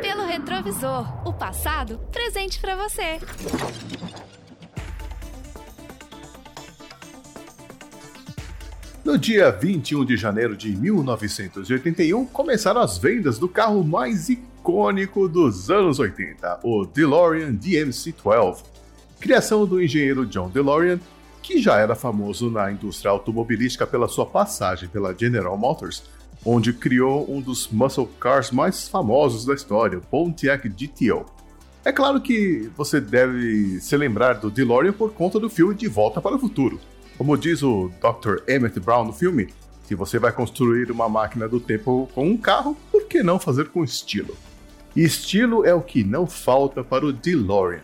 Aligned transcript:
Pelo 0.00 0.26
retrovisor, 0.26 1.26
o 1.26 1.32
passado 1.32 1.98
presente 2.12 2.60
para 2.60 2.76
você. 2.76 3.18
No 9.04 9.16
dia 9.16 9.50
21 9.50 10.04
de 10.04 10.16
janeiro 10.16 10.56
de 10.56 10.76
1981, 10.76 12.26
começaram 12.26 12.80
as 12.80 12.98
vendas 12.98 13.38
do 13.38 13.48
carro 13.48 13.82
mais 13.82 14.28
icônico 14.28 15.28
dos 15.28 15.70
anos 15.70 15.98
80, 15.98 16.60
o 16.62 16.84
DeLorean 16.84 17.54
DMC-12. 17.54 18.64
Criação 19.18 19.66
do 19.66 19.82
engenheiro 19.82 20.26
John 20.26 20.48
DeLorean, 20.48 21.00
que 21.42 21.60
já 21.60 21.78
era 21.78 21.94
famoso 21.94 22.50
na 22.50 22.70
indústria 22.70 23.10
automobilística 23.10 23.86
pela 23.86 24.06
sua 24.06 24.26
passagem 24.26 24.88
pela 24.88 25.14
General 25.16 25.56
Motors, 25.56 26.02
onde 26.50 26.72
criou 26.72 27.30
um 27.30 27.42
dos 27.42 27.68
muscle 27.68 28.08
cars 28.18 28.50
mais 28.50 28.88
famosos 28.88 29.44
da 29.44 29.52
história, 29.52 29.98
o 29.98 30.00
Pontiac 30.00 30.66
GTO. 30.66 31.26
É 31.84 31.92
claro 31.92 32.22
que 32.22 32.70
você 32.74 33.02
deve 33.02 33.78
se 33.82 33.94
lembrar 33.98 34.34
do 34.34 34.50
DeLorean 34.50 34.94
por 34.94 35.12
conta 35.12 35.38
do 35.38 35.50
filme 35.50 35.74
De 35.74 35.86
Volta 35.86 36.22
para 36.22 36.36
o 36.36 36.38
Futuro. 36.38 36.80
Como 37.18 37.36
diz 37.36 37.62
o 37.62 37.90
Dr. 38.00 38.50
Emmett 38.50 38.80
Brown 38.80 39.04
no 39.04 39.12
filme, 39.12 39.52
se 39.84 39.94
você 39.94 40.18
vai 40.18 40.32
construir 40.32 40.90
uma 40.90 41.06
máquina 41.06 41.46
do 41.46 41.60
tempo 41.60 42.08
com 42.14 42.26
um 42.26 42.36
carro, 42.38 42.74
por 42.90 43.04
que 43.04 43.22
não 43.22 43.38
fazer 43.38 43.68
com 43.68 43.84
estilo? 43.84 44.34
E 44.96 45.04
estilo 45.04 45.66
é 45.66 45.74
o 45.74 45.82
que 45.82 46.02
não 46.02 46.26
falta 46.26 46.82
para 46.82 47.04
o 47.04 47.12
DeLorean. 47.12 47.82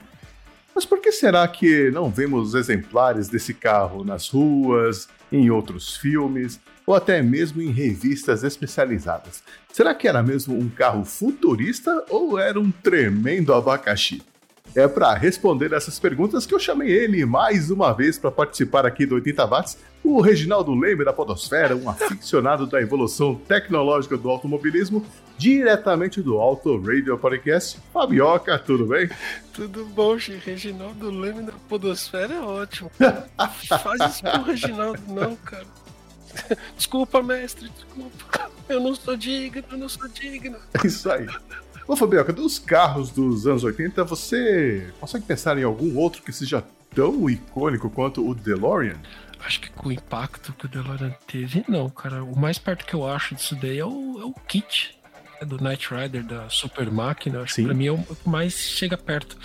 Mas 0.75 0.87
por 0.87 1.01
que 1.01 1.13
será 1.13 1.47
que 1.47 1.91
não 1.91 2.11
vemos 2.11 2.55
exemplares 2.55 3.29
desse 3.29 3.53
carro 3.53 4.05
nas 4.05 4.31
ruas, 4.31 5.07
em 5.31 5.51
outros 5.51 5.97
filmes 5.97 6.59
ou 6.87 6.95
até 6.95 7.23
mesmo 7.23 7.63
em 7.63 7.71
revistas 7.71 8.45
especializadas? 8.45 9.43
Será 9.73 9.95
que 9.95 10.07
era 10.07 10.23
mesmo 10.23 10.59
um 10.59 10.69
carro 10.69 11.05
futurista 11.05 12.05
ou 12.09 12.39
era 12.39 12.61
um 12.61 12.71
tremendo 12.71 13.53
abacaxi? 13.53 14.23
É 14.75 14.89
para 14.89 15.15
responder 15.15 15.73
essas 15.73 16.01
perguntas 16.01 16.47
que 16.47 16.55
eu 16.55 16.59
chamei 16.59 16.91
ele 16.91 17.25
mais 17.25 17.71
uma 17.71 17.93
vez 17.93 18.19
para 18.19 18.31
participar 18.31 18.85
aqui 18.85 19.07
do 19.07 19.15
80 19.15 19.47
Watts, 19.47 19.79
o 20.03 20.21
Reginaldo 20.21 20.75
Leme 20.75 21.05
da 21.05 21.13
Podosfera, 21.13 21.77
um 21.77 21.89
aficionado 21.89 22.67
da 22.67 22.81
evolução 22.81 23.37
tecnológica 23.37 24.17
do 24.17 24.29
automobilismo, 24.29 25.07
diretamente 25.39 26.21
do 26.21 26.39
Auto 26.41 26.77
Radio 26.83 27.17
Podcast. 27.17 27.79
Fabioca, 27.93 28.59
tudo 28.59 28.87
bem? 28.87 29.09
Tudo 29.53 29.87
bom, 29.87 30.17
Reginaldo 30.45 31.09
Leme 31.09 31.43
da 31.43 31.53
Podosfera 31.69 32.35
é 32.35 32.41
ótimo. 32.41 32.91
Faz 32.99 34.13
isso 34.13 34.23
com 34.25 34.39
o 34.39 34.43
Reginaldo, 34.43 35.01
não, 35.07 35.37
cara. 35.37 35.84
Desculpa, 36.77 37.23
mestre, 37.23 37.69
desculpa. 37.69 38.51
Eu 38.69 38.81
não 38.81 38.95
sou 38.95 39.17
digno, 39.17 39.65
eu 39.71 39.79
não 39.79 39.89
sou 39.89 40.09
digno. 40.09 40.57
É 40.83 40.87
isso 40.87 41.11
aí. 41.11 41.27
Ô 41.87 41.95
Fabioca, 41.97 42.33
dos 42.33 42.59
carros 42.59 43.11
dos 43.11 43.47
anos 43.47 43.63
80, 43.63 44.05
você 44.05 44.93
consegue 44.99 45.27
pensar 45.27 45.59
em 45.59 45.65
algum 45.65 45.97
outro 45.99 46.23
que 46.23 46.33
seja 46.33 46.65
tão 46.95 47.29
icônico 47.29 47.91
quanto 47.91 48.27
o 48.27 48.35
DeLorean? 48.35 48.97
Acho 49.45 49.61
que 49.61 49.71
com 49.71 49.91
o 49.91 49.93
impacto 49.93 50.55
que 50.55 50.65
o 50.65 50.69
DeLorean 50.69 51.15
teve, 51.27 51.65
não, 51.69 51.91
cara. 51.91 52.25
O 52.25 52.39
mais 52.39 52.59
perto 52.59 52.87
que 52.87 52.95
eu 52.95 53.07
acho 53.07 53.35
disso 53.35 53.55
daí 53.55 53.79
é 53.79 53.85
o, 53.85 54.19
é 54.19 54.25
o 54.25 54.33
kit 54.49 54.99
é 55.41 55.45
do 55.45 55.63
Knight 55.63 55.89
Rider, 55.93 56.25
da 56.25 56.49
Super 56.49 56.91
Máquina. 56.91 57.43
Acho 57.43 57.55
Sim. 57.55 57.63
que 57.63 57.69
pra 57.69 57.77
mim 57.77 57.87
é 57.87 57.93
o 57.93 57.99
que 57.99 58.29
mais 58.29 58.55
chega 58.55 58.97
perto. 58.97 59.37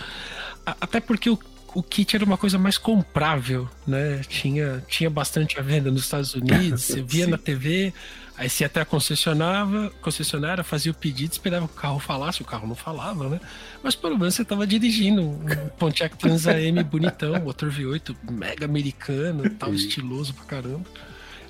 Até 0.66 1.02
porque 1.02 1.30
o, 1.30 1.38
o 1.73 1.84
kit 1.84 2.16
era 2.16 2.25
uma 2.25 2.38
coisa 2.38 2.58
mais 2.58 2.78
comprável, 2.78 3.70
né? 3.86 4.22
Tinha, 4.28 4.84
tinha 4.88 5.09
bastante 5.09 5.59
à 5.59 5.62
venda 5.62 5.92
nos 5.92 6.03
Estados 6.03 6.34
Unidos, 6.34 6.84
você 6.86 7.02
via 7.02 7.28
na 7.28 7.38
TV, 7.38 7.94
Aí 8.39 8.50
você 8.50 8.64
até 8.64 8.80
a 8.80 8.86
concessionava, 8.86 9.92
concessionária 10.02 10.64
fazia 10.64 10.94
o 10.94 10.95
pedido, 10.95 11.34
esperava 11.34 11.67
que 11.67 11.73
o 11.73 11.75
carro 11.75 12.00
falasse, 12.00 12.42
o 12.42 12.45
carro 12.45 12.66
não 12.66 12.73
falava, 12.73 13.28
né? 13.28 13.42
Mas 13.84 13.95
pelo 13.95 14.17
menos 14.17 14.34
você 14.34 14.45
tava 14.45 14.66
dirigindo 14.66 15.22
um 15.22 15.45
Pontiac 15.78 16.18
Trans 16.18 16.47
AM 16.47 16.81
bonitão, 16.85 17.38
motor 17.41 17.69
V8 17.69 18.16
mega 18.31 18.63
americano, 18.63 19.50
tal, 19.50 19.74
estiloso 19.74 20.34
pra 20.34 20.46
caramba. 20.46 20.86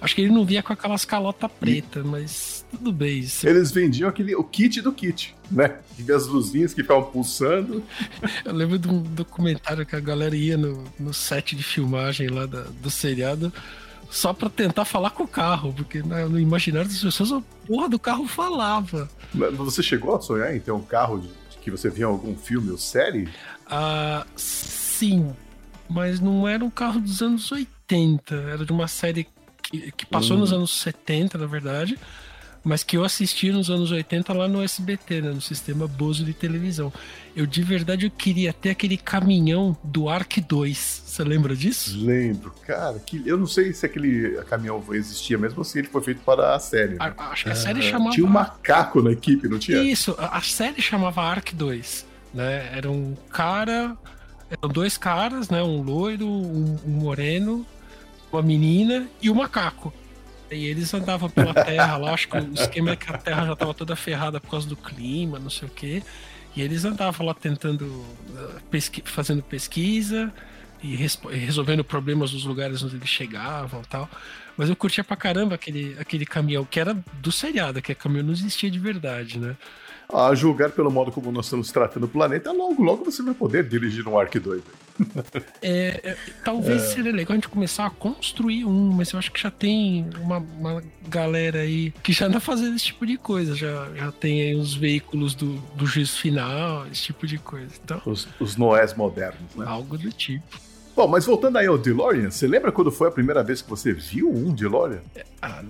Acho 0.01 0.15
que 0.15 0.21
ele 0.21 0.31
não 0.31 0.45
via 0.45 0.63
com 0.63 0.71
aquelas 0.71 1.03
calotas 1.03 1.51
preta, 1.59 2.03
mas 2.03 2.65
tudo 2.71 2.91
bem. 2.91 3.19
Isso. 3.19 3.47
Eles 3.47 3.71
vendiam 3.71 4.09
aquele, 4.09 4.35
o 4.35 4.43
kit 4.43 4.81
do 4.81 4.93
kit, 4.93 5.35
né? 5.51 5.77
As 6.15 6.27
luzinhas 6.27 6.73
que 6.73 6.81
ficavam 6.81 7.03
pulsando. 7.03 7.83
Eu 8.45 8.53
lembro 8.53 8.79
de 8.79 8.87
um 8.87 9.01
documentário 9.01 9.85
que 9.85 9.95
a 9.95 9.99
galera 9.99 10.35
ia 10.35 10.57
no, 10.57 10.83
no 10.97 11.13
set 11.13 11.55
de 11.55 11.63
filmagem 11.63 12.29
lá 12.29 12.45
da, 12.45 12.61
do 12.61 12.89
seriado 12.89 13.51
só 14.09 14.33
para 14.33 14.49
tentar 14.49 14.85
falar 14.85 15.11
com 15.11 15.23
o 15.23 15.27
carro, 15.27 15.71
porque 15.73 16.01
no 16.01 16.39
imaginário 16.39 16.89
das 16.89 17.01
pessoas 17.01 17.31
a 17.31 17.41
porra 17.67 17.87
do 17.87 17.99
carro 17.99 18.27
falava. 18.27 19.09
Você 19.33 19.83
chegou 19.83 20.15
a 20.15 20.21
sonhar 20.21 20.55
em 20.55 20.59
ter 20.59 20.71
um 20.71 20.81
carro 20.81 21.19
de, 21.19 21.29
que 21.61 21.69
você 21.69 21.89
via 21.89 22.05
em 22.05 22.07
algum 22.07 22.35
filme 22.35 22.71
ou 22.71 22.77
série? 22.77 23.29
Ah, 23.67 24.25
sim, 24.35 25.31
mas 25.87 26.19
não 26.19 26.47
era 26.47 26.65
um 26.65 26.69
carro 26.69 26.99
dos 26.99 27.21
anos 27.21 27.51
80, 27.51 28.33
era 28.33 28.65
de 28.65 28.71
uma 28.71 28.87
série 28.87 29.27
que, 29.69 29.91
que 29.91 30.05
passou 30.05 30.37
hum. 30.37 30.41
nos 30.41 30.53
anos 30.53 30.81
70, 30.81 31.37
na 31.37 31.45
verdade 31.45 31.97
mas 32.63 32.83
que 32.83 32.97
eu 32.97 33.03
assisti 33.03 33.51
nos 33.51 33.69
anos 33.69 33.91
80 33.91 34.33
lá 34.33 34.47
no 34.47 34.61
SBT, 34.61 35.21
né, 35.21 35.29
no 35.31 35.41
sistema 35.41 35.87
Bozo 35.87 36.23
de 36.23 36.33
televisão. 36.33 36.91
Eu 37.35 37.45
de 37.45 37.63
verdade 37.63 38.05
eu 38.05 38.11
queria 38.11 38.51
ter 38.51 38.71
aquele 38.71 38.97
caminhão 38.97 39.77
do 39.83 40.09
Arc 40.09 40.37
2. 40.41 41.03
Você 41.05 41.23
lembra 41.23 41.55
disso? 41.55 41.97
Lembro, 41.97 42.53
cara. 42.65 42.99
Que, 42.99 43.21
eu 43.25 43.37
não 43.37 43.47
sei 43.47 43.73
se 43.73 43.85
aquele 43.85 44.41
caminhão 44.43 44.83
existia 44.91 45.37
mesmo 45.37 45.63
se 45.63 45.79
ele 45.79 45.87
foi 45.87 46.01
feito 46.01 46.21
para 46.21 46.55
a 46.55 46.59
série. 46.59 46.95
Né? 46.95 46.97
A, 46.99 47.31
acho 47.31 47.45
que 47.45 47.51
a 47.51 47.55
série 47.55 47.79
ah, 47.79 47.83
chamava. 47.83 48.11
Tinha 48.11 48.25
um 48.25 48.29
macaco 48.29 49.01
na 49.01 49.11
equipe, 49.11 49.47
não 49.47 49.59
tinha? 49.59 49.81
Isso, 49.81 50.15
a, 50.17 50.37
a 50.37 50.41
série 50.41 50.81
chamava 50.81 51.21
Arc 51.21 51.53
2. 51.53 52.05
Né? 52.33 52.69
Era 52.75 52.91
um 52.91 53.15
cara. 53.31 53.97
Eram 54.49 54.69
dois 54.69 54.97
caras, 54.97 55.49
né? 55.49 55.61
Um 55.61 55.81
loiro, 55.81 56.27
um, 56.27 56.77
um 56.85 56.91
moreno, 56.91 57.65
uma 58.31 58.41
menina 58.41 59.07
e 59.21 59.29
um 59.29 59.35
macaco. 59.35 59.93
E 60.51 60.65
eles 60.65 60.93
andavam 60.93 61.29
pela 61.29 61.53
Terra 61.53 61.97
lá, 61.97 62.13
acho 62.13 62.27
que 62.27 62.37
o 62.37 62.53
esquema 62.53 62.91
é 62.91 62.95
que 62.95 63.11
a 63.11 63.17
Terra 63.17 63.45
já 63.45 63.53
estava 63.53 63.73
toda 63.73 63.95
ferrada 63.95 64.39
por 64.39 64.49
causa 64.49 64.67
do 64.67 64.75
clima, 64.75 65.37
não 65.37 65.49
sei 65.49 65.67
o 65.67 65.71
quê. 65.71 66.01
E 66.55 66.61
eles 66.61 66.83
andavam 66.85 67.25
lá 67.25 67.33
tentando, 67.33 67.83
uh, 67.85 68.61
pesqui 68.71 69.03
fazendo 69.05 69.43
pesquisa 69.43 70.33
e 70.81 70.95
resolvendo 70.95 71.83
problemas 71.83 72.31
dos 72.31 72.45
lugares 72.45 72.81
onde 72.81 72.95
eles 72.95 73.09
chegavam 73.09 73.83
tal. 73.83 74.09
Mas 74.57 74.69
eu 74.69 74.75
curtia 74.75 75.03
pra 75.03 75.15
caramba 75.15 75.55
aquele, 75.55 75.95
aquele 75.99 76.25
caminhão, 76.25 76.65
que 76.65 76.79
era 76.79 76.97
do 77.21 77.31
seriado, 77.31 77.81
que 77.81 77.91
a 77.91 77.95
caminhão 77.95 78.25
não 78.25 78.33
existia 78.33 78.71
de 78.71 78.79
verdade, 78.79 79.37
né? 79.37 79.55
A 80.11 80.33
julgar 80.33 80.71
pelo 80.71 80.89
modo 80.89 81.11
como 81.11 81.31
nós 81.31 81.45
estamos 81.45 81.71
tratando 81.71 82.05
o 82.05 82.09
planeta, 82.09 82.51
logo, 82.51 82.81
logo 82.81 83.05
você 83.05 83.21
vai 83.21 83.33
poder 83.33 83.67
dirigir 83.67 84.07
um 84.07 84.17
Ark 84.17 84.39
2. 84.39 84.61
É, 85.61 86.01
é, 86.03 86.17
talvez 86.43 86.83
é. 86.83 86.85
seria 86.87 87.11
legal 87.13 87.31
a 87.31 87.35
gente 87.35 87.47
começar 87.47 87.85
a 87.85 87.89
construir 87.89 88.65
um, 88.65 88.91
mas 88.91 89.11
eu 89.11 89.19
acho 89.19 89.31
que 89.31 89.39
já 89.39 89.49
tem 89.49 90.09
uma, 90.19 90.37
uma 90.37 90.83
galera 91.07 91.59
aí 91.59 91.91
que 92.03 92.11
já 92.11 92.25
anda 92.25 92.41
fazendo 92.41 92.75
esse 92.75 92.85
tipo 92.85 93.05
de 93.05 93.17
coisa. 93.17 93.55
Já, 93.55 93.89
já 93.95 94.11
tem 94.11 94.41
aí 94.41 94.55
os 94.55 94.73
veículos 94.73 95.33
do, 95.33 95.53
do 95.75 95.85
juízo 95.85 96.17
final, 96.17 96.85
esse 96.87 97.03
tipo 97.03 97.25
de 97.25 97.37
coisa. 97.37 97.71
Então, 97.81 98.01
os, 98.05 98.27
os 98.41 98.57
Noés 98.57 98.93
modernos, 98.93 99.55
né? 99.55 99.65
Algo 99.65 99.97
do 99.97 100.11
tipo. 100.11 100.59
Bom, 100.95 101.07
mas 101.07 101.25
voltando 101.25 101.57
aí 101.57 101.67
ao 101.67 101.77
DeLorean, 101.77 102.29
você 102.29 102.45
lembra 102.45 102.71
quando 102.71 102.91
foi 102.91 103.07
a 103.07 103.11
primeira 103.11 103.41
vez 103.41 103.61
que 103.61 103.69
você 103.69 103.93
viu 103.93 104.29
um 104.29 104.53
DeLorean? 104.53 104.99
É, 105.15 105.25
ah, 105.41 105.63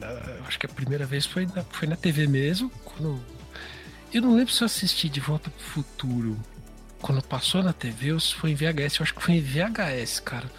acho 0.48 0.58
que 0.58 0.66
a 0.66 0.70
primeira 0.70 1.06
vez 1.06 1.26
foi 1.26 1.46
na, 1.46 1.64
foi 1.64 1.88
na 1.88 1.96
TV 1.96 2.26
mesmo, 2.26 2.72
quando 2.84 3.20
eu 4.14 4.22
não 4.22 4.36
lembro 4.36 4.54
se 4.54 4.62
eu 4.62 4.66
assisti 4.66 5.10
De 5.10 5.20
Volta 5.20 5.50
pro 5.50 5.84
Futuro 5.84 6.38
quando 7.02 7.22
passou 7.22 7.64
na 7.64 7.74
TV 7.74 8.14
ou 8.14 8.20
se 8.20 8.36
foi 8.36 8.52
em 8.52 8.56
VHS. 8.56 9.00
Eu 9.00 9.04
acho 9.04 9.14
que 9.14 9.24
foi 9.24 9.36
em 9.36 9.42
VHS, 9.42 10.20
cara. 10.20 10.50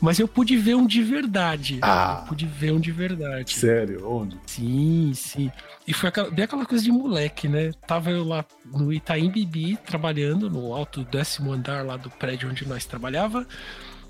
Mas 0.00 0.18
eu 0.18 0.28
pude 0.28 0.56
ver 0.56 0.74
um 0.74 0.86
de 0.86 1.02
verdade. 1.02 1.78
Ah. 1.82 2.20
Eu 2.20 2.28
pude 2.28 2.46
ver 2.46 2.72
um 2.72 2.80
de 2.80 2.92
verdade. 2.92 3.54
Sério? 3.54 4.06
Onde? 4.08 4.38
Sim, 4.46 5.12
sim. 5.14 5.50
E 5.86 5.92
foi 5.94 6.10
aquela, 6.10 6.30
bem 6.30 6.44
aquela 6.44 6.66
coisa 6.66 6.84
de 6.84 6.92
moleque, 6.92 7.48
né? 7.48 7.72
Tava 7.86 8.10
eu 8.10 8.24
lá 8.24 8.44
no 8.64 8.92
Itaim 8.92 9.30
Bibi, 9.30 9.78
trabalhando 9.86 10.50
no 10.50 10.74
alto 10.74 11.02
décimo 11.04 11.52
andar 11.52 11.84
lá 11.84 11.96
do 11.96 12.10
prédio 12.10 12.50
onde 12.50 12.66
nós 12.68 12.84
trabalhava. 12.84 13.46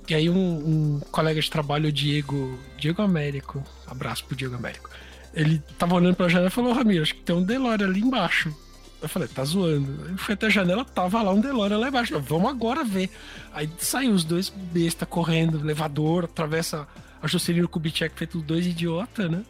E 0.09 0.15
aí 0.15 0.29
um, 0.29 0.37
um 0.37 1.01
colega 1.11 1.41
de 1.41 1.51
trabalho, 1.51 1.89
o 1.89 1.93
Diego, 1.93 2.59
Diego 2.79 3.03
Américo, 3.03 3.63
abraço 3.87 4.25
pro 4.25 4.37
Diego 4.37 4.55
Américo. 4.55 4.91
Ele 5.35 5.63
tava 5.79 5.95
olhando 5.95 6.17
pra 6.17 6.29
janela 6.29 6.49
e 6.49 6.53
falou, 6.53 6.73
Ramiro, 6.73 7.03
acho 7.03 7.15
que 7.15 7.23
tem 7.23 7.37
um 7.37 7.43
DeLorean 7.43 7.87
ali 7.87 8.01
embaixo. 8.01 8.55
Eu 9.01 9.09
falei, 9.09 9.29
tá 9.29 9.45
zoando. 9.45 10.09
Eu 10.09 10.17
fui 10.17 10.35
até 10.35 10.47
a 10.47 10.51
janela, 10.51 10.85
tava 10.85 11.23
lá 11.23 11.33
um 11.33 11.41
DeLorean 11.41 11.79
lá 11.79 11.89
embaixo. 11.89 12.19
Vamos 12.21 12.51
agora 12.51 12.83
ver. 12.83 13.11
Aí 13.53 13.69
saiu 13.79 14.13
os 14.13 14.25
dois 14.25 14.49
besta 14.49 15.05
correndo, 15.05 15.61
elevador, 15.61 16.25
atravessa 16.25 16.89
a 17.23 17.27
Juscelino 17.27 17.69
Kubitschek, 17.69 18.17
feito 18.17 18.41
dois 18.41 18.67
idiota, 18.67 19.29
né? 19.29 19.43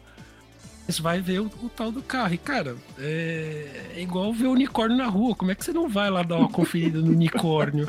Você 0.87 1.01
vai 1.01 1.19
ver 1.19 1.41
o, 1.41 1.45
o, 1.45 1.69
tal 1.69 1.91
do 1.91 2.01
carro. 2.01 2.33
E, 2.33 2.37
cara, 2.37 2.77
é, 2.97 3.91
é 3.95 4.01
igual 4.01 4.31
ver 4.31 4.47
o 4.47 4.51
unicórnio 4.51 4.97
na 4.97 5.07
rua. 5.07 5.35
Como 5.35 5.51
é 5.51 5.55
que 5.55 5.63
você 5.63 5.73
não 5.73 5.89
vai 5.89 6.09
lá 6.09 6.23
dar 6.23 6.37
uma 6.37 6.49
conferida 6.49 6.99
no 6.99 7.11
unicórnio? 7.11 7.87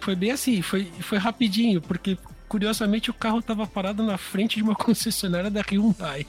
Foi 0.00 0.16
bem 0.16 0.30
assim, 0.30 0.62
foi, 0.62 0.90
foi 1.00 1.18
rapidinho, 1.18 1.80
porque 1.80 2.16
curiosamente 2.48 3.10
o 3.10 3.14
carro 3.14 3.40
tava 3.40 3.66
parado 3.66 4.02
na 4.02 4.18
frente 4.18 4.56
de 4.56 4.62
uma 4.62 4.74
concessionária 4.74 5.50
da 5.50 5.60
Hyundai. 5.60 6.26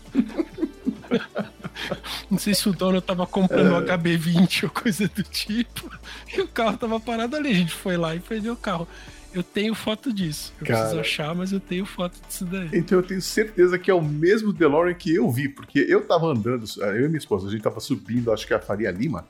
Não 2.29 2.37
sei 2.37 2.53
se 2.53 2.67
o 2.69 2.73
dono 2.73 3.01
tava 3.01 3.25
comprando 3.27 3.71
um 3.71 3.77
é. 3.77 3.97
HB20 3.97 4.63
ou 4.63 4.69
coisa 4.69 5.07
do 5.07 5.23
tipo. 5.23 5.91
E 6.35 6.41
o 6.41 6.47
carro 6.47 6.77
tava 6.77 6.99
parado 6.99 7.35
ali. 7.35 7.49
A 7.49 7.55
gente 7.55 7.73
foi 7.73 7.97
lá 7.97 8.15
e 8.15 8.19
perdeu 8.19 8.53
o 8.53 8.57
carro. 8.57 8.87
Eu 9.33 9.43
tenho 9.43 9.73
foto 9.73 10.11
disso. 10.11 10.53
Eu 10.59 10.67
Cara, 10.67 10.79
preciso 10.79 10.99
achar, 10.99 11.35
mas 11.35 11.53
eu 11.53 11.59
tenho 11.59 11.85
foto 11.85 12.17
disso 12.27 12.43
daí. 12.45 12.69
Então 12.73 12.97
eu 12.97 13.03
tenho 13.03 13.21
certeza 13.21 13.79
que 13.79 13.89
é 13.89 13.93
o 13.93 14.01
mesmo 14.01 14.51
DeLorean 14.51 14.93
que 14.93 15.15
eu 15.15 15.29
vi, 15.31 15.47
porque 15.47 15.79
eu 15.79 16.05
tava 16.05 16.27
andando, 16.27 16.65
eu 16.79 17.05
e 17.05 17.07
minha 17.07 17.17
esposa, 17.17 17.47
a 17.47 17.51
gente 17.51 17.61
tava 17.61 17.79
subindo, 17.79 18.31
acho 18.31 18.45
que 18.45 18.53
é 18.53 18.57
a 18.57 18.59
Faria 18.59 18.91
Lima, 18.91 19.25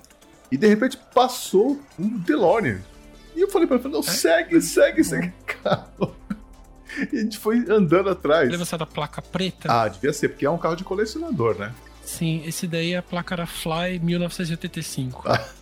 e 0.52 0.58
de 0.58 0.68
repente 0.68 0.98
passou 1.14 1.80
um 2.00 2.18
DeLorean. 2.18 2.80
E 3.36 3.42
eu 3.42 3.50
falei 3.50 3.68
pra 3.68 3.78
ela, 3.78 3.90
não, 3.90 4.00
é? 4.00 4.04
segue, 4.04 4.60
segue, 4.60 5.04
segue, 5.04 5.32
carro. 5.62 6.16
E 7.12 7.18
a 7.18 7.22
gente 7.22 7.38
foi 7.38 7.60
andando 7.70 8.10
atrás. 8.10 8.50
Lembra 8.50 8.64
essa 8.64 8.78
da 8.78 8.86
placa 8.86 9.22
preta? 9.22 9.72
Ah, 9.72 9.88
devia 9.88 10.14
ser, 10.14 10.30
porque 10.30 10.46
é 10.46 10.50
um 10.50 10.58
carro 10.58 10.76
de 10.76 10.84
colecionador, 10.84 11.58
né? 11.58 11.74
Sim, 12.04 12.44
esse 12.46 12.68
daí 12.68 12.96
a 12.96 13.02
placa 13.02 13.36
era 13.36 13.46
Fly 13.46 14.00
1985. 14.00 15.24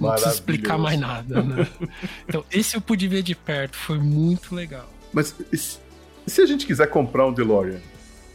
Não 0.00 0.10
precisa 0.12 0.34
explicar 0.34 0.78
mais 0.78 0.98
nada, 0.98 1.42
né? 1.42 1.66
Então, 2.28 2.44
esse 2.50 2.76
eu 2.76 2.80
pude 2.80 3.08
ver 3.08 3.22
de 3.22 3.34
perto, 3.34 3.76
foi 3.76 3.98
muito 3.98 4.54
legal. 4.54 4.88
Mas 5.12 5.34
se 6.26 6.40
a 6.40 6.46
gente 6.46 6.64
quiser 6.64 6.86
comprar 6.86 7.26
um 7.26 7.32
DeLorean, 7.32 7.80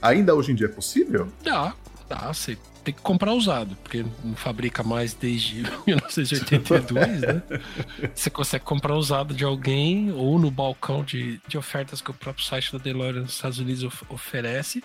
ainda 0.01 0.35
hoje 0.35 0.51
em 0.51 0.55
dia 0.55 0.67
é 0.67 0.69
possível? 0.69 1.29
Dá, 1.43 1.73
dá. 2.07 2.33
Você 2.33 2.57
tem 2.83 2.93
que 2.93 3.01
comprar 3.01 3.33
usado, 3.33 3.75
porque 3.83 4.05
não 4.23 4.35
fabrica 4.35 4.81
mais 4.83 5.13
desde 5.13 5.63
1982, 5.85 7.21
né? 7.21 7.43
Você 8.15 8.29
consegue 8.29 8.63
comprar 8.63 8.95
usado 8.95 9.33
de 9.33 9.43
alguém 9.43 10.11
ou 10.11 10.39
no 10.39 10.49
balcão 10.49 11.03
de, 11.03 11.41
de 11.47 11.57
ofertas 11.57 12.01
que 12.01 12.11
o 12.11 12.13
próprio 12.13 12.45
site 12.45 12.71
da 12.71 12.77
DeLorean 12.77 13.21
nos 13.21 13.33
Estados 13.33 13.59
Unidos 13.59 13.83
of, 13.83 14.05
oferece. 14.09 14.83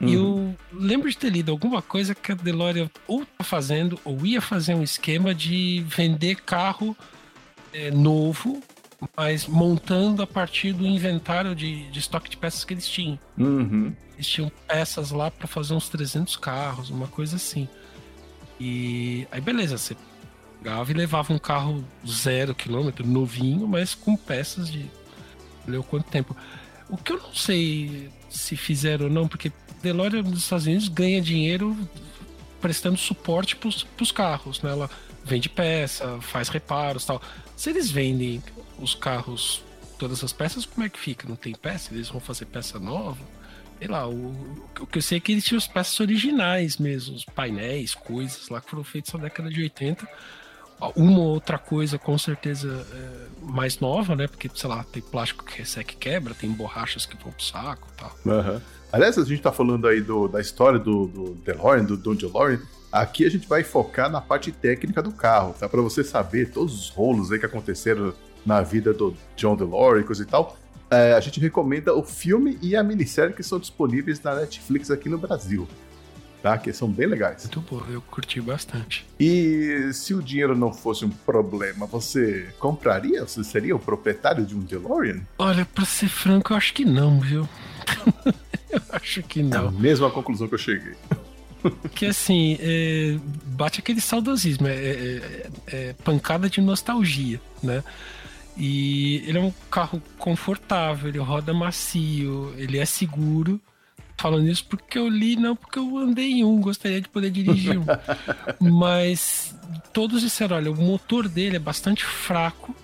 Uhum. 0.00 0.08
E 0.08 0.14
eu 0.14 0.56
lembro 0.72 1.08
de 1.08 1.16
ter 1.16 1.30
lido 1.30 1.50
alguma 1.50 1.80
coisa 1.80 2.14
que 2.14 2.32
a 2.32 2.34
DeLorean 2.34 2.90
ou 3.06 3.24
tá 3.24 3.44
fazendo 3.44 3.98
ou 4.04 4.24
ia 4.26 4.40
fazer 4.40 4.74
um 4.74 4.82
esquema 4.82 5.34
de 5.34 5.84
vender 5.86 6.36
carro 6.42 6.96
é, 7.72 7.90
novo 7.90 8.62
mas 9.16 9.46
montando 9.46 10.22
a 10.22 10.26
partir 10.26 10.72
do 10.72 10.86
inventário 10.86 11.54
de, 11.54 11.90
de 11.90 11.98
estoque 11.98 12.28
de 12.28 12.36
peças 12.36 12.64
que 12.64 12.74
eles 12.74 12.88
tinham. 12.88 13.18
Uhum. 13.38 13.92
Eles 14.14 14.26
tinham 14.26 14.50
peças 14.66 15.10
lá 15.10 15.30
para 15.30 15.46
fazer 15.46 15.74
uns 15.74 15.88
300 15.88 16.36
carros, 16.36 16.90
uma 16.90 17.06
coisa 17.06 17.36
assim. 17.36 17.68
E 18.58 19.26
aí, 19.30 19.40
beleza, 19.40 19.78
você 19.78 19.96
pegava 20.62 20.90
e 20.90 20.94
levava 20.94 21.32
um 21.32 21.38
carro 21.38 21.84
zero 22.06 22.54
quilômetro, 22.54 23.06
novinho, 23.06 23.66
mas 23.66 23.94
com 23.94 24.16
peças 24.16 24.70
de. 24.70 24.86
Leu 25.66 25.82
quanto 25.82 26.10
tempo. 26.10 26.36
O 26.88 26.96
que 26.96 27.12
eu 27.12 27.18
não 27.18 27.34
sei 27.34 28.10
se 28.28 28.56
fizeram 28.56 29.06
ou 29.06 29.10
não, 29.10 29.28
porque 29.28 29.52
DeLorean 29.82 30.22
nos 30.22 30.40
Estados 30.40 30.66
Unidos 30.66 30.88
ganha 30.88 31.20
dinheiro 31.20 31.76
prestando 32.60 32.98
suporte 32.98 33.56
para 33.56 33.68
os 33.68 34.12
carros, 34.12 34.60
né? 34.62 34.70
Ela 34.70 34.90
vende 35.30 35.48
peça, 35.48 36.20
faz 36.20 36.48
reparos 36.48 37.04
tal. 37.04 37.22
Se 37.56 37.70
eles 37.70 37.90
vendem 37.90 38.42
os 38.78 38.94
carros, 38.94 39.62
todas 39.98 40.24
as 40.24 40.32
peças, 40.32 40.66
como 40.66 40.84
é 40.84 40.88
que 40.88 40.98
fica? 40.98 41.28
Não 41.28 41.36
tem 41.36 41.54
peça? 41.54 41.94
Eles 41.94 42.08
vão 42.08 42.20
fazer 42.20 42.46
peça 42.46 42.78
nova? 42.80 43.18
Sei 43.78 43.88
lá, 43.88 44.06
o, 44.06 44.32
o 44.80 44.86
que 44.86 44.98
eu 44.98 45.02
sei 45.02 45.18
é 45.18 45.20
que 45.20 45.32
eles 45.32 45.44
tinham 45.44 45.58
as 45.58 45.66
peças 45.66 45.98
originais 46.00 46.76
mesmo, 46.76 47.14
os 47.14 47.24
painéis, 47.24 47.94
coisas 47.94 48.48
lá 48.48 48.60
que 48.60 48.68
foram 48.68 48.84
feitas 48.84 49.12
na 49.14 49.20
década 49.20 49.48
de 49.48 49.62
80. 49.62 50.06
Uma 50.96 51.18
ou 51.18 51.26
outra 51.26 51.58
coisa, 51.58 51.98
com 51.98 52.16
certeza, 52.16 52.86
é, 52.92 53.26
mais 53.42 53.78
nova, 53.80 54.16
né? 54.16 54.26
Porque, 54.26 54.50
sei 54.54 54.68
lá, 54.68 54.82
tem 54.84 55.02
plástico 55.02 55.44
que 55.44 55.58
resseca 55.58 55.92
e 55.92 55.96
quebra, 55.96 56.34
tem 56.34 56.50
borrachas 56.50 57.04
que 57.04 57.16
vão 57.22 57.32
pro 57.32 57.44
saco 57.44 57.86
e 57.92 57.96
tal. 57.96 58.16
Uhum. 58.24 58.60
Aliás, 58.92 59.16
a 59.16 59.24
gente 59.24 59.40
tá 59.40 59.52
falando 59.52 59.86
aí 59.86 60.00
do, 60.00 60.26
da 60.26 60.40
história 60.40 60.78
do, 60.78 61.06
do 61.06 61.34
DeLorean, 61.44 61.84
do 61.84 61.96
Don 61.96 62.14
DeLorean. 62.14 62.60
Aqui 62.90 63.24
a 63.24 63.30
gente 63.30 63.46
vai 63.46 63.62
focar 63.62 64.10
na 64.10 64.20
parte 64.20 64.50
técnica 64.50 65.00
do 65.00 65.12
carro, 65.12 65.54
tá? 65.58 65.68
Para 65.68 65.80
você 65.80 66.02
saber 66.02 66.50
todos 66.50 66.74
os 66.74 66.88
rolos 66.88 67.30
aí 67.30 67.38
que 67.38 67.46
aconteceram 67.46 68.12
na 68.44 68.62
vida 68.62 68.92
do 68.92 69.14
John 69.36 69.54
DeLorean 69.54 70.04
e 70.10 70.24
tal. 70.24 70.56
É, 70.90 71.12
a 71.12 71.20
gente 71.20 71.38
recomenda 71.38 71.94
o 71.94 72.02
filme 72.02 72.58
e 72.60 72.74
a 72.74 72.82
minissérie 72.82 73.32
que 73.32 73.44
são 73.44 73.60
disponíveis 73.60 74.20
na 74.20 74.34
Netflix 74.34 74.90
aqui 74.90 75.08
no 75.08 75.18
Brasil. 75.18 75.68
Tá? 76.42 76.58
Que 76.58 76.72
são 76.72 76.88
bem 76.88 77.06
legais. 77.06 77.44
Muito 77.44 77.60
bom, 77.60 77.82
eu 77.92 78.00
curti 78.02 78.40
bastante. 78.40 79.06
E 79.20 79.90
se 79.92 80.14
o 80.14 80.22
dinheiro 80.22 80.56
não 80.56 80.72
fosse 80.72 81.04
um 81.04 81.10
problema, 81.10 81.86
você 81.86 82.48
compraria? 82.58 83.24
Você 83.24 83.44
seria 83.44 83.76
o 83.76 83.78
proprietário 83.78 84.44
de 84.44 84.56
um 84.56 84.60
DeLorean? 84.60 85.20
Olha, 85.38 85.64
pra 85.64 85.84
ser 85.84 86.08
franco, 86.08 86.52
eu 86.52 86.56
acho 86.56 86.74
que 86.74 86.84
não, 86.84 87.20
viu? 87.20 87.48
eu 88.70 88.82
acho 88.92 89.22
que 89.22 89.42
não. 89.42 89.64
É 89.64 89.68
a 89.68 89.70
mesma 89.70 90.10
conclusão 90.10 90.48
que 90.48 90.54
eu 90.54 90.58
cheguei. 90.58 90.94
Que 91.94 92.06
assim, 92.06 92.56
é, 92.60 93.18
bate 93.46 93.80
aquele 93.80 94.00
saudosismo, 94.00 94.66
é, 94.66 94.74
é, 94.74 95.50
é, 95.66 95.92
pancada 96.04 96.48
de 96.48 96.60
nostalgia, 96.60 97.40
né? 97.62 97.84
E 98.56 99.22
ele 99.26 99.38
é 99.38 99.40
um 99.40 99.52
carro 99.70 100.02
confortável, 100.18 101.08
ele 101.08 101.18
roda 101.18 101.52
macio, 101.52 102.52
ele 102.56 102.78
é 102.78 102.84
seguro. 102.84 103.60
Falando 104.16 104.48
isso 104.48 104.66
porque 104.66 104.98
eu 104.98 105.08
li, 105.08 105.34
não 105.34 105.56
porque 105.56 105.78
eu 105.78 105.96
andei 105.96 106.30
em 106.32 106.44
um, 106.44 106.60
gostaria 106.60 107.00
de 107.00 107.08
poder 107.08 107.30
dirigir 107.30 107.78
um. 107.78 107.86
Mas 108.60 109.54
todos 109.92 110.20
disseram: 110.20 110.56
olha, 110.56 110.70
o 110.70 110.76
motor 110.76 111.26
dele 111.28 111.56
é 111.56 111.60
bastante 111.60 112.04
fraco, 112.04 112.74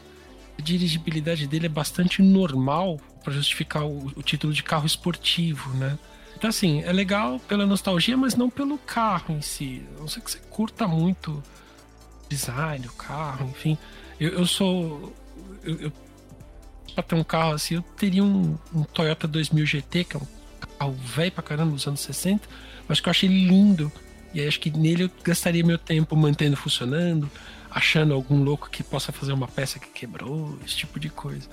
a 0.58 0.62
dirigibilidade 0.62 1.47
dele 1.47 1.67
é 1.67 1.70
bastante 1.70 2.23
normal 2.23 2.99
para 3.26 3.34
justificar 3.34 3.84
o, 3.84 4.06
o 4.14 4.23
título 4.23 4.52
de 4.52 4.62
carro 4.62 4.87
esportivo, 4.87 5.69
né? 5.75 5.99
Então, 6.37 6.49
assim, 6.49 6.81
é 6.82 6.93
legal 6.93 7.40
pela 7.40 7.67
nostalgia, 7.67 8.17
mas 8.17 8.37
não 8.37 8.49
pelo 8.49 8.78
carro 8.78 9.34
em 9.34 9.40
si. 9.40 9.82
A 9.96 10.00
não 10.00 10.06
sei 10.06 10.23
que 10.23 10.31
você 10.31 10.38
curta 10.49 10.87
muito 10.87 11.43
design, 12.28 12.87
o 12.87 12.93
carro, 12.93 13.49
enfim. 13.50 13.76
Eu, 14.20 14.31
eu 14.31 14.46
sou. 14.46 15.12
Eu, 15.64 15.81
eu, 15.81 15.93
ter 17.02 17.17
um 17.17 17.25
carro 17.25 17.52
assim, 17.52 17.75
eu 17.75 17.82
teria 17.82 18.23
um, 18.23 18.56
um 18.73 18.84
Toyota 18.84 19.26
2000 19.26 19.67
GT, 19.67 20.05
que 20.05 20.17
é 20.17 20.20
um 20.20 20.26
carro 20.79 20.93
velho 20.93 21.32
pra 21.32 21.43
caramba 21.43 21.72
dos 21.72 21.87
anos 21.88 22.00
60, 22.00 22.49
mas 22.87 23.00
que 23.00 23.08
eu 23.08 23.11
achei 23.11 23.29
lindo. 23.29 23.90
E 24.32 24.40
aí 24.40 24.46
acho 24.46 24.61
que 24.61 24.70
nele 24.70 25.05
eu 25.05 25.11
gastaria 25.25 25.64
meu 25.64 25.79
tempo 25.79 26.14
mantendo 26.14 26.56
funcionando, 26.56 27.29
achando 27.69 28.14
algum 28.14 28.44
louco 28.44 28.70
que 28.70 28.84
possa 28.84 29.11
fazer 29.11 29.32
uma 29.32 29.49
peça 29.49 29.81
que 29.81 29.88
quebrou, 29.88 30.56
esse 30.64 30.76
tipo 30.76 31.00
de 31.00 31.11
coisa. 31.11 31.49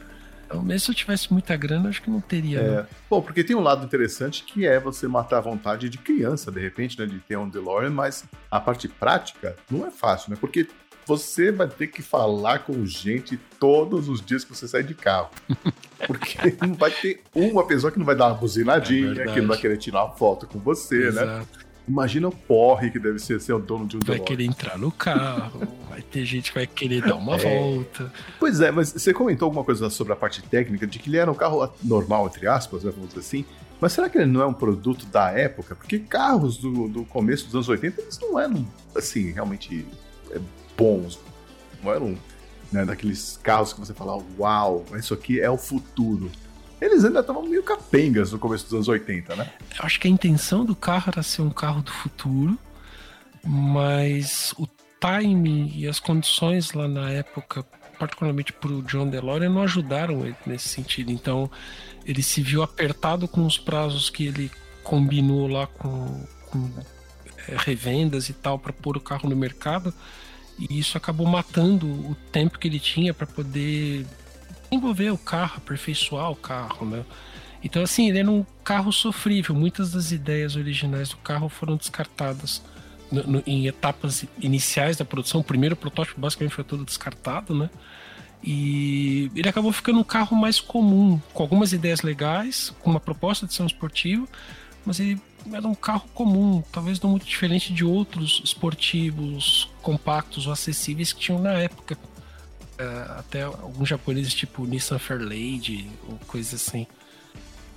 Então, 0.53 0.63
mesmo 0.63 0.79
se 0.85 0.91
eu 0.91 0.95
tivesse 0.95 1.33
muita 1.33 1.55
grana, 1.57 1.89
acho 1.89 2.01
que 2.01 2.09
não 2.09 2.21
teria. 2.21 2.59
É. 2.59 2.71
Né? 2.77 2.87
Bom, 3.09 3.21
porque 3.21 3.43
tem 3.43 3.55
um 3.55 3.61
lado 3.61 3.85
interessante 3.85 4.43
que 4.43 4.65
é 4.67 4.79
você 4.79 5.07
matar 5.07 5.39
a 5.39 5.41
vontade 5.41 5.89
de 5.89 5.97
criança, 5.97 6.51
de 6.51 6.59
repente, 6.59 6.99
né, 6.99 7.05
de 7.05 7.19
ter 7.19 7.37
um 7.37 7.49
DeLorean, 7.49 7.89
mas 7.89 8.23
a 8.49 8.59
parte 8.59 8.87
prática 8.87 9.55
não 9.69 9.85
é 9.85 9.91
fácil, 9.91 10.31
né? 10.31 10.37
Porque 10.39 10.67
você 11.05 11.51
vai 11.51 11.67
ter 11.67 11.87
que 11.87 12.01
falar 12.01 12.59
com 12.59 12.85
gente 12.85 13.37
todos 13.59 14.07
os 14.07 14.21
dias 14.21 14.43
que 14.43 14.55
você 14.55 14.67
sai 14.67 14.83
de 14.83 14.93
carro. 14.93 15.29
Porque 16.07 16.37
não 16.61 16.73
vai 16.73 16.91
ter 16.91 17.21
uma 17.33 17.65
pessoa 17.65 17.91
que 17.91 17.97
não 17.97 18.05
vai 18.05 18.15
dar 18.15 18.27
uma 18.27 18.35
buzinadinha, 18.35 19.21
é 19.21 19.33
que 19.33 19.41
não 19.41 19.47
vai 19.47 19.57
querer 19.57 19.77
tirar 19.77 20.05
uma 20.05 20.15
foto 20.15 20.47
com 20.47 20.59
você, 20.59 20.99
né? 20.99 21.07
Exato. 21.07 21.27
né? 21.27 21.62
Imagina 21.87 22.29
o 22.29 22.31
porre 22.31 22.89
que 22.89 22.97
deve 22.97 23.19
ser 23.19 23.41
ser 23.41 23.53
o 23.53 23.59
dono 23.59 23.85
de 23.85 23.97
um 23.97 23.99
Vai 24.05 24.19
querer 24.19 24.45
entrar 24.45 24.77
no 24.77 24.89
carro, 24.89 25.67
vai 25.89 26.01
ter 26.01 26.23
gente 26.23 26.51
que 26.51 26.57
vai 26.57 26.65
querer 26.65 27.01
dar 27.01 27.15
uma 27.15 27.35
é. 27.41 27.59
volta. 27.59 28.11
Pois 28.39 28.61
é, 28.61 28.71
mas 28.71 28.93
você 28.93 29.13
comentou 29.13 29.47
alguma 29.47 29.65
coisa 29.65 29.89
sobre 29.89 30.13
a 30.13 30.15
parte 30.15 30.41
técnica, 30.41 30.87
de 30.87 30.97
que 30.97 31.09
ele 31.09 31.17
era 31.17 31.29
um 31.29 31.35
carro 31.35 31.69
normal, 31.83 32.27
entre 32.27 32.47
aspas, 32.47 32.83
né, 32.83 32.91
vamos 32.91 33.09
dizer 33.09 33.19
assim. 33.19 33.45
Mas 33.81 33.91
será 33.91 34.09
que 34.09 34.17
ele 34.17 34.31
não 34.31 34.41
é 34.41 34.45
um 34.45 34.53
produto 34.53 35.05
da 35.07 35.29
época? 35.31 35.75
Porque 35.75 35.99
carros 35.99 36.57
do, 36.57 36.87
do 36.87 37.03
começo 37.03 37.45
dos 37.45 37.55
anos 37.55 37.67
80, 37.67 38.01
eles 38.01 38.17
não 38.17 38.39
eram, 38.39 38.65
assim, 38.95 39.31
realmente 39.31 39.85
é, 40.31 40.39
bons. 40.77 41.19
Não 41.83 41.93
eram 41.93 42.17
né, 42.71 42.85
daqueles 42.85 43.37
carros 43.43 43.73
que 43.73 43.79
você 43.81 43.93
fala, 43.93 44.23
uau, 44.39 44.85
isso 44.97 45.13
aqui 45.13 45.41
é 45.41 45.49
o 45.49 45.57
futuro 45.57 46.31
eles 46.83 47.05
ainda 47.05 47.21
estavam 47.21 47.43
meio 47.43 47.63
capengas 47.63 48.31
no 48.31 48.39
começo 48.39 48.65
dos 48.65 48.73
anos 48.73 48.87
80, 48.87 49.35
né? 49.35 49.49
Eu 49.79 49.85
acho 49.85 49.99
que 49.99 50.07
a 50.07 50.11
intenção 50.11 50.65
do 50.65 50.75
carro 50.75 51.05
era 51.13 51.23
ser 51.23 51.41
um 51.41 51.49
carro 51.49 51.81
do 51.81 51.91
futuro, 51.91 52.57
mas 53.43 54.53
o 54.57 54.67
time 54.99 55.71
e 55.75 55.87
as 55.87 55.99
condições 55.99 56.73
lá 56.73 56.87
na 56.87 57.09
época, 57.09 57.63
particularmente 57.97 58.51
para 58.51 58.71
o 58.71 58.81
John 58.83 59.09
DeLorean, 59.09 59.49
não 59.49 59.63
ajudaram 59.63 60.25
ele 60.25 60.35
nesse 60.45 60.67
sentido. 60.67 61.11
Então, 61.11 61.49
ele 62.05 62.21
se 62.21 62.41
viu 62.41 62.61
apertado 62.61 63.27
com 63.27 63.45
os 63.45 63.57
prazos 63.57 64.09
que 64.09 64.27
ele 64.27 64.51
combinou 64.83 65.47
lá 65.47 65.67
com, 65.67 66.25
com 66.49 66.69
é, 67.47 67.55
revendas 67.57 68.27
e 68.27 68.33
tal 68.33 68.59
para 68.59 68.73
pôr 68.73 68.97
o 68.97 69.01
carro 69.01 69.29
no 69.29 69.35
mercado. 69.35 69.93
E 70.59 70.79
isso 70.79 70.97
acabou 70.97 71.25
matando 71.25 71.87
o 71.87 72.15
tempo 72.31 72.59
que 72.59 72.67
ele 72.67 72.79
tinha 72.79 73.13
para 73.13 73.25
poder 73.25 74.05
desenvolver 74.73 75.11
o 75.11 75.17
carro, 75.17 75.55
aperfeiçoar 75.57 76.31
o 76.31 76.35
carro, 76.35 76.85
né? 76.85 77.05
Então, 77.63 77.81
assim, 77.81 78.09
ele 78.09 78.19
era 78.19 78.29
um 78.29 78.45
carro 78.63 78.91
sofrível. 78.91 79.55
Muitas 79.55 79.91
das 79.91 80.11
ideias 80.11 80.55
originais 80.55 81.09
do 81.09 81.17
carro 81.17 81.47
foram 81.47 81.77
descartadas 81.77 82.61
no, 83.09 83.23
no, 83.23 83.43
em 83.47 83.67
etapas 83.67 84.25
iniciais 84.39 84.97
da 84.97 85.05
produção. 85.05 85.39
O 85.41 85.43
primeiro 85.43 85.75
protótipo 85.75 86.19
basicamente 86.19 86.53
foi 86.53 86.63
todo 86.63 86.83
descartado, 86.83 87.55
né? 87.55 87.69
E 88.43 89.31
ele 89.33 89.47
acabou 89.47 89.71
ficando 89.71 89.99
um 89.99 90.03
carro 90.03 90.35
mais 90.35 90.59
comum, 90.59 91.21
com 91.33 91.43
algumas 91.43 91.71
ideias 91.71 92.01
legais, 92.01 92.73
com 92.81 92.89
uma 92.89 92.99
proposta 92.99 93.47
de 93.47 93.53
ser 93.53 93.63
um 93.63 93.67
esportivo, 93.67 94.27
mas 94.85 94.99
ele 94.99 95.17
era 95.53 95.65
um 95.65 95.75
carro 95.75 96.05
comum, 96.13 96.61
talvez 96.69 96.99
não 96.99 97.11
muito 97.11 97.25
diferente 97.25 97.73
de 97.73 97.85
outros 97.85 98.41
esportivos 98.43 99.69
compactos 99.81 100.45
ou 100.45 100.51
acessíveis 100.51 101.13
que 101.13 101.21
tinham 101.21 101.41
na 101.41 101.53
época. 101.53 101.97
É, 102.77 102.83
até 103.19 103.43
alguns 103.43 103.87
japoneses 103.87 104.33
tipo 104.33 104.65
Nissan 104.65 104.97
Fairlady 104.97 105.89
ou 106.07 106.17
coisas 106.27 106.53
assim. 106.53 106.87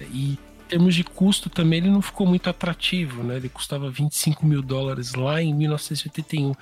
E 0.01 0.33
em 0.33 0.69
termos 0.69 0.95
de 0.95 1.05
custo 1.05 1.49
também 1.49 1.79
ele 1.79 1.91
não 1.91 2.03
ficou 2.03 2.27
muito 2.27 2.49
atrativo, 2.49 3.23
né? 3.23 3.37
Ele 3.37 3.49
custava 3.49 3.91
25 3.91 4.45
mil 4.47 4.63
dólares 4.63 5.15
lá 5.15 5.43
em 5.43 5.55
1981. 5.55 6.55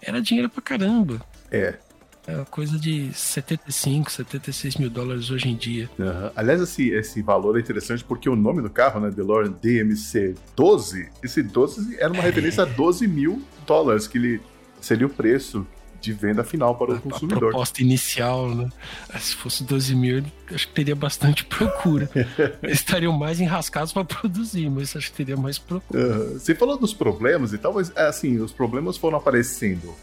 Era 0.00 0.20
dinheiro 0.20 0.48
pra 0.48 0.62
caramba. 0.62 1.20
É. 1.50 1.78
É 2.26 2.42
coisa 2.50 2.78
de 2.78 3.12
75, 3.12 4.10
76 4.10 4.76
mil 4.76 4.88
dólares 4.88 5.30
hoje 5.30 5.48
em 5.50 5.56
dia. 5.56 5.90
Uhum. 5.98 6.30
Aliás, 6.34 6.60
esse, 6.60 6.88
esse 6.88 7.20
valor 7.20 7.58
é 7.58 7.60
interessante 7.60 8.02
porque 8.02 8.28
o 8.30 8.36
nome 8.36 8.62
do 8.62 8.70
carro, 8.70 8.98
né, 8.98 9.10
DeLorean 9.10 9.52
DMC 9.52 10.34
12, 10.56 11.10
esse 11.22 11.42
12 11.42 11.96
era 11.98 12.10
uma 12.10 12.22
é. 12.22 12.26
referência 12.26 12.62
a 12.62 12.66
12 12.66 13.06
mil 13.06 13.42
dólares, 13.66 14.06
que 14.06 14.16
ele 14.16 14.40
seria 14.80 15.06
o 15.06 15.10
preço 15.10 15.66
de 16.04 16.12
venda 16.12 16.44
final 16.44 16.76
para 16.76 16.92
o 16.92 16.94
a, 16.96 17.00
consumidor. 17.00 17.36
A 17.36 17.50
proposta 17.50 17.82
inicial, 17.82 18.54
né? 18.54 18.68
Ah, 19.08 19.18
se 19.18 19.34
fosse 19.34 19.64
12 19.64 19.94
mil, 19.94 20.24
acho 20.52 20.68
que 20.68 20.74
teria 20.74 20.94
bastante 20.94 21.44
procura. 21.46 22.08
Eles 22.62 22.78
estariam 22.78 23.12
mais 23.12 23.40
enrascados 23.40 23.92
para 23.92 24.04
produzir, 24.04 24.68
mas 24.70 24.94
acho 24.94 25.10
que 25.10 25.16
teria 25.16 25.36
mais 25.36 25.58
procura. 25.58 26.28
Você 26.30 26.54
falou 26.54 26.78
dos 26.78 26.92
problemas 26.92 27.52
e 27.52 27.58
tal, 27.58 27.72
mas 27.72 27.94
assim, 27.96 28.38
os 28.38 28.52
problemas 28.52 28.96
foram 28.96 29.18
aparecendo 29.18 29.94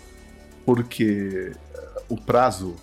porque 0.66 1.52
o 2.10 2.18
prazo 2.18 2.76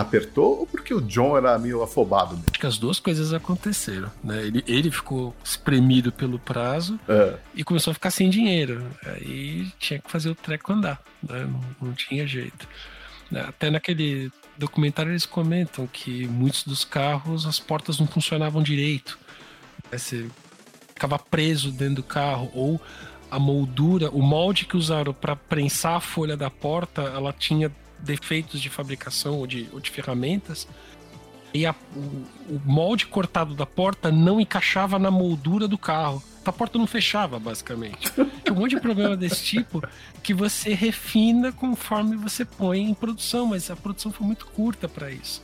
apertou 0.00 0.60
ou 0.60 0.66
porque 0.66 0.94
o 0.94 1.00
John 1.00 1.36
era 1.36 1.58
meio 1.58 1.82
afobado? 1.82 2.30
Mesmo? 2.30 2.44
Acho 2.50 2.60
que 2.60 2.66
as 2.66 2.78
duas 2.78 3.00
coisas 3.00 3.32
aconteceram, 3.32 4.10
né? 4.22 4.46
Ele, 4.46 4.64
ele 4.66 4.90
ficou 4.90 5.34
espremido 5.42 6.12
pelo 6.12 6.38
prazo 6.38 6.98
é. 7.08 7.36
e 7.54 7.64
começou 7.64 7.90
a 7.90 7.94
ficar 7.94 8.10
sem 8.10 8.30
dinheiro. 8.30 8.86
Aí 9.04 9.66
tinha 9.78 9.98
que 9.98 10.10
fazer 10.10 10.30
o 10.30 10.34
treco 10.34 10.72
andar, 10.72 11.02
né? 11.22 11.44
Não, 11.44 11.88
não 11.88 11.92
tinha 11.94 12.26
jeito. 12.26 12.68
Né? 13.30 13.44
Até 13.46 13.70
naquele 13.70 14.30
documentário 14.56 15.12
eles 15.12 15.26
comentam 15.26 15.86
que 15.86 16.26
muitos 16.26 16.64
dos 16.64 16.84
carros 16.84 17.46
as 17.46 17.58
portas 17.58 17.98
não 17.98 18.06
funcionavam 18.06 18.62
direito. 18.62 19.18
Né? 19.90 19.98
Você 19.98 20.28
ficava 20.94 21.18
preso 21.18 21.70
dentro 21.70 21.96
do 21.96 22.02
carro 22.02 22.50
ou 22.54 22.80
a 23.30 23.38
moldura, 23.38 24.10
o 24.10 24.22
molde 24.22 24.64
que 24.64 24.76
usaram 24.76 25.12
para 25.12 25.36
prensar 25.36 25.96
a 25.96 26.00
folha 26.00 26.36
da 26.36 26.50
porta, 26.50 27.02
ela 27.02 27.32
tinha 27.32 27.70
defeitos 28.00 28.60
de 28.60 28.68
fabricação 28.68 29.38
ou 29.38 29.46
de, 29.46 29.68
ou 29.72 29.80
de 29.80 29.90
ferramentas. 29.90 30.66
E 31.52 31.64
a, 31.64 31.74
o, 31.96 32.00
o, 32.54 32.60
molde 32.64 33.06
cortado 33.06 33.54
da 33.54 33.64
porta 33.64 34.12
não 34.12 34.40
encaixava 34.40 34.98
na 34.98 35.10
moldura 35.10 35.66
do 35.66 35.78
carro. 35.78 36.22
A 36.44 36.52
porta 36.52 36.78
não 36.78 36.86
fechava, 36.86 37.38
basicamente. 37.38 38.10
Tem 38.10 38.52
um 38.52 38.56
monte 38.56 38.70
de 38.70 38.80
problema 38.80 39.16
desse 39.16 39.42
tipo 39.44 39.82
que 40.22 40.32
você 40.32 40.72
refina 40.72 41.52
conforme 41.52 42.16
você 42.16 42.44
põe 42.44 42.80
em 42.80 42.94
produção, 42.94 43.46
mas 43.46 43.70
a 43.70 43.76
produção 43.76 44.10
foi 44.10 44.26
muito 44.26 44.46
curta 44.46 44.88
para 44.88 45.10
isso. 45.10 45.42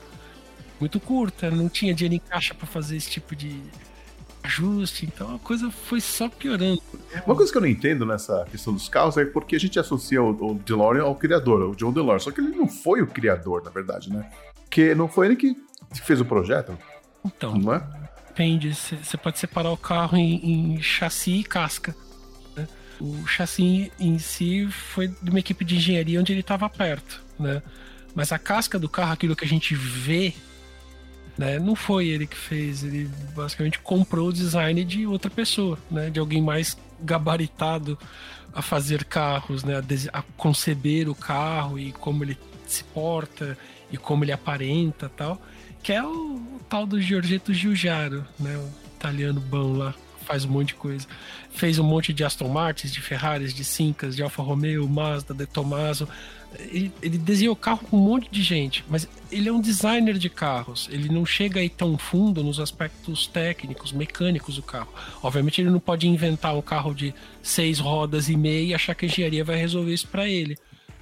Muito 0.81 0.99
curta, 0.99 1.51
não 1.51 1.69
tinha 1.69 1.95
dinheiro 1.95 2.15
em 2.15 2.31
caixa 2.31 2.55
para 2.55 2.67
fazer 2.67 2.97
esse 2.97 3.11
tipo 3.11 3.37
de, 3.37 3.61
ajuste, 4.45 5.07
então 5.07 5.35
a 5.35 5.39
coisa 5.39 5.71
foi 5.71 6.01
só 6.01 6.29
piorando. 6.29 6.81
Uma 7.27 7.35
coisa 7.35 7.51
que 7.51 7.59
eu 7.59 7.63
não 7.63 7.69
entendo 7.69 8.05
nessa 8.05 8.45
questão 8.51 8.73
dos 8.73 8.89
carros 8.89 9.17
é 9.17 9.25
porque 9.25 9.57
a 9.57 9.61
gente 9.61 9.79
associa 9.79 10.23
o, 10.23 10.53
o 10.53 10.55
DeLorean 10.55 11.05
ao 11.05 11.15
criador, 11.15 11.71
o 11.71 11.75
John 11.75 11.93
DeLorean, 11.93 12.19
só 12.19 12.31
que 12.31 12.41
ele 12.41 12.57
não 12.57 12.69
foi 12.69 13.03
o 13.03 13.07
criador, 13.07 13.63
na 13.65 13.71
verdade, 13.71 14.11
né? 14.11 14.31
Porque 14.65 14.95
não 14.95 15.09
foi 15.09 15.27
ele 15.27 15.37
que 15.37 15.57
fez 16.03 16.21
o 16.21 16.25
projeto. 16.25 16.77
Então, 17.25 17.57
não 17.57 17.75
é? 17.75 18.05
depende, 18.35 18.75
você 18.75 19.17
pode 19.17 19.39
separar 19.39 19.71
o 19.71 19.77
carro 19.77 20.17
em, 20.17 20.75
em 20.75 20.83
chassi 20.83 21.39
e 21.39 21.45
casca. 21.45 21.95
Né? 22.57 22.67
O 23.01 23.25
chassi 23.27 23.93
em 23.99 24.19
si 24.19 24.67
foi 24.67 25.07
de 25.07 25.31
uma 25.31 25.39
equipe 25.39 25.65
de 25.65 25.77
engenharia 25.77 26.19
onde 26.19 26.33
ele 26.33 26.41
estava 26.41 26.69
perto, 26.69 27.23
né? 27.39 27.63
Mas 28.13 28.33
a 28.33 28.39
casca 28.39 28.79
do 28.79 28.89
carro, 28.89 29.13
aquilo 29.13 29.37
que 29.37 29.45
a 29.45 29.49
gente 29.49 29.75
vê 29.75 30.35
né? 31.37 31.59
Não 31.59 31.75
foi 31.75 32.09
ele 32.09 32.26
que 32.26 32.37
fez, 32.37 32.83
ele 32.85 33.11
basicamente 33.35 33.79
comprou 33.79 34.29
o 34.29 34.33
design 34.33 34.85
de 34.85 35.07
outra 35.07 35.31
pessoa, 35.31 35.79
né? 35.91 36.11
de 36.11 36.21
alguém 36.21 36.41
mais 36.41 36.76
gabaritado 37.00 37.99
a 38.53 38.62
fazer 38.62 39.05
carros, 39.05 39.64
né? 39.64 39.75
a, 39.76 40.19
a 40.19 40.23
conceber 40.37 41.09
o 41.09 41.14
carro 41.14 41.79
e 41.79 41.93
como 41.93 42.25
ele 42.25 42.38
se 42.67 42.85
porta 42.85 43.59
e 43.91 43.97
como 43.97 44.25
ele 44.25 44.33
aparenta 44.33 45.09
tal, 45.09 45.41
que 45.83 45.93
é 45.93 46.03
o, 46.03 46.37
o 46.37 46.61
tal 46.69 46.87
do 46.87 47.00
Giorgetto 47.00 47.53
Giugiaro, 47.53 48.25
né? 48.38 48.57
o 48.57 48.95
italiano 48.97 49.41
bom 49.41 49.76
lá, 49.76 49.95
faz 50.25 50.45
um 50.45 50.50
monte 50.50 50.69
de 50.69 50.75
coisa. 50.75 51.07
Fez 51.50 51.78
um 51.78 51.85
monte 51.85 52.12
de 52.12 52.25
Aston 52.25 52.49
Martins, 52.49 52.93
de 52.93 53.00
Ferraris, 53.00 53.54
de 53.54 53.64
Sincas, 53.64 54.16
de 54.16 54.23
Alfa 54.23 54.43
Romeo, 54.43 54.88
Mazda, 54.88 55.33
de 55.33 55.47
Tomaso, 55.47 56.09
ele, 56.59 56.93
ele 57.02 57.19
desenhou 57.19 57.57
carro 57.57 57.78
com 57.78 57.97
um 57.97 58.00
monte 58.00 58.28
de 58.31 58.43
gente, 58.43 58.85
mas 58.88 59.09
ele 59.31 59.49
é 59.49 59.52
um 59.52 59.61
designer 59.61 60.16
de 60.19 60.28
carros. 60.28 60.88
Ele 60.90 61.09
não 61.09 61.25
chega 61.26 61.61
aí 61.61 61.69
tão 61.69 61.99
fundo 61.99 62.43
nos 62.43 62.61
aspectos 62.61 63.26
técnicos, 63.26 63.93
mecânicos 63.93 64.57
do 64.57 64.62
carro. 64.62 64.93
Obviamente, 65.23 65.61
ele 65.61 65.71
não 65.71 65.81
pode 65.81 66.07
inventar 66.07 66.57
um 66.57 66.62
carro 66.62 66.95
de 66.95 67.14
seis 67.43 67.78
rodas 67.78 68.28
e 68.28 68.37
meia 68.37 68.69
e 68.69 68.75
achar 68.75 68.95
que 68.95 69.04
a 69.04 69.09
engenharia 69.09 69.45
vai 69.45 69.57
resolver 69.57 69.93
isso 69.93 70.09
para 70.09 70.28
ele. 70.28 70.57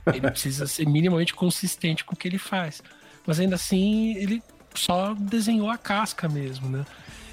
Ele 0.07 0.21
precisa 0.21 0.67
ser 0.67 0.87
minimamente 0.87 1.35
consistente 1.35 2.05
com 2.05 2.15
o 2.15 2.17
que 2.17 2.29
ele 2.29 2.39
faz. 2.39 2.83
Mas 3.27 3.39
ainda 3.39 3.57
assim, 3.57 4.17
ele 4.17 4.43
só 4.75 5.15
desenhou 5.15 5.71
a 5.71 5.79
casca 5.79 6.29
mesmo, 6.29 6.69
né? 6.69 6.85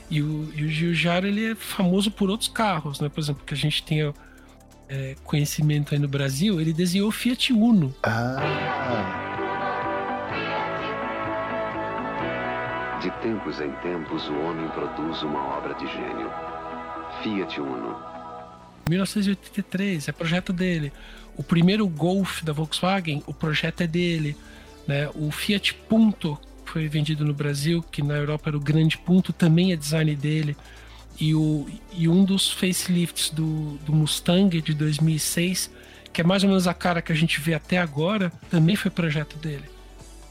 E 0.10 0.22
o, 0.22 0.52
e 0.56 0.64
o 0.64 0.70
Giugiaro, 0.70 1.28
ele 1.28 1.52
é 1.52 1.56
famoso 1.56 2.10
por 2.10 2.30
outros 2.30 2.50
carros, 2.50 3.00
né? 3.00 3.10
Por 3.10 3.20
exemplo, 3.20 3.44
que 3.46 3.54
a 3.54 3.58
gente 3.58 3.84
tem 3.84 4.12
é, 4.90 5.16
conhecimento 5.24 5.94
aí 5.94 6.00
no 6.00 6.08
Brasil, 6.08 6.60
ele 6.60 6.74
desenhou 6.74 7.10
o 7.10 7.12
Fiat 7.12 7.54
Uno. 7.54 7.94
Ah. 8.04 8.40
De 13.02 13.12
tempos 13.22 13.62
em 13.62 13.72
tempos, 13.84 14.28
o 14.28 14.40
homem 14.42 14.68
produz 14.70 15.22
uma 15.22 15.58
obra 15.58 15.74
de 15.76 15.86
gênio. 15.88 16.30
Fiat 17.22 17.62
Uno. 17.62 17.96
1983, 18.90 20.08
é 20.08 20.12
projeto 20.12 20.52
dele. 20.52 20.92
O 21.38 21.44
primeiro 21.44 21.88
Golf 21.88 22.42
da 22.44 22.52
Volkswagen, 22.52 23.24
o 23.28 23.34
projeto 23.34 23.82
é 23.82 23.88
dele. 23.88 24.36
Né? 24.88 25.08
O 25.14 25.32
Fiat 25.32 25.74
Punto 25.88 26.38
foi 26.70 26.88
vendido 26.88 27.26
no 27.26 27.34
Brasil, 27.34 27.84
que 27.92 28.02
na 28.02 28.16
Europa 28.16 28.50
era 28.50 28.58
o 28.58 28.60
grande 28.60 28.98
Punto, 28.98 29.34
também 29.34 29.72
é 29.72 29.76
design 29.76 30.16
dele. 30.16 30.56
E, 31.20 31.34
o, 31.34 31.68
e 31.94 32.08
um 32.08 32.24
dos 32.24 32.52
facelifts 32.52 33.30
do, 33.30 33.78
do 33.86 33.94
Mustang 33.94 34.62
de 34.62 34.74
2006, 34.74 35.72
que 36.14 36.22
é 36.22 36.24
mais 36.24 36.44
ou 36.44 36.50
menos 36.50 36.68
a 36.68 36.74
cara 36.74 37.02
que 37.02 37.12
a 37.12 37.16
gente 37.16 37.42
vê 37.42 37.54
até 37.54 37.78
agora, 37.78 38.32
também 38.50 38.76
foi 38.76 38.90
projeto 38.90 39.38
dele. 39.38 39.66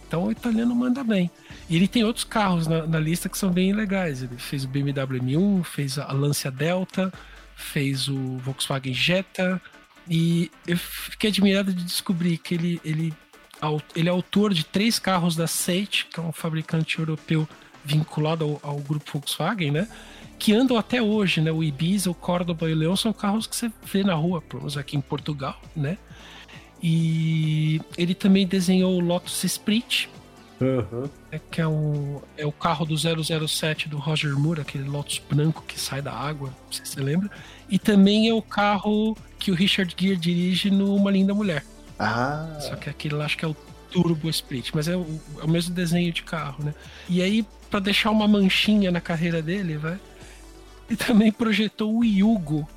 Então 0.06 0.24
o 0.24 0.32
italiano 0.32 0.74
manda 0.74 1.04
bem. 1.04 1.30
E 1.68 1.76
ele 1.76 1.86
tem 1.86 2.04
outros 2.04 2.24
carros 2.24 2.66
na, 2.66 2.86
na, 2.86 2.98
lista 2.98 3.28
que 3.28 3.36
são 3.36 3.50
bem 3.50 3.74
legais. 3.74 4.22
Ele 4.22 4.38
fez 4.38 4.64
o 4.64 4.68
BMW 4.68 5.20
M1, 5.20 5.64
fez 5.64 5.98
a 5.98 6.10
Lancia 6.12 6.50
Delta, 6.50 7.12
fez 7.54 8.08
o 8.08 8.38
Volkswagen 8.38 8.94
Jetta. 8.94 9.60
E 10.08 10.50
eu 10.66 10.78
fiquei 10.78 11.28
admirado 11.28 11.74
de 11.74 11.84
descobrir 11.84 12.38
que 12.38 12.54
ele, 12.54 12.80
ele, 12.82 13.14
ele 13.94 14.08
é 14.08 14.12
autor 14.12 14.52
de 14.54 14.64
três 14.64 14.98
carros 14.98 15.34
da 15.34 15.46
Seat, 15.46 16.06
que 16.06 16.20
é 16.20 16.22
um 16.22 16.32
fabricante 16.32 16.98
europeu 16.98 17.48
vinculado 17.84 18.58
ao, 18.62 18.70
ao 18.70 18.76
grupo 18.78 19.10
Volkswagen, 19.12 19.70
né? 19.70 19.88
que 20.38 20.54
andam 20.54 20.76
até 20.76 21.02
hoje, 21.02 21.40
né? 21.40 21.50
O 21.50 21.62
Ibiza, 21.64 22.10
o 22.10 22.14
Córdoba 22.14 22.70
e 22.70 22.72
o 22.72 22.76
Leão 22.76 22.96
são 22.96 23.12
carros 23.12 23.46
que 23.46 23.56
você 23.56 23.70
vê 23.84 24.04
na 24.04 24.14
rua, 24.14 24.40
pelo 24.40 24.62
menos 24.62 24.76
aqui 24.76 24.96
em 24.96 25.00
Portugal, 25.00 25.60
né? 25.74 25.98
E 26.80 27.80
ele 27.96 28.14
também 28.14 28.46
desenhou 28.46 28.94
o 28.94 29.00
Lotus 29.00 29.42
Esprit, 29.42 30.08
uhum. 30.60 31.08
né, 31.32 31.40
que 31.50 31.60
é, 31.60 31.66
um, 31.66 32.20
é 32.36 32.46
o 32.46 32.52
carro 32.52 32.86
do 32.86 32.96
007 32.96 33.88
do 33.88 33.98
Roger 33.98 34.38
Moore, 34.38 34.60
aquele 34.60 34.88
Lotus 34.88 35.20
branco 35.28 35.64
que 35.66 35.78
sai 35.78 36.00
da 36.00 36.12
água, 36.12 36.50
não 36.50 36.72
sei 36.72 36.86
se 36.86 36.92
você 36.92 37.00
lembra. 37.00 37.28
E 37.68 37.80
também 37.80 38.28
é 38.28 38.34
o 38.34 38.40
carro 38.40 39.16
que 39.40 39.50
o 39.50 39.54
Richard 39.54 39.92
Gere 39.98 40.16
dirige 40.16 40.70
no 40.70 40.94
Uma 40.94 41.10
Linda 41.10 41.34
Mulher. 41.34 41.64
Ah. 41.98 42.58
Só 42.60 42.76
que 42.76 42.88
aquele 42.88 43.14
lá 43.14 43.24
acho 43.24 43.36
que 43.36 43.44
é 43.44 43.48
o 43.48 43.56
Turbo 43.90 44.28
Split, 44.28 44.70
mas 44.74 44.88
é 44.88 44.96
o, 44.96 45.20
é 45.40 45.44
o 45.44 45.48
mesmo 45.48 45.74
desenho 45.74 46.12
de 46.12 46.22
carro, 46.22 46.64
né? 46.64 46.74
E 47.08 47.22
aí, 47.22 47.44
para 47.70 47.80
deixar 47.80 48.10
uma 48.10 48.28
manchinha 48.28 48.90
na 48.90 49.00
carreira 49.00 49.42
dele, 49.42 49.76
vai, 49.76 49.98
e 50.88 50.96
também 50.96 51.30
projetou 51.32 51.96
o 51.96 52.04
Yugo. 52.04 52.68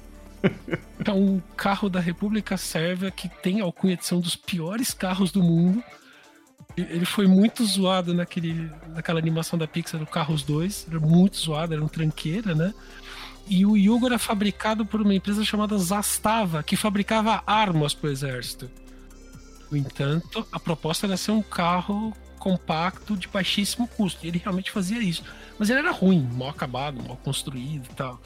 é 1.06 1.12
um 1.12 1.40
carro 1.56 1.90
da 1.90 2.00
República 2.00 2.58
Sérvia 2.58 3.12
que 3.12 3.30
tem 3.30 3.62
a 3.62 3.64
alcunha 3.64 3.96
de 3.96 4.06
ser 4.06 4.16
um 4.16 4.20
dos 4.20 4.36
piores 4.36 4.94
carros 4.94 5.32
do 5.32 5.44
mundo. 5.44 5.84
Ele 6.76 7.06
foi 7.06 7.28
muito 7.28 7.66
zoado 7.66 8.14
naquele, 8.14 8.72
naquela 8.90 9.20
animação 9.20 9.60
da 9.60 9.68
Pixar 9.68 10.00
do 10.00 10.06
Carros 10.06 10.42
2. 10.42 10.88
Era 10.90 11.00
muito 11.00 11.38
zoado, 11.38 11.74
era 11.74 11.84
um 11.84 11.88
tranqueira, 11.88 12.56
né? 12.56 12.74
E 13.48 13.66
o 13.66 13.76
Yugo 13.76 14.06
era 14.06 14.18
fabricado 14.18 14.86
por 14.86 15.02
uma 15.02 15.14
empresa 15.14 15.44
chamada 15.44 15.78
Zastava, 15.78 16.64
que 16.64 16.78
fabricava 16.78 17.44
armas 17.46 17.94
para 17.94 18.08
o 18.08 18.12
exército. 18.12 18.70
No 19.72 19.78
entanto, 19.78 20.46
a 20.52 20.60
proposta 20.60 21.08
era 21.08 21.16
ser 21.16 21.32
um 21.32 21.42
carro 21.42 22.14
compacto 22.38 23.16
de 23.16 23.28
baixíssimo 23.28 23.88
custo. 23.88 24.26
E 24.26 24.28
ele 24.28 24.38
realmente 24.38 24.70
fazia 24.70 25.00
isso. 25.00 25.24
Mas 25.58 25.70
ele 25.70 25.80
era 25.80 25.92
ruim, 25.92 26.28
mal 26.34 26.50
acabado, 26.50 27.02
mal 27.02 27.16
construído 27.18 27.88
e 27.90 27.96
tal. 27.96 28.20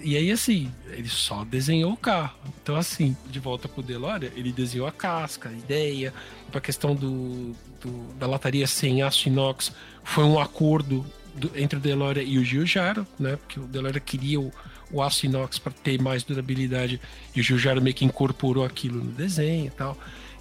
E 0.00 0.16
aí, 0.16 0.30
assim, 0.30 0.70
ele 0.88 1.08
só 1.08 1.44
desenhou 1.44 1.92
o 1.92 1.96
carro. 1.96 2.36
Então, 2.62 2.76
assim, 2.76 3.16
de 3.30 3.38
volta 3.38 3.68
pro 3.68 3.82
DeLorean, 3.82 4.30
ele 4.34 4.52
desenhou 4.52 4.86
a 4.86 4.92
casca, 4.92 5.48
a 5.48 5.52
ideia, 5.52 6.12
a 6.52 6.60
questão 6.60 6.94
do, 6.94 7.54
do, 7.80 8.14
da 8.18 8.26
lataria 8.26 8.66
sem 8.66 9.02
aço 9.02 9.28
inox, 9.28 9.72
foi 10.04 10.24
um 10.24 10.38
acordo 10.38 11.04
do, 11.34 11.50
entre 11.58 11.78
o 11.78 11.80
DeLorean 11.80 12.24
e 12.24 12.38
o 12.38 12.44
Giugiaro, 12.44 13.06
né? 13.18 13.36
Porque 13.36 13.60
o 13.60 13.64
DeLorean 13.64 14.00
queria 14.00 14.40
o, 14.40 14.52
o 14.90 15.02
aço 15.02 15.26
inox 15.26 15.58
para 15.58 15.72
ter 15.72 16.00
mais 16.00 16.22
durabilidade 16.22 17.00
e 17.34 17.40
o 17.40 17.42
Giugiaro 17.42 17.80
meio 17.80 17.94
que 17.94 18.04
incorporou 18.04 18.64
aquilo 18.64 19.02
no 19.02 19.12
desenho 19.12 19.66
e 19.66 19.70
tal. 19.70 19.96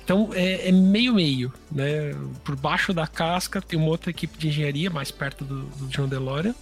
Então 0.06 0.30
é, 0.34 0.70
é, 0.70 0.72
meio 0.72 1.16
meio, 1.16 1.52
né? 1.72 2.16
Por 2.44 2.56
baixo 2.56 2.94
da 2.94 3.08
casca 3.08 3.60
tem 3.60 3.78
uma 3.78 3.90
outra 3.90 4.12
equipe 4.12 4.38
de 4.38 4.48
engenharia 4.48 4.90
mais 4.90 5.10
perto 5.10 5.44
do, 5.44 5.64
do 5.64 5.88
John 5.88 6.08
DeLorean 6.08 6.54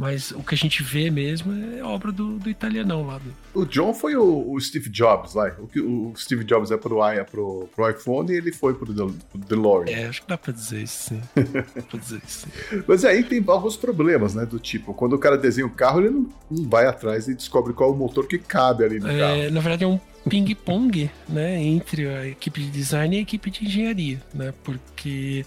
mas 0.00 0.30
o 0.30 0.42
que 0.42 0.54
a 0.54 0.56
gente 0.56 0.82
vê 0.82 1.10
mesmo 1.10 1.52
é 1.76 1.84
obra 1.84 2.10
do, 2.10 2.38
do 2.38 2.48
italianão 2.48 3.06
lá. 3.06 3.18
Do... 3.18 3.34
O 3.60 3.66
John 3.66 3.92
foi 3.92 4.16
o, 4.16 4.50
o, 4.50 4.58
Steve 4.58 4.88
Jobs 4.88 5.34
lá. 5.34 5.54
O, 5.58 6.10
o 6.10 6.16
Steve 6.16 6.42
Jobs 6.42 6.70
é 6.70 6.78
pro, 6.78 7.04
é 7.04 7.22
pro, 7.22 7.68
pro 7.76 7.90
iPhone 7.90 8.32
e 8.32 8.34
ele 8.34 8.50
foi 8.50 8.72
pro, 8.72 8.86
pro 8.86 9.40
DeLorean. 9.46 9.94
É, 9.94 10.06
acho 10.06 10.22
que 10.22 10.28
dá 10.28 10.38
pra 10.38 10.54
dizer 10.54 10.84
isso, 10.84 11.10
sim. 11.10 11.22
dá 11.36 11.82
pra 11.82 12.00
dizer 12.00 12.22
isso. 12.26 12.46
Sim. 12.48 12.82
Mas 12.88 13.04
aí 13.04 13.22
tem 13.22 13.44
alguns 13.46 13.76
problemas, 13.76 14.34
né? 14.34 14.46
Do 14.46 14.58
tipo, 14.58 14.94
quando 14.94 15.12
o 15.12 15.18
cara 15.18 15.36
desenha 15.36 15.66
o 15.66 15.70
carro, 15.70 16.00
ele 16.00 16.08
não, 16.08 16.28
não 16.50 16.66
vai 16.66 16.86
atrás 16.86 17.28
e 17.28 17.34
descobre 17.34 17.74
qual 17.74 17.90
é 17.90 17.92
o 17.92 17.96
motor 17.96 18.26
que 18.26 18.38
cabe 18.38 18.84
ali 18.84 19.00
no 19.00 19.10
é, 19.10 19.18
carro. 19.18 19.50
Na 19.50 19.60
verdade, 19.60 19.84
é 19.84 19.86
um 19.86 20.00
ping-pong, 20.28 21.10
né? 21.28 21.62
Entre 21.62 22.08
a 22.08 22.26
equipe 22.26 22.60
de 22.60 22.70
design 22.70 23.16
e 23.16 23.18
a 23.18 23.22
equipe 23.22 23.50
de 23.50 23.64
engenharia, 23.64 24.20
né? 24.34 24.52
Porque 24.62 25.44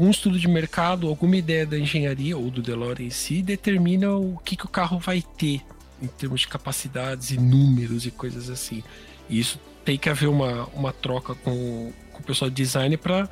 um 0.00 0.10
estudo 0.10 0.38
de 0.38 0.48
mercado, 0.48 1.08
alguma 1.08 1.36
ideia 1.36 1.64
da 1.64 1.78
engenharia 1.78 2.36
ou 2.36 2.50
do 2.50 2.60
DeLorean 2.62 3.06
em 3.06 3.10
si 3.10 3.42
determina 3.42 4.12
o 4.12 4.38
que, 4.44 4.56
que 4.56 4.64
o 4.66 4.68
carro 4.68 4.98
vai 4.98 5.22
ter 5.36 5.62
em 6.02 6.06
termos 6.06 6.40
de 6.40 6.48
capacidades 6.48 7.30
e 7.30 7.38
números 7.38 8.04
e 8.04 8.10
coisas 8.10 8.50
assim. 8.50 8.82
E 9.28 9.38
isso 9.38 9.58
tem 9.84 9.96
que 9.96 10.08
haver 10.08 10.28
uma, 10.28 10.66
uma 10.74 10.92
troca 10.92 11.34
com, 11.34 11.92
com 12.12 12.20
o 12.20 12.22
pessoal 12.22 12.50
de 12.50 12.56
design 12.56 12.96
para 12.96 13.28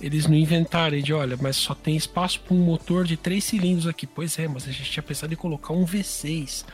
eles 0.00 0.26
não 0.26 0.34
inventarem 0.34 1.00
de, 1.00 1.14
olha, 1.14 1.38
mas 1.40 1.54
só 1.56 1.74
tem 1.74 1.96
espaço 1.96 2.40
para 2.40 2.54
um 2.54 2.58
motor 2.58 3.04
de 3.04 3.16
três 3.16 3.44
cilindros 3.44 3.86
aqui. 3.86 4.04
Pois 4.04 4.36
é, 4.36 4.48
mas 4.48 4.66
a 4.66 4.72
gente 4.72 4.90
tinha 4.90 5.02
pensado 5.02 5.32
em 5.32 5.36
colocar 5.36 5.72
um 5.72 5.86
V6, 5.86 6.64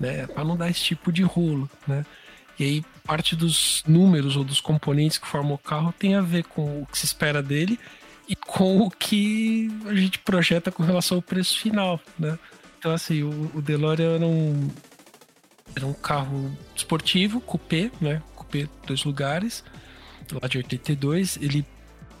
né, 0.00 0.26
para 0.26 0.44
não 0.44 0.56
dar 0.56 0.68
esse 0.68 0.82
tipo 0.82 1.12
de 1.12 1.22
rolo, 1.22 1.70
né? 1.86 2.04
E 2.58 2.64
aí 2.64 2.84
parte 3.04 3.34
dos 3.34 3.82
números 3.86 4.36
ou 4.36 4.44
dos 4.44 4.60
componentes 4.60 5.18
que 5.18 5.26
formam 5.26 5.54
o 5.54 5.58
carro 5.58 5.92
tem 5.98 6.14
a 6.14 6.20
ver 6.20 6.44
com 6.44 6.82
o 6.82 6.86
que 6.86 6.98
se 6.98 7.06
espera 7.06 7.42
dele 7.42 7.78
e 8.28 8.36
com 8.36 8.78
o 8.78 8.90
que 8.90 9.70
a 9.86 9.94
gente 9.94 10.18
projeta 10.18 10.70
com 10.70 10.82
relação 10.82 11.18
ao 11.18 11.22
preço 11.22 11.58
final, 11.58 12.00
né? 12.18 12.38
Então, 12.78 12.92
assim, 12.92 13.22
o, 13.22 13.50
o 13.54 13.62
DeLorean 13.62 14.16
era 14.16 14.26
um, 14.26 14.70
era 15.74 15.86
um 15.86 15.92
carro 15.92 16.56
esportivo, 16.74 17.40
coupé, 17.40 17.90
né? 18.00 18.22
Coupé 18.34 18.68
dois 18.86 19.04
lugares, 19.04 19.64
lá 20.32 20.48
de 20.48 20.58
82. 20.58 21.36
Ele 21.40 21.64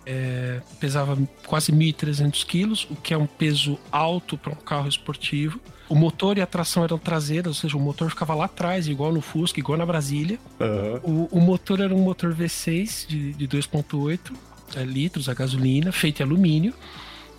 é, 0.06 0.60
pesava 0.80 1.18
quase 1.46 1.72
1.300 1.72 2.44
quilos, 2.44 2.86
o 2.90 2.96
que 2.96 3.14
é 3.14 3.18
um 3.18 3.26
peso 3.26 3.78
alto 3.90 4.36
para 4.36 4.52
um 4.52 4.56
carro 4.56 4.88
esportivo. 4.88 5.60
O 5.88 5.94
motor 5.94 6.38
e 6.38 6.40
a 6.40 6.46
tração 6.46 6.84
eram 6.84 6.98
traseiras, 6.98 7.48
ou 7.48 7.54
seja, 7.54 7.76
o 7.76 7.80
motor 7.80 8.08
ficava 8.08 8.34
lá 8.34 8.46
atrás, 8.46 8.88
igual 8.88 9.12
no 9.12 9.20
Fusca, 9.20 9.60
igual 9.60 9.76
na 9.76 9.84
Brasília. 9.84 10.38
Uhum. 10.58 11.28
O, 11.32 11.38
o, 11.38 11.40
motor 11.40 11.80
era 11.80 11.94
um 11.94 12.00
motor 12.00 12.34
V6 12.34 13.06
de, 13.06 13.32
de 13.34 13.48
2.8 13.48 14.32
é, 14.76 14.84
litros 14.84 15.28
a 15.28 15.34
gasolina, 15.34 15.92
feito 15.92 16.20
em 16.20 16.22
alumínio, 16.24 16.72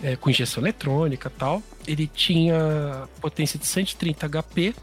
é, 0.03 0.15
com 0.15 0.29
injeção 0.29 0.61
eletrônica 0.61 1.31
tal. 1.31 1.63
Ele 1.87 2.07
tinha 2.07 3.07
potência 3.19 3.57
de 3.57 3.65
130 3.65 4.29
HP 4.29 4.75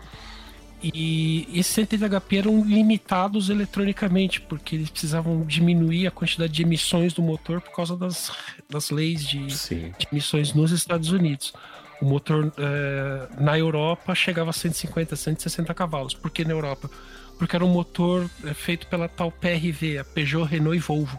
e 0.82 1.46
esses 1.52 1.74
130 1.74 2.06
HP 2.06 2.36
eram 2.36 2.64
limitados 2.64 3.50
eletronicamente, 3.50 4.40
porque 4.40 4.76
eles 4.76 4.90
precisavam 4.90 5.42
diminuir 5.42 6.06
a 6.06 6.10
quantidade 6.10 6.52
de 6.52 6.62
emissões 6.62 7.12
do 7.12 7.22
motor 7.22 7.60
por 7.60 7.74
causa 7.74 7.96
das, 7.96 8.32
das 8.68 8.90
leis 8.90 9.26
de, 9.26 9.46
de 9.46 10.06
emissões 10.10 10.54
nos 10.54 10.72
Estados 10.72 11.10
Unidos. 11.10 11.52
O 12.00 12.06
motor 12.06 12.50
é, 12.56 13.28
na 13.38 13.58
Europa 13.58 14.14
chegava 14.14 14.50
a 14.50 14.54
150, 14.54 15.14
160 15.14 15.74
cavalos. 15.74 16.14
Por 16.14 16.30
que 16.30 16.44
na 16.44 16.52
Europa? 16.52 16.90
Porque 17.38 17.54
era 17.54 17.64
um 17.64 17.68
motor 17.68 18.28
é, 18.44 18.54
feito 18.54 18.86
pela 18.86 19.06
tal 19.06 19.30
PRV, 19.30 19.98
a 19.98 20.04
Peugeot, 20.04 20.44
Renault 20.44 20.76
e 20.76 20.80
Volvo 20.80 21.18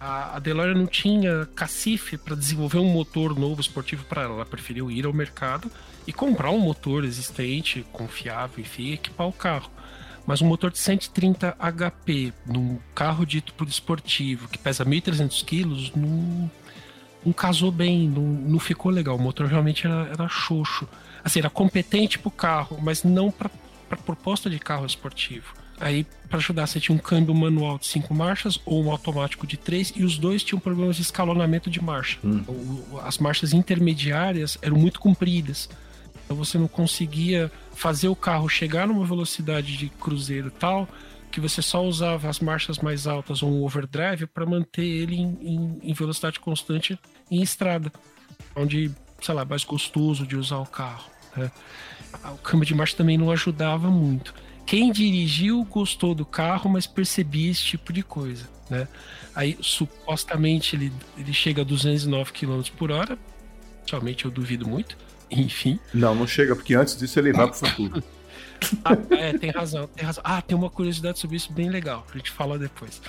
a, 0.00 0.36
a 0.36 0.38
DeLorean 0.38 0.74
não 0.74 0.86
tinha 0.86 1.46
cacife 1.54 2.16
para 2.16 2.36
desenvolver 2.36 2.78
um 2.78 2.92
motor 2.92 3.38
novo 3.38 3.60
esportivo 3.60 4.04
para 4.04 4.22
ela. 4.22 4.34
Ela 4.34 4.46
preferiu 4.46 4.90
ir 4.90 5.04
ao 5.04 5.12
mercado 5.12 5.70
e 6.06 6.12
comprar 6.12 6.50
um 6.50 6.58
motor 6.58 7.04
existente, 7.04 7.84
confiável, 7.92 8.60
enfim, 8.60 8.92
equipar 8.92 9.26
o 9.26 9.32
carro. 9.32 9.70
Mas 10.26 10.42
um 10.42 10.46
motor 10.46 10.70
de 10.70 10.78
130 10.78 11.56
HP 11.58 12.32
num 12.46 12.78
carro 12.94 13.24
dito 13.24 13.54
por 13.54 13.66
esportivo 13.66 14.46
que 14.48 14.58
pesa 14.58 14.84
1.300 14.84 15.44
quilos 15.44 15.92
não, 15.94 16.50
não 17.24 17.32
casou 17.32 17.72
bem, 17.72 18.08
não, 18.08 18.22
não 18.22 18.58
ficou 18.58 18.92
legal. 18.92 19.16
O 19.16 19.20
motor 19.20 19.46
realmente 19.46 19.86
era, 19.86 20.08
era 20.12 20.28
xoxo. 20.28 20.86
Assim, 21.24 21.40
era 21.40 21.50
competente 21.50 22.18
para 22.18 22.28
o 22.28 22.32
carro, 22.32 22.78
mas 22.80 23.02
não 23.02 23.30
para 23.30 23.50
proposta 24.04 24.48
de 24.48 24.58
carro 24.58 24.86
esportivo. 24.86 25.57
Aí, 25.80 26.04
para 26.28 26.38
ajudar, 26.38 26.66
você 26.66 26.80
tinha 26.80 26.94
um 26.94 26.98
câmbio 26.98 27.34
manual 27.34 27.78
de 27.78 27.86
cinco 27.86 28.12
marchas 28.12 28.58
ou 28.64 28.84
um 28.84 28.90
automático 28.90 29.46
de 29.46 29.56
três, 29.56 29.92
e 29.94 30.02
os 30.02 30.18
dois 30.18 30.42
tinham 30.42 30.58
problemas 30.58 30.96
de 30.96 31.02
escalonamento 31.02 31.70
de 31.70 31.82
marcha. 31.82 32.18
Hum. 32.24 32.42
As 33.02 33.18
marchas 33.18 33.52
intermediárias 33.52 34.58
eram 34.60 34.76
muito 34.76 34.98
compridas. 34.98 35.68
Então 36.24 36.36
você 36.36 36.58
não 36.58 36.68
conseguia 36.68 37.50
fazer 37.74 38.08
o 38.08 38.16
carro 38.16 38.48
chegar 38.48 38.86
numa 38.86 39.04
velocidade 39.04 39.76
de 39.76 39.88
cruzeiro 39.88 40.50
tal 40.50 40.88
que 41.30 41.40
você 41.40 41.60
só 41.62 41.84
usava 41.84 42.28
as 42.28 42.40
marchas 42.40 42.78
mais 42.78 43.06
altas 43.06 43.42
ou 43.42 43.50
um 43.50 43.62
overdrive 43.62 44.26
para 44.26 44.46
manter 44.46 44.84
ele 44.84 45.16
em, 45.16 45.38
em, 45.40 45.80
em, 45.82 45.92
velocidade 45.92 46.40
constante 46.40 46.98
em 47.30 47.42
estrada, 47.42 47.92
onde, 48.56 48.90
sei 49.20 49.34
lá, 49.34 49.44
mais 49.44 49.62
gostoso 49.62 50.26
de 50.26 50.36
usar 50.36 50.56
o 50.56 50.66
carro. 50.66 51.04
Né? 51.36 51.50
O 52.32 52.38
câmbio 52.38 52.66
de 52.66 52.74
marcha 52.74 52.96
também 52.96 53.18
não 53.18 53.30
ajudava 53.30 53.90
muito 53.90 54.34
quem 54.68 54.92
dirigiu 54.92 55.64
gostou 55.64 56.14
do 56.14 56.26
carro, 56.26 56.68
mas 56.68 56.86
percebia 56.86 57.50
esse 57.50 57.62
tipo 57.62 57.90
de 57.90 58.02
coisa, 58.02 58.46
né? 58.68 58.86
Aí, 59.34 59.56
supostamente, 59.62 60.76
ele, 60.76 60.92
ele 61.16 61.32
chega 61.32 61.62
a 61.62 61.64
209 61.64 62.32
km 62.34 62.60
por 62.76 62.90
hora, 62.90 63.18
somente 63.86 64.26
eu 64.26 64.30
duvido 64.30 64.68
muito, 64.68 64.98
enfim. 65.30 65.80
Não, 65.94 66.14
não 66.14 66.26
chega, 66.26 66.54
porque 66.54 66.74
antes 66.74 66.98
disso 66.98 67.18
ele 67.18 67.32
vai 67.32 67.46
pro 67.46 67.56
futuro. 67.56 68.04
ah, 68.84 68.92
é, 69.12 69.38
tem 69.38 69.48
razão, 69.48 69.86
tem 69.86 70.04
razão. 70.04 70.22
Ah, 70.22 70.42
tem 70.42 70.54
uma 70.54 70.68
curiosidade 70.68 71.18
sobre 71.18 71.38
isso 71.38 71.50
bem 71.50 71.70
legal, 71.70 72.06
a 72.12 72.18
gente 72.18 72.30
fala 72.30 72.58
depois. 72.58 73.00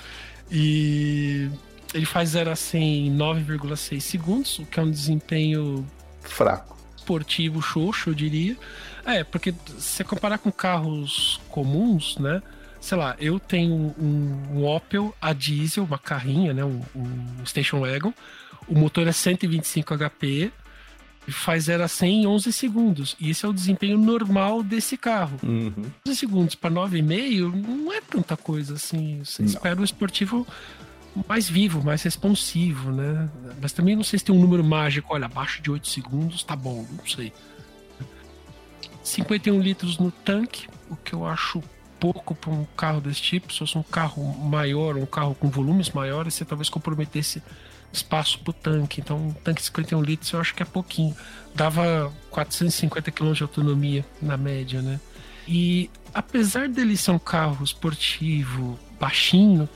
E 0.50 1.50
ele 1.92 2.06
faz 2.06 2.30
0 2.30 2.52
a 2.52 2.56
100 2.56 3.08
em 3.08 3.18
9,6 3.18 4.00
segundos, 4.00 4.58
o 4.60 4.64
que 4.64 4.80
é 4.80 4.82
um 4.82 4.90
desempenho 4.90 5.86
fraco. 6.22 6.79
Esportivo 7.00 7.62
xoxo, 7.62 8.10
eu 8.10 8.14
diria. 8.14 8.56
É, 9.04 9.24
porque 9.24 9.52
se 9.78 9.96
você 9.96 10.04
comparar 10.04 10.38
com 10.38 10.52
carros 10.52 11.40
comuns, 11.48 12.18
né? 12.18 12.42
Sei 12.80 12.96
lá, 12.96 13.16
eu 13.18 13.38
tenho 13.38 13.74
um, 13.74 14.42
um 14.52 14.64
Opel 14.64 15.14
a 15.20 15.32
diesel, 15.32 15.84
uma 15.84 15.98
carrinha, 15.98 16.52
né? 16.52 16.64
Um, 16.64 16.82
um 16.94 17.46
Station 17.46 17.80
Wagon. 17.80 18.12
O 18.68 18.78
motor 18.78 19.06
é 19.06 19.12
125 19.12 19.96
HP 19.96 20.52
e 21.26 21.32
faz 21.32 21.64
0 21.64 21.84
a 21.84 21.88
100 21.88 22.22
em 22.22 22.26
11 22.26 22.52
segundos. 22.52 23.16
E 23.18 23.30
esse 23.30 23.44
é 23.44 23.48
o 23.48 23.52
desempenho 23.52 23.98
normal 23.98 24.62
desse 24.62 24.96
carro. 24.96 25.38
Uhum. 25.42 25.72
11 26.06 26.16
segundos 26.16 26.54
para 26.54 26.70
9,5 26.70 27.52
não 27.54 27.92
é 27.92 28.00
tanta 28.00 28.36
coisa 28.36 28.74
assim. 28.74 29.22
Você 29.24 29.42
não. 29.42 29.48
espera 29.48 29.80
o 29.80 29.84
esportivo 29.84 30.46
mais 31.28 31.48
vivo, 31.48 31.82
mais 31.82 32.02
responsivo, 32.02 32.92
né? 32.92 33.28
Mas 33.60 33.72
também 33.72 33.96
não 33.96 34.04
sei 34.04 34.18
se 34.18 34.24
tem 34.24 34.34
um 34.34 34.40
número 34.40 34.62
mágico, 34.62 35.12
olha, 35.12 35.26
abaixo 35.26 35.62
de 35.62 35.70
8 35.70 35.88
segundos, 35.88 36.42
tá 36.42 36.54
bom, 36.54 36.86
não 36.90 37.06
sei. 37.06 37.32
51 39.02 39.60
litros 39.60 39.98
no 39.98 40.10
tanque, 40.10 40.68
o 40.88 40.96
que 40.96 41.12
eu 41.12 41.26
acho 41.26 41.62
pouco 41.98 42.34
para 42.34 42.50
um 42.50 42.64
carro 42.76 43.00
desse 43.00 43.20
tipo. 43.20 43.52
Se 43.52 43.58
fosse 43.58 43.76
um 43.76 43.82
carro 43.82 44.22
maior, 44.38 44.96
um 44.96 45.06
carro 45.06 45.34
com 45.34 45.48
volumes 45.48 45.90
maiores, 45.90 46.34
você 46.34 46.44
talvez 46.44 46.68
comprometesse 46.68 47.42
espaço 47.92 48.38
para 48.38 48.50
o 48.50 48.54
tanque. 48.54 49.00
Então, 49.00 49.18
um 49.28 49.32
tanque 49.32 49.60
de 49.60 49.66
51 49.66 50.02
litros 50.02 50.32
eu 50.32 50.40
acho 50.40 50.54
que 50.54 50.62
é 50.62 50.66
pouquinho. 50.66 51.14
Dava 51.54 52.12
450 52.30 53.10
km 53.10 53.32
de 53.32 53.42
autonomia 53.42 54.04
na 54.22 54.36
média, 54.36 54.80
né? 54.80 54.98
E 55.46 55.90
apesar 56.14 56.68
dele 56.68 56.96
ser 56.96 57.10
um 57.10 57.18
carro 57.18 57.64
esportivo, 57.64 58.78
baixinho, 58.98 59.68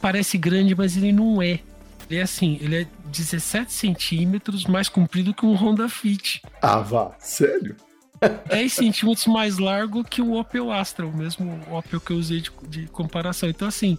parece 0.00 0.38
grande, 0.38 0.74
mas 0.74 0.96
ele 0.96 1.12
não 1.12 1.42
é. 1.42 1.60
Ele 2.08 2.18
é 2.18 2.22
assim, 2.22 2.58
ele 2.60 2.82
é 2.82 2.86
17 3.06 3.72
centímetros 3.72 4.64
mais 4.64 4.88
comprido 4.88 5.32
que 5.32 5.46
um 5.46 5.54
Honda 5.54 5.88
Fit. 5.88 6.42
Ah, 6.60 6.80
vá, 6.80 7.12
sério? 7.20 7.76
10 8.50 8.72
centímetros 8.72 9.26
mais 9.26 9.58
largo 9.58 10.02
que 10.04 10.20
o 10.20 10.34
Opel 10.38 10.72
Astra, 10.72 11.06
o 11.06 11.16
mesmo 11.16 11.60
Opel 11.70 12.00
que 12.00 12.10
eu 12.10 12.16
usei 12.16 12.40
de, 12.40 12.50
de 12.68 12.86
comparação. 12.88 13.48
Então, 13.48 13.68
assim, 13.68 13.96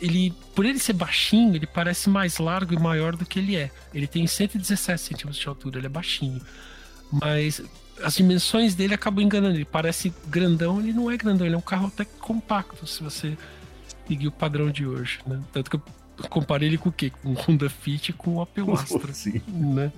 ele, 0.00 0.34
por 0.54 0.66
ele 0.66 0.78
ser 0.78 0.92
baixinho, 0.94 1.54
ele 1.54 1.66
parece 1.66 2.10
mais 2.10 2.38
largo 2.38 2.74
e 2.74 2.78
maior 2.78 3.14
do 3.14 3.24
que 3.24 3.38
ele 3.38 3.56
é. 3.56 3.70
Ele 3.94 4.06
tem 4.06 4.26
117 4.26 5.00
centímetros 5.00 5.38
de 5.40 5.48
altura, 5.48 5.78
ele 5.78 5.86
é 5.86 5.90
baixinho. 5.90 6.40
Mas 7.12 7.62
as 8.02 8.16
dimensões 8.16 8.74
dele 8.74 8.94
acabam 8.94 9.24
enganando. 9.24 9.56
Ele 9.56 9.64
parece 9.64 10.12
grandão, 10.26 10.80
ele 10.80 10.92
não 10.92 11.10
é 11.10 11.16
grandão, 11.16 11.46
ele 11.46 11.54
é 11.54 11.58
um 11.58 11.62
carro 11.62 11.86
até 11.86 12.04
compacto, 12.04 12.86
se 12.86 13.02
você 13.02 13.36
seguir 14.12 14.28
o 14.28 14.32
padrão 14.32 14.70
de 14.70 14.86
hoje, 14.86 15.20
né? 15.26 15.40
Tanto 15.52 15.70
que 15.70 15.76
eu 15.76 15.82
comparei 16.28 16.68
ele 16.68 16.76
com 16.76 16.90
o 16.90 16.92
quê? 16.92 17.10
Com 17.22 17.30
o 17.30 17.34
Honda 17.34 17.70
Fit 17.70 18.10
e 18.10 18.12
com 18.12 18.32
o 18.32 18.42
Opel 18.42 18.72
Astra, 18.76 19.12
Sim. 19.12 19.40
né? 19.48 19.90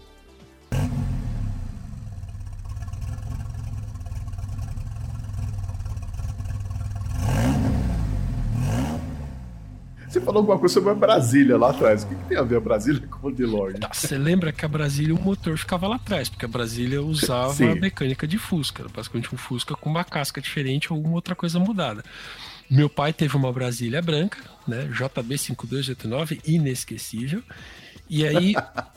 Você 10.09 10.20
falou 10.20 10.42
alguma 10.42 10.57
coisa 10.61 10.74
sobre 10.74 10.90
a 10.90 10.94
Brasília 10.94 11.59
lá 11.59 11.70
atrás. 11.70 12.05
O 12.05 12.07
que, 12.07 12.14
que 12.14 12.24
tem 12.27 12.38
a 12.38 12.42
ver 12.42 12.59
a 12.59 12.61
Brasília 12.61 13.05
com 13.09 13.27
o 13.27 13.33
DeLorean? 13.33 13.81
Tá, 13.81 13.90
você 13.92 14.16
lembra 14.16 14.53
que 14.53 14.64
a 14.64 14.68
Brasília, 14.68 15.12
o 15.12 15.20
motor 15.20 15.59
ficava 15.59 15.88
lá 15.88 15.96
atrás, 15.96 16.29
porque 16.29 16.44
a 16.44 16.48
Brasília 16.48 17.03
usava 17.03 17.53
Sim. 17.53 17.70
a 17.70 17.74
mecânica 17.74 18.24
de 18.24 18.38
Fusca. 18.38 18.85
Basicamente 18.94 19.35
um 19.35 19.37
Fusca 19.37 19.74
com 19.74 19.90
uma 19.90 20.05
casca 20.05 20.40
diferente 20.40 20.92
ou 20.92 20.96
alguma 20.96 21.16
outra 21.16 21.35
coisa 21.35 21.59
mudada. 21.59 22.05
Meu 22.70 22.88
pai 22.88 23.12
teve 23.12 23.37
uma 23.37 23.53
Brasília 23.53 24.00
branca, 24.00 24.38
né? 24.66 24.88
JB5289, 24.92 26.40
inesquecível. 26.46 27.42
E 28.09 28.27
aí 28.27 28.55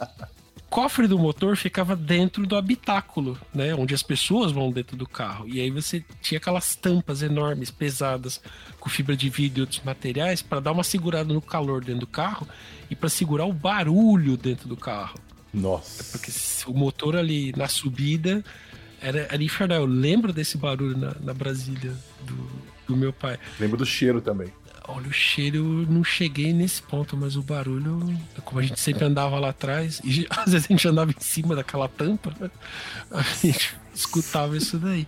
cofre 0.70 1.08
do 1.08 1.18
motor 1.18 1.56
ficava 1.56 1.96
dentro 1.96 2.46
do 2.46 2.56
habitáculo, 2.56 3.38
né? 3.54 3.74
Onde 3.74 3.94
as 3.94 4.04
pessoas 4.04 4.52
vão 4.52 4.72
dentro 4.72 4.96
do 4.98 5.08
carro. 5.08 5.48
E 5.48 5.60
aí 5.60 5.70
você 5.70 6.04
tinha 6.22 6.38
aquelas 6.38 6.76
tampas 6.76 7.22
enormes, 7.22 7.72
pesadas, 7.72 8.42
com 8.80 8.90
fibra 8.90 9.16
de 9.16 9.30
vidro 9.30 9.60
e 9.60 9.62
outros 9.62 9.82
materiais, 9.84 10.42
para 10.42 10.60
dar 10.60 10.72
uma 10.72 10.84
segurada 10.84 11.34
no 11.34 11.42
calor 11.42 11.84
dentro 11.84 12.02
do 12.02 12.08
carro 12.08 12.48
e 12.90 12.96
para 12.96 13.10
segurar 13.10 13.46
o 13.46 13.54
barulho 13.54 14.38
dentro 14.38 14.68
do 14.68 14.78
carro. 14.78 15.20
Nossa. 15.54 16.04
Porque 16.12 16.32
o 16.68 16.74
motor 16.74 17.16
ali 17.16 17.54
na 17.56 17.68
subida 17.68 18.44
era, 19.02 19.28
era 19.32 19.44
infernal. 19.44 19.80
Eu 19.80 19.86
lembro 19.86 20.34
desse 20.34 20.58
barulho 20.58 20.98
na, 20.98 21.16
na 21.20 21.34
Brasília 21.34 21.96
do, 22.26 22.50
do 22.88 22.96
meu 22.96 23.12
pai. 23.12 23.38
Lembro 23.60 23.78
do 23.78 23.86
cheiro 23.86 24.22
também. 24.22 24.52
Olha, 24.88 25.08
o 25.10 25.14
cheiro 25.14 25.58
eu 25.58 25.92
não 25.92 26.04
cheguei 26.04 26.54
nesse 26.54 26.82
ponto, 26.82 27.18
mas 27.18 27.36
o 27.36 27.44
barulho, 27.44 28.00
como 28.46 28.60
a 28.60 28.64
gente 28.64 28.80
sempre 28.80 29.04
andava 29.04 29.38
lá 29.38 29.50
atrás, 29.50 30.00
e 30.04 30.26
às 30.32 30.54
vezes 30.54 30.66
a 30.70 30.74
gente 30.74 30.88
andava 30.88 31.12
em 31.12 31.20
cima 31.20 31.56
daquela 31.56 31.90
tampa, 31.90 32.34
né? 32.40 32.50
a 33.12 33.22
gente 33.22 33.76
escutava 33.94 34.56
isso 34.56 34.78
daí. 34.78 35.06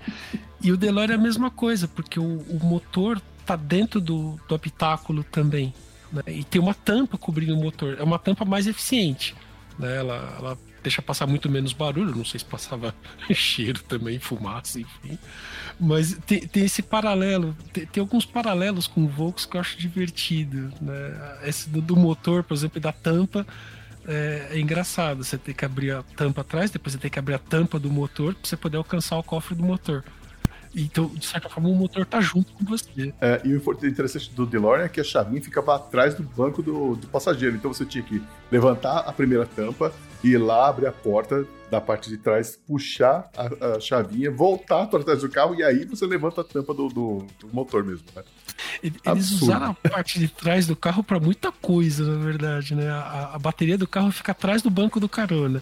E 0.62 0.72
o 0.72 0.78
DeLorean 0.78 1.16
é 1.16 1.18
a 1.18 1.22
mesma 1.22 1.50
coisa, 1.50 1.88
porque 1.88 2.20
o, 2.20 2.40
o 2.50 2.60
motor 2.62 3.22
tá 3.46 3.56
dentro 3.56 4.02
do, 4.02 4.38
do 4.48 4.54
habitáculo 4.54 5.24
também. 5.24 5.74
Né? 6.12 6.24
E 6.28 6.44
tem 6.44 6.62
uma 6.62 6.74
tampa 6.74 7.18
cobrindo 7.18 7.56
o 7.56 7.58
motor. 7.58 7.96
É 7.98 8.04
uma 8.04 8.20
tampa 8.20 8.44
mais 8.44 8.68
eficiente. 8.68 9.34
Né? 9.78 9.98
Ela, 9.98 10.36
ela 10.38 10.58
deixa 10.82 11.02
passar 11.02 11.28
muito 11.28 11.50
menos 11.50 11.74
barulho. 11.74 12.16
Não 12.16 12.26
sei 12.26 12.40
se 12.40 12.46
passava 12.46 12.94
cheiro 13.34 13.82
também, 13.84 14.20
fumaça, 14.20 14.80
enfim. 14.80 15.18
Mas 15.80 16.18
tem, 16.26 16.42
tem 16.42 16.66
esse 16.66 16.82
paralelo, 16.82 17.56
tem, 17.72 17.86
tem, 17.86 18.02
alguns 18.02 18.26
paralelos 18.26 18.88
com 18.88 19.04
o 19.04 19.08
Volks 19.08 19.46
que 19.46 19.58
eu 19.58 19.62
acho 19.62 19.78
divertido. 19.78 20.72
Né? 20.82 21.40
Esse 21.44 21.70
do, 21.70 21.82
do 21.82 21.96
motor, 21.96 22.44
por 22.44 22.54
exemplo, 22.54 22.80
da 22.80 22.92
tampa. 22.92 23.46
É, 24.08 24.50
é, 24.52 24.60
engraçado. 24.60 25.24
Você 25.24 25.38
tem 25.38 25.54
que 25.54 25.64
abrir 25.64 25.92
a 25.92 26.04
tampa 26.04 26.42
atrás, 26.42 26.72
depois 26.72 26.94
você 26.94 27.00
tem 27.00 27.12
que 27.12 27.20
abrir 27.20 27.36
a 27.36 27.40
tampa 27.40 27.78
do 27.78 27.92
motor 27.92 28.34
para 28.34 28.48
você 28.48 28.58
poder 28.58 28.78
alcançar 28.78 29.18
o 29.18 29.24
cofre 29.24 29.56
do 29.56 29.64
motor. 29.64 30.04
Então, 30.76 31.08
de 31.08 31.26
certa 31.26 31.50
forma, 31.50 31.70
o 31.70 31.76
motor 31.76 32.06
tá 32.06 32.22
junto 32.22 32.54
com 32.54 32.64
você. 32.66 33.14
É, 33.20 33.42
e 33.44 33.56
o 33.56 33.88
interessante 33.88 34.32
do 34.32 34.46
DeLorean 34.46 34.86
é 34.86 34.90
que 34.90 35.02
a 35.02 35.04
chavinha 35.04 35.42
ficava 35.42 35.76
atrás 35.76 36.14
do 36.14 36.24
banco 36.24 36.62
do, 36.62 36.96
do 36.96 37.08
passageiro. 37.08 37.56
Então 37.56 37.74
você 37.74 37.86
tinha 37.86 38.04
que 38.04 38.22
levantar 38.52 39.00
a 39.00 39.12
primeira 39.12 39.46
tampa, 39.46 39.92
ir 40.24 40.38
lá, 40.38 40.70
abrir 40.70 40.88
a 40.88 40.92
porta 40.92 41.46
da 41.70 41.80
parte 41.80 42.10
de 42.10 42.18
trás, 42.18 42.60
puxar 42.68 43.30
a, 43.38 43.76
a 43.76 43.80
chavinha, 43.80 44.32
voltar 44.32 44.88
para 44.88 45.04
trás 45.04 45.22
do 45.22 45.30
carro 45.30 45.56
e 45.56 45.64
aí 45.64 45.86
você 45.86 46.06
levanta 46.06 46.42
a 46.42 46.44
tampa 46.44 46.74
do, 46.74 46.88
do, 46.88 47.28
do 47.40 47.48
motor 47.54 47.84
mesmo, 47.84 48.06
né? 48.16 48.24
Eles 48.82 49.00
Absurdo. 49.06 49.44
usaram 49.44 49.78
a 49.84 49.90
parte 49.90 50.20
de 50.20 50.28
trás 50.28 50.66
do 50.66 50.76
carro 50.76 51.04
para 51.04 51.20
muita 51.20 51.52
coisa, 51.52 52.04
na 52.06 52.24
verdade, 52.24 52.76
né? 52.76 52.90
A, 52.90 53.32
a, 53.36 53.40
bateria 53.40 53.78
do 53.78 53.88
carro 53.88 54.12
fica 54.12 54.32
atrás 54.32 54.62
do 54.62 54.70
banco 54.70 55.00
do 55.00 55.08
carona. 55.08 55.62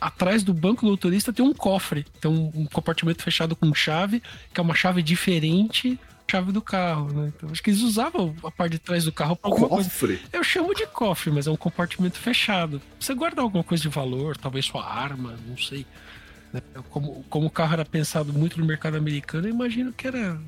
Atrás 0.00 0.42
do 0.42 0.54
banco 0.54 0.84
do 0.84 0.90
motorista 0.92 1.32
tem 1.32 1.44
um 1.44 1.52
cofre, 1.52 2.04
tem 2.20 2.30
um, 2.30 2.50
um 2.54 2.66
compartimento 2.66 3.22
fechado 3.22 3.54
com 3.54 3.74
chave, 3.74 4.22
que 4.52 4.60
é 4.60 4.62
uma 4.62 4.74
chave 4.74 5.02
diferente 5.02 5.98
chave 6.30 6.52
do 6.52 6.62
carro, 6.62 7.12
né? 7.12 7.32
Então 7.34 7.50
acho 7.50 7.60
que 7.60 7.70
eles 7.70 7.82
usavam 7.82 8.34
a 8.44 8.50
parte 8.52 8.72
de 8.72 8.78
trás 8.78 9.04
do 9.04 9.10
carro 9.10 9.34
para 9.34 9.50
alguma 9.50 9.68
cofre. 9.68 10.16
coisa. 10.16 10.22
Eu 10.32 10.44
chamo 10.44 10.72
de 10.74 10.86
cofre, 10.86 11.30
mas 11.32 11.48
é 11.48 11.50
um 11.50 11.56
compartimento 11.56 12.18
fechado. 12.18 12.80
Você 13.00 13.12
guarda 13.14 13.42
alguma 13.42 13.64
coisa 13.64 13.82
de 13.82 13.88
valor, 13.88 14.36
talvez 14.36 14.66
sua 14.66 14.86
arma, 14.86 15.34
não 15.46 15.58
sei. 15.58 15.84
Né? 16.52 16.60
Como, 16.90 17.24
como 17.28 17.46
o 17.46 17.50
carro 17.50 17.72
era 17.72 17.84
pensado 17.84 18.32
muito 18.32 18.60
no 18.60 18.64
mercado 18.64 18.96
americano, 18.96 19.48
eu 19.48 19.50
imagino 19.52 19.92
que 19.92 20.06
era, 20.06 20.40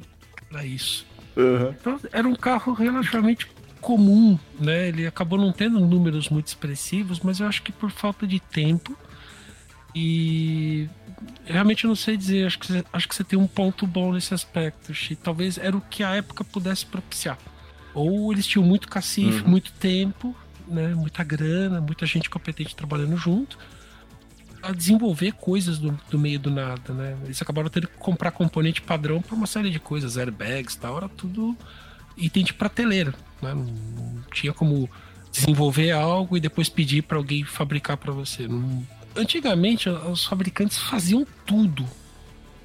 era 0.53 0.65
isso. 0.65 1.05
Uhum. 1.37 1.71
Então, 1.71 2.01
era 2.13 2.29
um 2.29 2.37
carro 2.37 2.73
relativamente 2.75 3.49
comum, 3.81 4.39
né? 4.61 4.89
Ele 4.89 5.07
acabou 5.07 5.39
não 5.39 5.51
tendo 5.51 5.81
números 5.81 6.29
muito 6.29 6.47
expressivos, 6.47 7.19
mas 7.21 7.41
eu 7.41 7.49
acho 7.49 7.63
que 7.63 7.73
por 7.73 7.91
falta 7.91 8.27
de 8.27 8.39
tempo 8.39 8.97
e 9.95 10.89
realmente 11.45 11.85
eu 11.85 11.89
não 11.89 11.97
sei 11.97 12.17
dizer, 12.17 12.47
acho 12.47 12.59
que, 12.59 12.67
você, 12.67 12.85
acho 12.93 13.09
que 13.09 13.15
você 13.15 13.25
tem 13.25 13.39
um 13.39 13.47
ponto 13.47 13.87
bom 13.87 14.13
nesse 14.13 14.33
aspecto, 14.33 14.95
Xi. 14.95 15.17
Talvez 15.17 15.59
era 15.59 15.77
o 15.77 15.81
que 15.81 16.03
a 16.03 16.15
época 16.17 16.45
pudesse 16.45 16.87
propiciar. 16.87 17.39
Ou 17.95 18.33
eles 18.33 18.47
tinham 18.47 18.65
muito 18.65 18.89
cacife, 18.89 19.43
uhum. 19.43 19.51
muito 19.51 19.73
tempo, 19.73 20.35
né, 20.67 20.95
muita 20.95 21.23
grana, 21.23 21.81
muita 21.81 22.07
gente 22.07 22.31
competente 22.31 22.75
trabalhando 22.75 23.17
junto, 23.17 23.59
a 24.63 24.73
desenvolver 24.73 25.33
coisas 25.33 25.79
do, 25.79 25.99
do 26.09 26.19
meio 26.19 26.39
do 26.39 26.51
nada, 26.51 26.95
né? 26.95 27.17
Eles 27.25 27.43
acabaram 27.43 27.69
tendo 27.69 27.89
que 27.89 27.97
comprar 27.99 28.31
componente 28.31 28.81
padrão 28.81 29.21
para 29.21 29.35
uma 29.35 29.47
série 29.47 29.71
de 29.71 29.81
coisas, 29.81 30.17
airbags 30.17 30.75
e 30.75 30.79
tal, 30.79 30.97
era 30.97 31.09
tudo 31.09 31.57
item 32.17 32.45
de 32.45 32.55
prateleira, 32.55 33.13
né? 33.43 33.53
Não, 33.53 33.65
não 33.65 34.23
tinha 34.33 34.53
como 34.53 34.89
desenvolver 35.33 35.91
algo 35.91 36.37
e 36.37 36.41
depois 36.41 36.69
pedir 36.69 37.03
para 37.03 37.17
alguém 37.17 37.45
fabricar 37.45 37.97
para 37.97 38.13
você. 38.13 38.47
Não, 38.47 38.87
antigamente 39.17 39.89
os 39.89 40.25
fabricantes 40.25 40.79
faziam 40.79 41.27
tudo. 41.47 41.87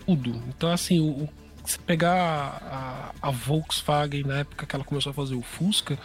Tudo. 0.06 0.42
Então, 0.48 0.72
assim, 0.72 1.00
o, 1.00 1.30
se 1.66 1.78
pegar 1.80 3.14
a, 3.22 3.28
a, 3.28 3.32
Volkswagen 3.32 4.24
na 4.24 4.38
época 4.40 4.66
que 4.66 4.76
ela 4.76 4.86
começou 4.86 5.10
a 5.10 5.14
fazer 5.14 5.36
o 5.36 5.42
Fusca, 5.42 6.00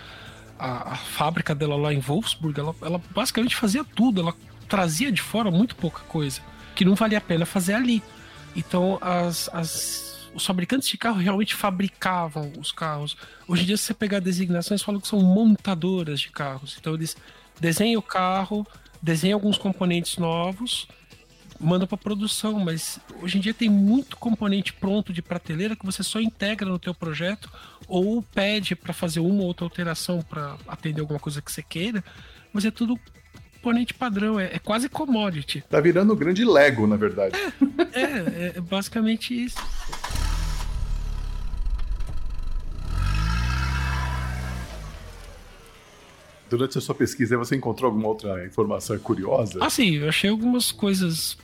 a, 0.58 0.92
a 0.92 0.96
fábrica 0.96 1.54
dela 1.54 1.76
lá 1.76 1.92
em 1.92 2.00
Wolfsburg, 2.00 2.58
ela, 2.58 2.74
ela, 2.82 3.00
basicamente 3.14 3.54
fazia 3.54 3.84
tudo. 3.84 4.20
Ela 4.20 4.34
trazia 4.68 5.12
de 5.12 5.22
fora 5.22 5.50
muito 5.50 5.76
pouca 5.76 6.00
coisa, 6.08 6.40
que 6.74 6.84
não 6.84 6.94
valia 6.94 7.18
a 7.18 7.20
pena 7.20 7.46
fazer 7.46 7.74
ali. 7.74 8.02
Então, 8.56 8.98
as, 9.00 9.48
as, 9.52 10.28
os 10.34 10.44
fabricantes 10.44 10.88
de 10.88 10.98
carro 10.98 11.18
realmente 11.18 11.54
fabricavam 11.54 12.52
os 12.58 12.72
carros. 12.72 13.16
Hoje 13.46 13.62
em 13.62 13.66
dia, 13.66 13.76
se 13.76 13.84
você 13.84 13.94
pegar 13.94 14.18
designações, 14.18 14.82
falam 14.82 15.00
que 15.00 15.08
são 15.08 15.20
montadoras 15.20 16.20
de 16.20 16.30
carros. 16.30 16.76
Então, 16.78 16.94
eles 16.94 17.16
desenham 17.60 18.00
o 18.00 18.02
carro, 18.02 18.66
desenha 19.02 19.34
alguns 19.34 19.58
componentes 19.58 20.16
novos, 20.16 20.86
manda 21.58 21.86
para 21.86 21.98
produção, 21.98 22.58
mas 22.60 22.98
hoje 23.22 23.38
em 23.38 23.40
dia 23.40 23.52
tem 23.52 23.68
muito 23.68 24.16
componente 24.16 24.72
pronto 24.72 25.12
de 25.12 25.20
prateleira 25.20 25.76
que 25.76 25.84
você 25.84 26.02
só 26.02 26.20
integra 26.20 26.68
no 26.68 26.78
teu 26.78 26.94
projeto 26.94 27.50
ou 27.88 28.22
pede 28.22 28.74
para 28.74 28.92
fazer 28.92 29.20
uma 29.20 29.42
ou 29.42 29.46
outra 29.46 29.66
alteração 29.66 30.22
para 30.22 30.56
atender 30.66 31.00
alguma 31.00 31.20
coisa 31.20 31.42
que 31.42 31.50
você 31.50 31.62
queira, 31.62 32.02
mas 32.52 32.64
é 32.64 32.70
tudo 32.70 32.98
componente 33.62 33.94
padrão, 33.94 34.40
é, 34.40 34.50
é 34.54 34.58
quase 34.58 34.88
commodity. 34.88 35.62
Tá 35.70 35.80
virando 35.80 36.12
um 36.12 36.16
grande 36.16 36.44
Lego, 36.44 36.84
na 36.86 36.96
verdade. 36.96 37.36
É, 37.92 38.02
é, 38.02 38.52
é 38.56 38.60
basicamente 38.60 39.44
isso. 39.44 39.58
Durante 46.52 46.76
a 46.76 46.80
sua 46.82 46.94
pesquisa 46.94 47.38
você 47.38 47.56
encontrou 47.56 47.88
alguma 47.88 48.08
outra 48.08 48.44
informação 48.44 48.98
curiosa? 48.98 49.58
Ah, 49.60 49.70
sim, 49.70 49.96
eu 49.96 50.08
achei 50.08 50.28
algumas 50.28 50.70
coisas 50.70 51.38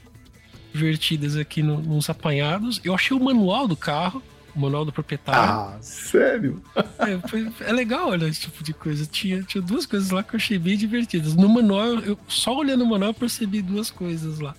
divertidas 0.72 1.34
aqui 1.34 1.62
no, 1.62 1.80
nos 1.80 2.10
apanhados. 2.10 2.78
Eu 2.84 2.94
achei 2.94 3.16
o 3.16 3.20
manual 3.20 3.66
do 3.66 3.74
carro, 3.74 4.22
o 4.54 4.60
manual 4.60 4.84
do 4.84 4.92
proprietário. 4.92 5.40
Ah, 5.40 5.78
sério? 5.80 6.62
É, 6.98 7.16
foi, 7.28 7.50
é 7.60 7.72
legal 7.72 8.10
olhar 8.10 8.28
esse 8.28 8.42
tipo 8.42 8.62
de 8.62 8.74
coisa. 8.74 9.06
Tinha, 9.06 9.42
tinha 9.42 9.62
duas 9.62 9.86
coisas 9.86 10.10
lá 10.10 10.22
que 10.22 10.34
eu 10.34 10.36
achei 10.36 10.58
bem 10.58 10.76
divertidas. 10.76 11.34
No 11.34 11.48
manual, 11.48 12.00
eu, 12.00 12.18
só 12.28 12.54
olhando 12.54 12.84
o 12.84 12.86
manual, 12.86 13.10
eu 13.10 13.14
percebi 13.14 13.62
duas 13.62 13.90
coisas 13.90 14.40
lá. 14.40 14.54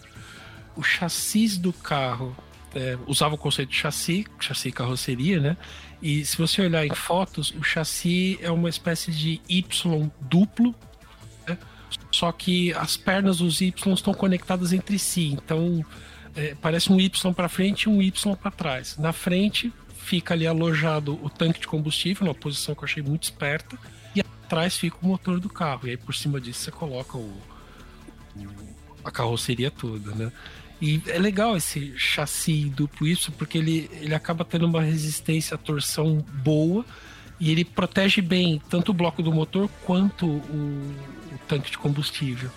O 0.75 0.81
chassi 0.81 1.59
do 1.59 1.71
carro 1.71 2.35
é, 2.75 2.97
usava 3.07 3.35
o 3.35 3.37
conceito 3.37 3.69
de 3.69 3.75
chassi, 3.75 4.25
chassi 4.39 4.71
carroceria, 4.71 5.39
né? 5.39 5.57
E 6.01 6.23
se 6.23 6.37
você 6.37 6.61
olhar 6.61 6.85
em 6.85 6.93
fotos, 6.93 7.51
o 7.51 7.63
chassi 7.63 8.39
é 8.41 8.49
uma 8.49 8.69
espécie 8.69 9.11
de 9.11 9.41
Y 9.49 10.09
duplo, 10.21 10.73
né? 11.47 11.57
só 12.11 12.31
que 12.31 12.73
as 12.73 12.95
pernas 12.95 13.39
dos 13.39 13.59
Y 13.59 13.93
estão 13.93 14.13
conectadas 14.13 14.71
entre 14.71 14.97
si. 14.97 15.27
Então 15.27 15.85
é, 16.35 16.55
parece 16.61 16.91
um 16.91 16.99
Y 16.99 17.33
para 17.33 17.49
frente 17.49 17.83
e 17.83 17.89
um 17.89 18.01
Y 18.01 18.35
para 18.35 18.51
trás. 18.51 18.97
Na 18.97 19.11
frente 19.11 19.73
fica 19.97 20.33
ali 20.33 20.47
alojado 20.47 21.19
o 21.23 21.29
tanque 21.29 21.59
de 21.59 21.67
combustível, 21.67 22.27
uma 22.27 22.35
posição 22.35 22.73
que 22.73 22.81
eu 22.81 22.85
achei 22.85 23.03
muito 23.03 23.23
esperta. 23.23 23.77
E 24.15 24.21
atrás 24.21 24.77
fica 24.77 24.97
o 25.01 25.05
motor 25.05 25.39
do 25.39 25.49
carro. 25.49 25.87
E 25.87 25.91
aí 25.91 25.97
por 25.97 26.15
cima 26.15 26.39
disso 26.39 26.61
você 26.61 26.71
coloca 26.71 27.17
o, 27.17 27.37
a 29.03 29.11
carroceria 29.11 29.69
toda, 29.69 30.15
né? 30.15 30.31
E 30.81 31.01
é 31.07 31.19
legal 31.19 31.57
esse 31.57 31.93
chassi 31.97 32.65
duplo 32.65 33.07
Y, 33.07 33.31
porque 33.37 33.57
ele, 33.57 33.89
ele 34.01 34.15
acaba 34.15 34.45
tendo 34.45 34.65
uma 34.65 34.81
resistência 34.81 35.55
à 35.55 35.57
torção 35.57 36.25
boa 36.43 36.85
e 37.39 37.51
ele 37.51 37.65
protege 37.65 38.21
bem 38.21 38.61
tanto 38.69 38.91
o 38.91 38.93
bloco 38.93 39.21
do 39.21 39.31
motor 39.31 39.69
quanto 39.85 40.25
o, 40.25 40.95
o 41.33 41.39
tanque 41.47 41.71
de 41.71 41.77
combustível. 41.77 42.49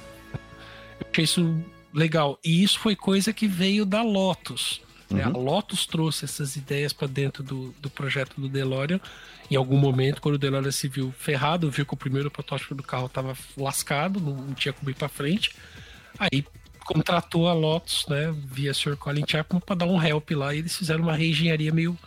Eu 1.00 1.06
achei 1.11 1.24
isso 1.24 1.64
legal. 1.92 2.38
E 2.44 2.62
isso 2.62 2.78
foi 2.78 2.96
coisa 2.96 3.32
que 3.32 3.46
veio 3.46 3.85
da 3.85 4.02
Lotus. 4.02 4.80
Né? 5.11 5.24
A 5.24 5.28
uhum. 5.28 5.42
Lotus 5.42 5.87
trouxe 5.87 6.24
essas 6.24 6.56
ideias 6.56 6.92
para 6.92 7.06
dentro 7.06 7.42
do, 7.42 7.74
do 7.80 7.90
projeto 7.90 8.40
do 8.40 8.48
DeLorean. 8.48 9.00
Em 9.50 9.56
algum 9.56 9.76
momento, 9.76 10.22
quando 10.22 10.37
o 10.37 10.38
DeLorean 10.38 10.70
se 10.70 10.88
viu 10.88 11.12
ferrado, 11.18 11.70
viu 11.70 11.85
que 11.85 11.94
o 11.94 11.96
primeiro 11.96 12.30
protótipo 12.30 12.74
do 12.74 12.82
carro 12.82 13.06
estava 13.06 13.37
lascado, 13.56 14.20
não 14.20 14.54
tinha 14.54 14.72
como 14.72 14.90
ir 14.90 14.94
para 14.94 15.08
frente. 15.08 15.54
Aí 16.18 16.44
contratou 16.85 17.49
a 17.49 17.53
Lotus, 17.53 18.07
né, 18.09 18.35
via 18.47 18.75
Sr. 18.75 18.97
Colin 18.97 19.25
Chapman 19.27 19.61
para 19.61 19.77
dar 19.77 19.87
um 19.87 20.03
help 20.03 20.31
lá 20.33 20.55
e 20.55 20.59
eles 20.59 20.77
fizeram 20.77 21.03
uma 21.03 21.14
reengenharia 21.14 21.73
meio 21.73 21.99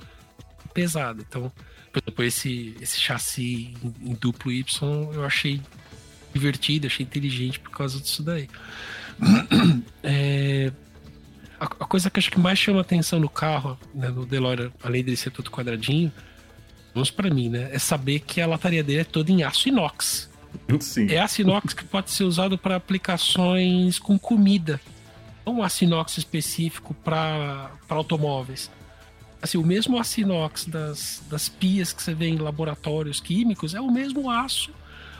pesada. 0.73 1.23
Então, 1.27 1.51
por 1.91 2.01
exemplo, 2.03 2.25
esse, 2.25 2.75
esse 2.81 2.99
chassi 2.99 3.73
em, 3.83 4.11
em 4.11 4.13
duplo 4.13 4.51
Y 4.51 4.65
eu 5.13 5.23
achei 5.23 5.61
divertido, 6.33 6.87
achei 6.87 7.05
inteligente 7.05 7.59
por 7.59 7.71
causa 7.71 7.99
disso 7.99 8.21
daí. 8.21 8.49
É, 10.07 10.71
a, 11.59 11.65
a, 11.65 11.87
coisa 11.87 12.11
que 12.11 12.19
acho 12.19 12.29
que 12.29 12.39
mais 12.39 12.59
chama 12.59 12.81
atenção 12.81 13.19
no 13.19 13.27
carro, 13.27 13.79
né, 13.93 14.09
no 14.09 14.23
DeLorean, 14.23 14.71
além 14.83 15.03
dele 15.03 15.17
ser 15.17 15.31
todo 15.31 15.49
quadradinho, 15.49 16.11
vamos 16.93 17.09
para 17.09 17.27
mim, 17.33 17.49
né, 17.49 17.69
é 17.71 17.79
saber 17.79 18.19
que 18.19 18.39
a 18.39 18.45
lataria 18.45 18.83
dele 18.83 18.99
é 18.99 19.03
toda 19.03 19.31
em 19.31 19.41
aço 19.43 19.67
inox. 19.67 20.29
Sim. 20.79 21.07
É 21.09 21.19
aço 21.19 21.41
inox 21.41 21.73
que 21.73 21.83
pode 21.83 22.11
ser 22.11 22.23
usado 22.23 22.57
para 22.57 22.75
aplicações 22.75 23.99
com 23.99 24.17
comida. 24.17 24.79
Não 25.45 25.57
um 25.57 25.63
aço 25.63 25.83
inox 25.83 26.17
específico 26.17 26.93
para 26.93 27.71
automóveis. 27.89 28.71
Assim, 29.41 29.57
o 29.57 29.63
mesmo 29.63 29.99
aço 29.99 30.21
inox 30.21 30.65
das, 30.65 31.21
das 31.29 31.47
pias 31.47 31.93
que 31.93 32.01
você 32.01 32.13
vê 32.13 32.27
em 32.27 32.37
laboratórios 32.37 33.19
químicos 33.19 33.75
é 33.75 33.81
o 33.81 33.91
mesmo 33.91 34.29
aço 34.29 34.71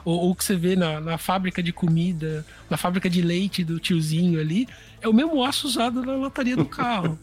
ou, 0.06 0.28
ou 0.28 0.36
que 0.36 0.44
você 0.44 0.56
vê 0.56 0.76
na, 0.76 1.02
na, 1.02 1.18
fábrica 1.18 1.62
de 1.62 1.74
comida, 1.74 2.46
na 2.70 2.78
fábrica 2.78 3.10
de 3.10 3.22
leite 3.22 3.64
do 3.64 3.80
tiozinho 3.80 4.40
ali, 4.40 4.70
é 5.02 5.08
o 5.08 5.14
mesmo 5.14 5.44
aço 5.44 5.68
usado 5.68 6.04
na 6.04 6.16
lataria 6.16 6.56
do 6.56 6.66
carro. 6.66 7.20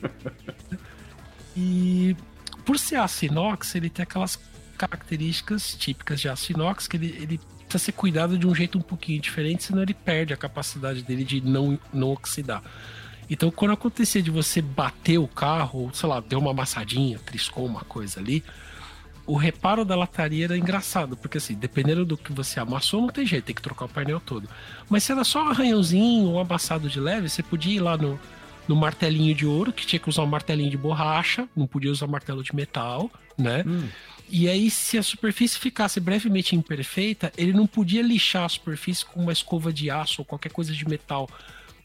e 1.57 2.17
por 2.65 2.79
ser 2.79 2.97
aço 2.97 3.25
inox, 3.25 3.75
ele 3.77 3.89
tem 3.89 4.03
aquelas 4.03 4.39
características 4.77 5.75
típicas 5.75 6.21
de 6.21 6.29
aço 6.29 6.53
inox 6.53 6.89
que 6.89 6.97
ele, 6.97 7.17
ele 7.21 7.41
precisa 7.73 7.79
ser 7.79 7.93
cuidado 7.93 8.39
de 8.39 8.47
um 8.47 8.55
jeito 8.55 8.79
um 8.79 8.83
pouquinho 8.83 9.21
diferente, 9.21 9.65
senão 9.65 9.83
ele 9.83 9.95
perde 9.95 10.33
a 10.33 10.37
capacidade 10.37 11.03
dele 11.03 11.25
de 11.25 11.41
não, 11.41 11.79
não 11.93 12.11
oxidar. 12.11 12.63
Então, 13.31 13.51
quando 13.51 13.73
acontecia 13.73 14.21
de 14.21 14.31
você 14.31 14.61
bater 14.61 15.19
o 15.19 15.27
carro, 15.27 15.91
sei 15.95 16.09
lá, 16.09 16.21
deu 16.21 16.39
uma 16.39 16.51
amassadinha, 16.51 17.19
triscou 17.19 17.65
uma 17.65 17.81
coisa 17.81 18.21
ali, 18.21 18.45
o 19.25 19.37
reparo 19.37 19.85
da 19.85 19.95
lataria 19.95 20.45
era 20.45 20.59
engraçado, 20.59 21.17
porque 21.17 21.39
assim, 21.39 21.55
dependendo 21.55 22.05
do 22.05 22.17
que 22.17 22.33
você 22.33 22.61
amassou, 22.61 23.01
não 23.01 23.09
tem 23.09 23.25
jeito, 23.25 23.45
tem 23.45 23.55
que 23.55 23.63
trocar 23.63 23.87
o 23.87 23.89
painel 23.89 24.21
todo. 24.21 24.49
Mas 24.91 25.05
se 25.05 25.13
era 25.13 25.25
só 25.25 25.45
um 25.45 25.49
arranhãozinho 25.49 26.27
ou 26.27 26.35
um 26.35 26.41
amassado 26.41 26.89
de 26.89 27.01
leve, 27.01 27.29
você 27.29 27.43
podia 27.43 27.77
ir 27.77 27.81
lá 27.81 27.97
no, 27.97 28.19
no 28.67 28.77
martelinho 28.77 29.35
de 29.35 29.47
ouro, 29.47 29.73
que 29.73 29.87
tinha 29.87 30.01
que 30.01 30.09
usar 30.09 30.23
um 30.23 30.27
martelinho 30.27 30.71
de 30.71 30.77
borracha, 30.77 31.49
não 31.57 31.67
podia 31.67 31.91
usar 31.91 32.07
martelo 32.09 32.43
de 32.43 32.55
metal, 32.55 33.11
né? 33.39 33.65
Hum. 33.67 33.89
E 34.35 34.49
aí, 34.49 34.71
se 34.71 34.97
a 34.97 35.03
superfície 35.03 35.59
ficasse 35.59 36.01
brevemente 36.01 36.57
imperfeita, 36.57 37.31
ele 37.37 37.53
não 37.53 37.67
podia 37.67 38.01
lixar 38.01 38.45
a 38.45 38.49
superfície 38.49 39.05
com 39.05 39.21
uma 39.21 39.33
escova 39.33 39.71
de 39.71 39.91
aço 39.91 40.23
ou 40.23 40.25
qualquer 40.25 40.51
coisa 40.51 40.73
de 40.73 40.89
metal. 40.89 41.29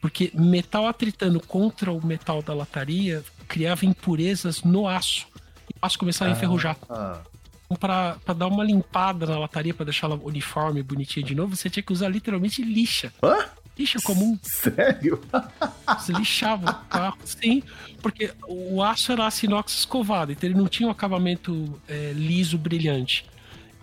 Porque 0.00 0.30
metal 0.32 0.86
atritando 0.86 1.40
contra 1.40 1.92
o 1.92 2.04
metal 2.04 2.40
da 2.40 2.54
lataria 2.54 3.22
criava 3.46 3.84
impurezas 3.84 4.62
no 4.62 4.88
aço. 4.88 5.26
E 5.68 5.74
o 5.78 5.84
aço 5.84 5.98
começava 5.98 6.30
ah, 6.30 6.34
a 6.34 6.36
enferrujar. 6.38 6.78
Ah. 6.88 7.20
Então, 7.66 7.76
para 7.76 8.34
dar 8.34 8.46
uma 8.46 8.64
limpada 8.64 9.26
na 9.26 9.38
lataria, 9.38 9.74
para 9.74 9.84
deixar 9.84 10.06
ela 10.06 10.18
uniforme, 10.22 10.82
bonitinha 10.82 11.26
de 11.26 11.34
novo, 11.34 11.54
você 11.54 11.68
tinha 11.68 11.82
que 11.82 11.92
usar 11.92 12.08
literalmente 12.08 12.62
lixa. 12.62 13.12
Hã? 13.22 13.44
Lixa 13.78 13.98
comum. 14.02 14.38
Sério? 14.42 15.20
Você 15.98 16.12
lixava 16.12 16.70
o 16.70 16.74
carro, 16.88 17.18
sim, 17.24 17.62
porque 18.02 18.32
o 18.46 18.82
aço 18.82 19.12
era 19.12 19.26
aço 19.26 19.46
inox 19.46 19.72
escovado, 19.72 20.32
então 20.32 20.48
ele 20.48 20.58
não 20.58 20.68
tinha 20.68 20.88
um 20.88 20.92
acabamento 20.92 21.80
é, 21.88 22.12
liso, 22.14 22.58
brilhante. 22.58 23.24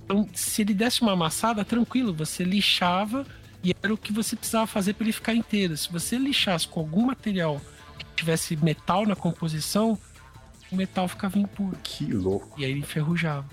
Então, 0.04 0.28
se 0.34 0.62
ele 0.62 0.74
desse 0.74 1.02
uma 1.02 1.14
amassada, 1.14 1.66
tranquilo, 1.66 2.14
você 2.14 2.44
lixava 2.44 3.26
e 3.64 3.76
era 3.82 3.92
o 3.92 3.98
que 3.98 4.14
você 4.14 4.36
precisava 4.36 4.68
fazer 4.68 4.94
para 4.94 5.06
ele 5.06 5.12
ficar 5.12 5.34
inteiro. 5.34 5.76
Se 5.76 5.92
você 5.92 6.18
lixasse 6.18 6.68
com 6.68 6.80
algum 6.80 7.08
material 7.08 7.60
que 7.98 8.06
tivesse 8.16 8.56
metal 8.58 9.08
na 9.08 9.16
composição, 9.16 9.98
o 10.72 10.76
metal 10.76 11.08
ficava 11.08 11.40
impuro. 11.40 11.76
Que 11.82 12.06
louco. 12.06 12.60
E 12.60 12.66
aí 12.66 12.72
ele 12.72 12.82
enferrujava. 12.82 13.46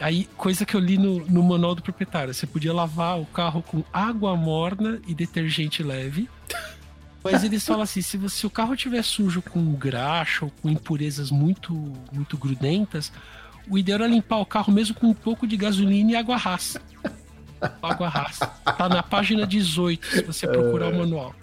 Aí, 0.00 0.28
coisa 0.36 0.66
que 0.66 0.74
eu 0.74 0.80
li 0.80 0.98
no, 0.98 1.24
no 1.26 1.42
manual 1.42 1.74
do 1.74 1.82
proprietário: 1.82 2.32
você 2.32 2.46
podia 2.46 2.72
lavar 2.72 3.18
o 3.18 3.26
carro 3.26 3.62
com 3.62 3.82
água 3.92 4.36
morna 4.36 5.00
e 5.06 5.14
detergente 5.14 5.82
leve. 5.82 6.28
Mas 7.24 7.42
eles 7.42 7.66
falam 7.66 7.82
assim: 7.82 8.02
se, 8.02 8.16
você, 8.16 8.36
se 8.36 8.46
o 8.46 8.50
carro 8.50 8.74
estiver 8.74 9.02
sujo 9.02 9.42
com 9.42 9.72
graxa 9.72 10.44
ou 10.44 10.52
com 10.62 10.70
impurezas 10.70 11.30
muito, 11.30 11.74
muito 12.12 12.36
grudentas, 12.36 13.12
o 13.68 13.76
ideal 13.76 14.02
é 14.02 14.08
limpar 14.08 14.38
o 14.38 14.46
carro 14.46 14.72
mesmo 14.72 14.94
com 14.94 15.08
um 15.08 15.14
pouco 15.14 15.46
de 15.46 15.56
gasolina 15.56 16.12
e 16.12 16.16
água 16.16 16.36
rasa. 16.36 16.80
Água 17.82 18.08
rasa. 18.08 18.46
Tá 18.46 18.88
na 18.88 19.02
página 19.02 19.46
18, 19.46 20.06
se 20.06 20.22
você 20.22 20.46
procurar 20.46 20.92
é... 20.92 20.94
o 20.94 20.98
manual. 20.98 21.34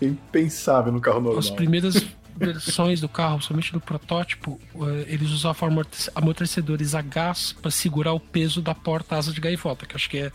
Impensável 0.00 0.92
no 0.92 1.00
carro 1.00 1.20
normal. 1.20 1.38
As 1.38 1.50
primeiras 1.50 1.94
versões 2.36 3.00
do 3.00 3.08
carro, 3.08 3.40
somente 3.40 3.72
no 3.72 3.80
protótipo, 3.80 4.60
eh, 4.74 5.06
eles 5.08 5.30
usavam 5.30 5.82
amortecedores 6.14 6.94
a 6.94 7.02
gás 7.02 7.52
para 7.52 7.70
segurar 7.70 8.12
o 8.12 8.20
peso 8.20 8.60
da 8.62 8.74
porta 8.74 9.16
asa 9.16 9.32
de 9.32 9.40
gaivota, 9.40 9.86
que 9.86 9.96
acho 9.96 10.08
que 10.08 10.18
é 10.18 10.32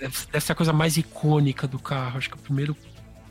deve 0.00 0.40
ser 0.40 0.52
a 0.52 0.54
coisa 0.54 0.72
mais 0.72 0.96
icônica 0.96 1.66
do 1.66 1.78
carro. 1.78 2.18
Acho 2.18 2.30
que 2.30 2.36
o 2.36 2.40
primeiro 2.40 2.76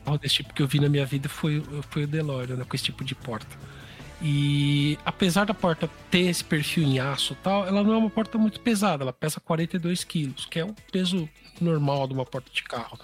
carro 0.04 0.18
desse 0.18 0.36
tipo 0.36 0.54
que 0.54 0.62
eu 0.62 0.68
vi 0.68 0.78
na 0.78 0.88
minha 0.88 1.04
vida 1.04 1.28
foi, 1.28 1.62
foi 1.90 2.04
o 2.04 2.06
DeLorean, 2.06 2.56
né, 2.56 2.64
com 2.64 2.76
esse 2.76 2.84
tipo 2.84 3.04
de 3.04 3.14
porta. 3.14 3.56
E 4.22 4.98
apesar 5.04 5.46
da 5.46 5.54
porta 5.54 5.88
ter 6.10 6.28
esse 6.28 6.44
perfil 6.44 6.84
em 6.84 7.00
aço 7.00 7.34
tal, 7.42 7.66
ela 7.66 7.82
não 7.82 7.94
é 7.94 7.96
uma 7.96 8.10
porta 8.10 8.36
muito 8.36 8.60
pesada, 8.60 9.02
ela 9.02 9.12
pesa 9.12 9.40
42 9.40 10.04
quilos, 10.04 10.44
que 10.44 10.58
é 10.58 10.64
o 10.64 10.74
peso 10.92 11.28
normal 11.60 12.06
de 12.06 12.12
uma 12.12 12.26
porta 12.26 12.50
de 12.52 12.62
carro. 12.62 12.98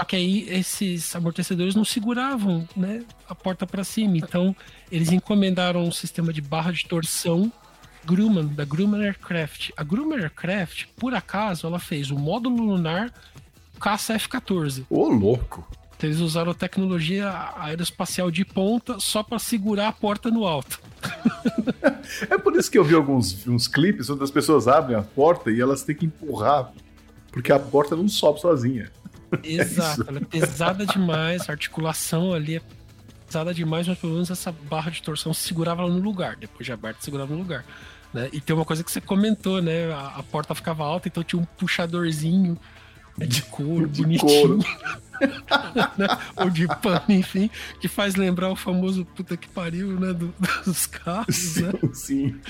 Só 0.00 0.04
que 0.04 0.16
aí 0.16 0.48
esses 0.48 1.14
amortecedores 1.14 1.74
não 1.74 1.84
seguravam 1.84 2.66
né, 2.74 3.04
a 3.28 3.34
porta 3.34 3.66
para 3.66 3.84
cima. 3.84 4.16
Então 4.16 4.56
eles 4.90 5.12
encomendaram 5.12 5.84
um 5.84 5.92
sistema 5.92 6.32
de 6.32 6.40
barra 6.40 6.72
de 6.72 6.86
torção 6.86 7.52
Grumman, 8.06 8.46
da 8.46 8.64
Grumman 8.64 9.04
Aircraft. 9.04 9.72
A 9.76 9.84
Grumman 9.84 10.22
Aircraft, 10.22 10.86
por 10.96 11.12
acaso, 11.12 11.66
ela 11.66 11.78
fez 11.78 12.10
o 12.10 12.18
módulo 12.18 12.64
lunar 12.64 13.12
caça 13.78 14.14
F-14. 14.14 14.86
Ô, 14.88 15.06
louco! 15.06 15.68
Então, 15.98 16.08
eles 16.08 16.20
usaram 16.20 16.54
tecnologia 16.54 17.52
aeroespacial 17.58 18.30
de 18.30 18.42
ponta 18.42 18.98
só 18.98 19.22
para 19.22 19.38
segurar 19.38 19.88
a 19.88 19.92
porta 19.92 20.30
no 20.30 20.46
alto. 20.46 20.80
é 22.30 22.38
por 22.38 22.56
isso 22.56 22.70
que 22.70 22.78
eu 22.78 22.84
vi 22.84 22.94
alguns 22.94 23.46
uns 23.46 23.68
clipes 23.68 24.08
onde 24.08 24.24
as 24.24 24.30
pessoas 24.30 24.66
abrem 24.66 24.96
a 24.96 25.02
porta 25.02 25.50
e 25.50 25.60
elas 25.60 25.82
têm 25.82 25.94
que 25.94 26.06
empurrar, 26.06 26.72
porque 27.30 27.52
a 27.52 27.58
porta 27.58 27.94
não 27.94 28.08
sobe 28.08 28.40
sozinha. 28.40 28.90
Exato, 29.42 30.04
ela 30.08 30.18
é 30.18 30.24
pesada 30.24 30.86
demais, 30.86 31.48
a 31.48 31.52
articulação 31.52 32.32
ali 32.32 32.56
é 32.56 32.62
pesada 33.26 33.54
demais, 33.54 33.86
mas 33.86 33.98
pelo 33.98 34.14
menos 34.14 34.30
essa 34.30 34.50
barra 34.50 34.90
de 34.90 35.02
torção 35.02 35.32
segurava 35.32 35.82
ela 35.82 35.90
no 35.90 36.00
lugar, 36.00 36.36
depois 36.36 36.66
de 36.66 36.72
aberto 36.72 37.02
segurava 37.02 37.32
no 37.32 37.38
lugar. 37.38 37.64
Né? 38.12 38.28
E 38.32 38.40
tem 38.40 38.54
uma 38.54 38.64
coisa 38.64 38.82
que 38.82 38.90
você 38.90 39.00
comentou, 39.00 39.62
né? 39.62 39.92
A, 39.92 40.16
a 40.18 40.22
porta 40.22 40.54
ficava 40.54 40.84
alta, 40.84 41.08
então 41.08 41.22
tinha 41.22 41.40
um 41.40 41.44
puxadorzinho 41.44 42.58
né, 43.16 43.26
de 43.26 43.42
couro, 43.42 43.86
de 43.86 44.02
bonitinho. 44.02 44.28
Couro. 44.28 44.58
né? 45.96 46.08
Ou 46.36 46.50
de 46.50 46.66
pano, 46.66 47.04
enfim, 47.08 47.50
que 47.80 47.86
faz 47.86 48.16
lembrar 48.16 48.50
o 48.50 48.56
famoso 48.56 49.04
puta 49.04 49.36
que 49.36 49.48
pariu, 49.48 49.98
né? 50.00 50.12
Do, 50.12 50.34
dos 50.64 50.86
carros, 50.86 51.36
sim, 51.36 51.62
né? 51.62 51.72
Sim. 51.92 52.40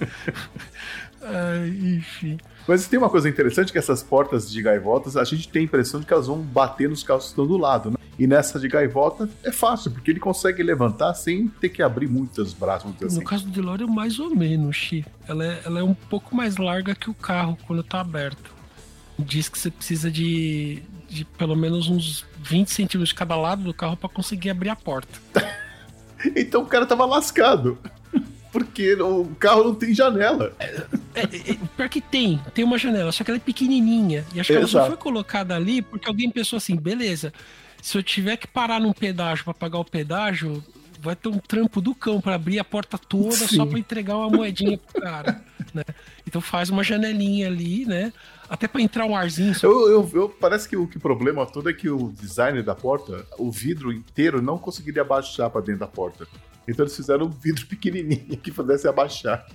Ai, 1.22 1.68
enfim. 1.96 2.38
Mas 2.66 2.86
tem 2.86 2.98
uma 2.98 3.10
coisa 3.10 3.28
interessante 3.28 3.72
que 3.72 3.78
essas 3.78 4.02
portas 4.02 4.50
de 4.50 4.62
gaivotas, 4.62 5.16
a 5.16 5.24
gente 5.24 5.48
tem 5.48 5.62
a 5.62 5.64
impressão 5.64 6.00
de 6.00 6.06
que 6.06 6.12
elas 6.12 6.26
vão 6.26 6.38
bater 6.38 6.88
nos 6.88 7.02
carros 7.02 7.24
que 7.24 7.30
estão 7.30 7.46
do 7.46 7.56
lado, 7.56 7.90
né? 7.90 7.96
E 8.20 8.26
nessa 8.26 8.60
de 8.60 8.68
gaivota 8.68 9.30
é 9.42 9.50
fácil, 9.50 9.90
porque 9.90 10.10
ele 10.10 10.20
consegue 10.20 10.62
levantar 10.62 11.14
sem 11.14 11.48
ter 11.48 11.70
que 11.70 11.82
abrir 11.82 12.06
muitos 12.06 12.52
braços. 12.52 12.92
Assim. 13.02 13.18
No 13.18 13.24
caso 13.24 13.46
do 13.46 13.50
DeLorean, 13.50 13.86
mais 13.86 14.18
ou 14.18 14.36
menos, 14.36 14.76
Xi. 14.76 15.06
Ela 15.26 15.44
é, 15.44 15.62
ela 15.64 15.80
é 15.80 15.82
um 15.82 15.94
pouco 15.94 16.36
mais 16.36 16.58
larga 16.58 16.94
que 16.94 17.08
o 17.08 17.14
carro 17.14 17.56
quando 17.66 17.82
tá 17.82 18.00
aberto. 18.00 18.52
Diz 19.18 19.48
que 19.48 19.58
você 19.58 19.70
precisa 19.70 20.10
de, 20.10 20.82
de 21.08 21.24
pelo 21.24 21.56
menos 21.56 21.88
uns 21.88 22.26
20 22.42 22.68
centímetros 22.68 23.08
de 23.08 23.14
cada 23.14 23.36
lado 23.36 23.62
do 23.62 23.72
carro 23.72 23.96
para 23.96 24.10
conseguir 24.10 24.50
abrir 24.50 24.68
a 24.68 24.76
porta. 24.76 25.18
então 26.36 26.62
o 26.62 26.66
cara 26.66 26.84
tava 26.84 27.06
lascado 27.06 27.78
porque 28.52 28.94
o 28.94 29.34
carro 29.38 29.64
não 29.64 29.74
tem 29.74 29.94
janela. 29.94 30.54
É, 31.20 31.36
É, 31.36 31.52
é, 31.52 31.58
pior 31.76 31.88
que 31.88 32.00
tem, 32.00 32.40
tem 32.54 32.64
uma 32.64 32.78
janela, 32.78 33.12
só 33.12 33.24
que 33.24 33.30
ela 33.30 33.38
é 33.38 33.40
pequenininha. 33.40 34.24
E 34.34 34.40
acho 34.40 34.52
que 34.52 34.56
ela 34.56 34.66
só 34.66 34.86
foi 34.86 34.96
colocada 34.96 35.54
ali 35.54 35.82
porque 35.82 36.08
alguém 36.08 36.30
pensou 36.30 36.56
assim, 36.56 36.76
beleza, 36.76 37.32
se 37.82 37.96
eu 37.96 38.02
tiver 38.02 38.36
que 38.36 38.46
parar 38.46 38.80
num 38.80 38.92
pedágio 38.92 39.44
para 39.44 39.54
pagar 39.54 39.78
o 39.78 39.84
pedágio, 39.84 40.62
vai 41.00 41.16
ter 41.16 41.28
um 41.28 41.38
trampo 41.38 41.80
do 41.80 41.94
cão 41.94 42.20
para 42.20 42.34
abrir 42.34 42.58
a 42.58 42.64
porta 42.64 42.98
toda 42.98 43.32
Sim. 43.32 43.56
só 43.56 43.66
para 43.66 43.78
entregar 43.78 44.16
uma 44.16 44.28
moedinha 44.28 44.78
pro 44.78 45.00
cara, 45.00 45.42
né? 45.72 45.84
Então 46.26 46.40
faz 46.40 46.68
uma 46.70 46.84
janelinha 46.84 47.46
ali, 47.46 47.86
né? 47.86 48.12
Até 48.48 48.68
para 48.68 48.82
entrar 48.82 49.06
um 49.06 49.16
arzinho. 49.16 49.54
Eu, 49.62 49.88
eu, 49.88 50.10
eu, 50.12 50.28
parece 50.28 50.68
que 50.68 50.76
o 50.76 50.86
que 50.86 50.98
problema 50.98 51.46
todo 51.46 51.70
é 51.70 51.72
que 51.72 51.88
o 51.88 52.12
design 52.12 52.62
da 52.62 52.74
porta, 52.74 53.24
o 53.38 53.50
vidro 53.50 53.92
inteiro 53.92 54.42
não 54.42 54.58
conseguiria 54.58 55.02
abaixar 55.02 55.48
para 55.50 55.60
dentro 55.60 55.80
da 55.80 55.86
porta. 55.86 56.26
Então 56.68 56.84
eles 56.84 56.94
fizeram 56.94 57.26
um 57.26 57.30
vidro 57.30 57.66
pequenininho 57.66 58.36
que 58.36 58.50
pudesse 58.50 58.86
abaixar. 58.86 59.46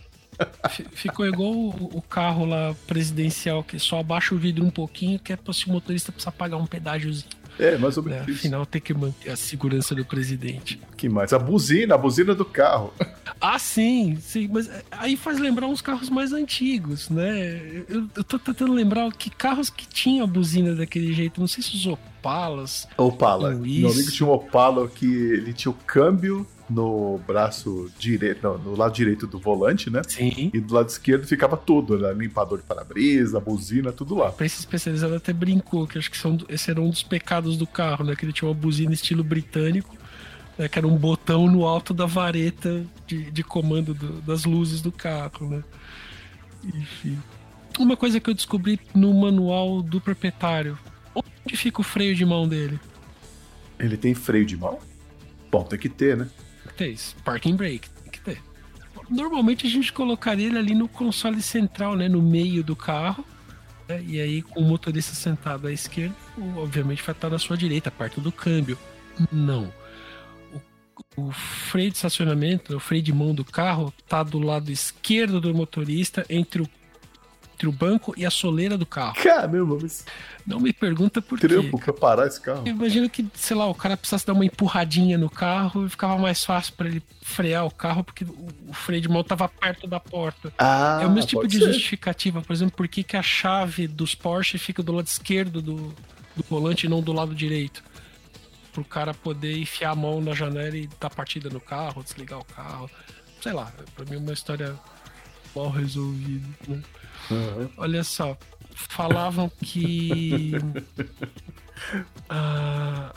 Ficou 0.91 1.25
igual 1.25 1.51
o, 1.51 2.01
carro 2.01 2.45
lá 2.45 2.75
presidencial, 2.87 3.63
que 3.63 3.79
só 3.79 3.99
abaixa 3.99 4.35
o 4.35 4.37
vidro 4.37 4.65
um 4.65 4.69
pouquinho, 4.69 5.19
que 5.19 5.33
é 5.33 5.35
para 5.35 5.53
se 5.53 5.67
o 5.67 5.71
motorista 5.71 6.11
precisar 6.11 6.31
pagar 6.31 6.57
um 6.57 6.65
pedágiozinho. 6.65 7.29
É, 7.57 7.77
mais 7.77 7.95
ou 7.97 8.03
menos. 8.03 8.27
É, 8.27 8.31
afinal, 8.31 8.65
tem 8.65 8.81
que 8.81 8.93
manter 8.93 9.31
a 9.31 9.35
segurança 9.35 9.95
do 9.95 10.03
presidente. 10.03 10.79
Que 10.97 11.07
mais? 11.07 11.31
A 11.31 11.39
buzina, 11.39 11.95
a 11.95 11.97
buzina 11.97 12.35
do 12.35 12.45
carro. 12.45 12.93
Ah, 13.39 13.59
sim, 13.59 14.17
sim. 14.21 14.49
Mas 14.51 14.69
aí 14.91 15.15
faz 15.15 15.39
lembrar 15.39 15.67
uns 15.67 15.81
carros 15.81 16.09
mais 16.09 16.33
antigos, 16.33 17.09
né? 17.09 17.83
Eu, 17.87 18.07
eu 18.15 18.23
tô 18.23 18.39
tentando 18.39 18.73
lembrar 18.73 19.11
que 19.11 19.29
carros 19.29 19.69
que 19.69 19.87
tinham 19.87 20.23
a 20.23 20.27
buzina 20.27 20.73
daquele 20.75 21.13
jeito. 21.13 21.39
Não 21.39 21.47
sei 21.47 21.63
se 21.63 21.75
os 21.75 21.97
Opalas. 22.25 22.87
Opala. 22.97 23.51
Meu 23.51 23.91
amigo 23.91 24.11
tinha 24.11 24.27
um 24.27 24.31
Opala 24.31 24.87
que 24.87 25.05
ele 25.05 25.53
tinha 25.53 25.71
o 25.71 25.75
câmbio 25.85 26.45
no 26.67 27.19
braço 27.27 27.91
direito, 27.99 28.41
não, 28.41 28.57
no 28.57 28.75
lado 28.75 28.93
direito 28.93 29.27
do 29.27 29.37
volante, 29.37 29.91
né? 29.91 30.01
Sim. 30.07 30.49
E 30.51 30.59
do 30.59 30.73
lado 30.73 30.89
esquerdo 30.89 31.27
ficava 31.27 31.55
tudo, 31.55 31.99
né? 31.99 32.11
Limpador 32.13 32.57
de 32.57 32.63
para-brisa, 32.63 33.39
buzina, 33.39 33.91
tudo 33.91 34.15
lá. 34.15 34.31
Pra 34.31 34.47
esse 34.47 34.59
especializado 34.59 35.13
até 35.13 35.31
brincou, 35.31 35.85
que 35.85 35.99
acho 35.99 36.09
que 36.09 36.17
são, 36.17 36.37
esse 36.49 36.71
era 36.71 36.81
um 36.81 36.89
dos 36.89 37.03
pecados 37.03 37.55
do 37.57 37.67
carro, 37.67 38.03
né? 38.03 38.15
Que 38.15 38.25
ele 38.25 38.33
tinha 38.33 38.49
uma 38.49 38.55
buzina 38.55 38.93
estilo 38.93 39.23
britânico, 39.23 39.95
né? 40.57 40.67
que 40.67 40.79
era 40.79 40.87
um 40.87 40.97
botão 40.97 41.45
no 41.47 41.65
alto 41.65 41.93
da 41.93 42.07
vareta 42.07 42.83
de, 43.05 43.29
de 43.29 43.43
comando 43.43 43.93
do, 43.93 44.21
das 44.21 44.45
luzes 44.45 44.81
do 44.81 44.91
carro, 44.91 45.47
né? 45.47 45.63
Enfim. 46.63 47.19
Uma 47.77 47.95
coisa 47.95 48.19
que 48.19 48.27
eu 48.27 48.33
descobri 48.33 48.79
no 48.95 49.13
manual 49.13 49.83
do 49.83 50.01
proprietário. 50.01 50.79
Onde 51.15 51.55
fica 51.55 51.81
o 51.81 51.83
freio 51.83 52.13
de 52.13 52.25
mão 52.25 52.47
dele? 52.47 52.79
Ele 53.79 53.97
tem 53.97 54.13
freio 54.13 54.45
de 54.45 54.57
mão? 54.57 54.79
Bom, 55.49 55.63
tem 55.63 55.79
que 55.79 55.89
ter, 55.89 56.17
né? 56.17 56.29
ter 56.75 56.89
isso. 56.89 57.15
Parking 57.23 57.55
brake, 57.55 57.89
tem 57.89 58.11
que 58.11 58.19
ter. 58.19 58.41
Normalmente 59.09 59.67
a 59.67 59.69
gente 59.69 59.93
colocaria 59.93 60.47
ele 60.47 60.57
ali 60.57 60.75
no 60.75 60.87
console 60.87 61.41
central, 61.41 61.95
né? 61.95 62.07
No 62.07 62.21
meio 62.21 62.63
do 62.63 62.75
carro. 62.75 63.25
Né, 63.87 64.03
e 64.07 64.19
aí, 64.19 64.41
com 64.41 64.61
o 64.61 64.63
motorista 64.63 65.13
sentado 65.13 65.67
à 65.67 65.71
esquerda, 65.71 66.15
obviamente 66.57 67.03
vai 67.03 67.13
estar 67.13 67.29
na 67.29 67.37
sua 67.37 67.55
direita, 67.55 67.91
perto 67.91 68.19
do 68.19 68.31
câmbio. 68.31 68.77
Não. 69.31 69.71
O, 71.17 71.27
o 71.27 71.31
freio 71.31 71.91
de 71.91 71.97
estacionamento, 71.97 72.75
o 72.75 72.79
freio 72.79 73.03
de 73.03 73.13
mão 73.13 73.33
do 73.35 73.45
carro, 73.45 73.93
tá 74.07 74.23
do 74.23 74.39
lado 74.39 74.71
esquerdo 74.71 75.39
do 75.39 75.53
motorista, 75.53 76.25
entre 76.29 76.63
o 76.63 76.69
entre 77.55 77.69
o 77.69 77.71
banco 77.71 78.13
e 78.17 78.25
a 78.25 78.29
soleira 78.29 78.77
do 78.77 78.85
carro. 78.85 79.15
Caramba, 79.15 79.77
mas. 79.81 80.05
Não 80.45 80.59
me 80.59 80.71
pergunta 80.71 81.21
por 81.21 81.39
quê. 81.39 81.47
Trampo 81.47 81.79
pra 81.79 81.93
parar 81.93 82.27
esse 82.27 82.39
carro. 82.39 82.63
Eu 82.65 82.73
imagino 82.73 83.09
que, 83.09 83.25
sei 83.33 83.55
lá, 83.55 83.65
o 83.65 83.73
cara 83.73 83.97
precisasse 83.97 84.27
dar 84.27 84.33
uma 84.33 84.45
empurradinha 84.45 85.17
no 85.17 85.29
carro 85.29 85.85
e 85.85 85.89
ficava 85.89 86.17
mais 86.17 86.43
fácil 86.45 86.73
para 86.73 86.87
ele 86.87 87.01
frear 87.21 87.65
o 87.65 87.71
carro, 87.71 88.03
porque 88.03 88.25
o 88.25 88.73
freio 88.73 89.01
de 89.01 89.09
mão 89.09 89.23
tava 89.23 89.47
perto 89.47 89.87
da 89.87 89.99
porta. 89.99 90.53
Ah, 90.57 90.99
é 91.01 91.07
o 91.07 91.11
mesmo 91.11 91.29
tipo 91.29 91.47
de 91.47 91.57
ser. 91.57 91.73
justificativa, 91.73 92.41
por 92.41 92.53
exemplo, 92.53 92.75
por 92.75 92.87
que, 92.87 93.01
que 93.01 93.17
a 93.17 93.23
chave 93.23 93.87
dos 93.87 94.13
Porsche 94.13 94.59
fica 94.59 94.83
do 94.83 94.91
lado 94.91 95.07
esquerdo 95.07 95.61
do, 95.61 95.95
do 96.35 96.43
volante 96.47 96.85
e 96.85 96.89
não 96.89 97.01
do 97.01 97.13
lado 97.13 97.33
direito. 97.33 97.83
Pro 98.71 98.83
cara 98.83 99.13
poder 99.13 99.57
enfiar 99.57 99.91
a 99.91 99.95
mão 99.95 100.21
na 100.21 100.33
janela 100.33 100.77
e 100.77 100.87
dar 100.99 101.09
partida 101.09 101.49
no 101.49 101.61
carro, 101.61 102.03
desligar 102.03 102.39
o 102.39 102.45
carro. 102.45 102.89
Sei 103.41 103.53
lá, 103.53 103.71
pra 103.95 104.05
mim 104.05 104.15
é 104.15 104.19
uma 104.19 104.33
história 104.33 104.75
mal 105.55 105.69
resolvida. 105.69 106.47
Né? 106.67 106.81
Uhum. 107.31 107.69
Olha 107.77 108.03
só, 108.03 108.37
falavam 108.73 109.49
que 109.61 110.51
a 112.29 113.13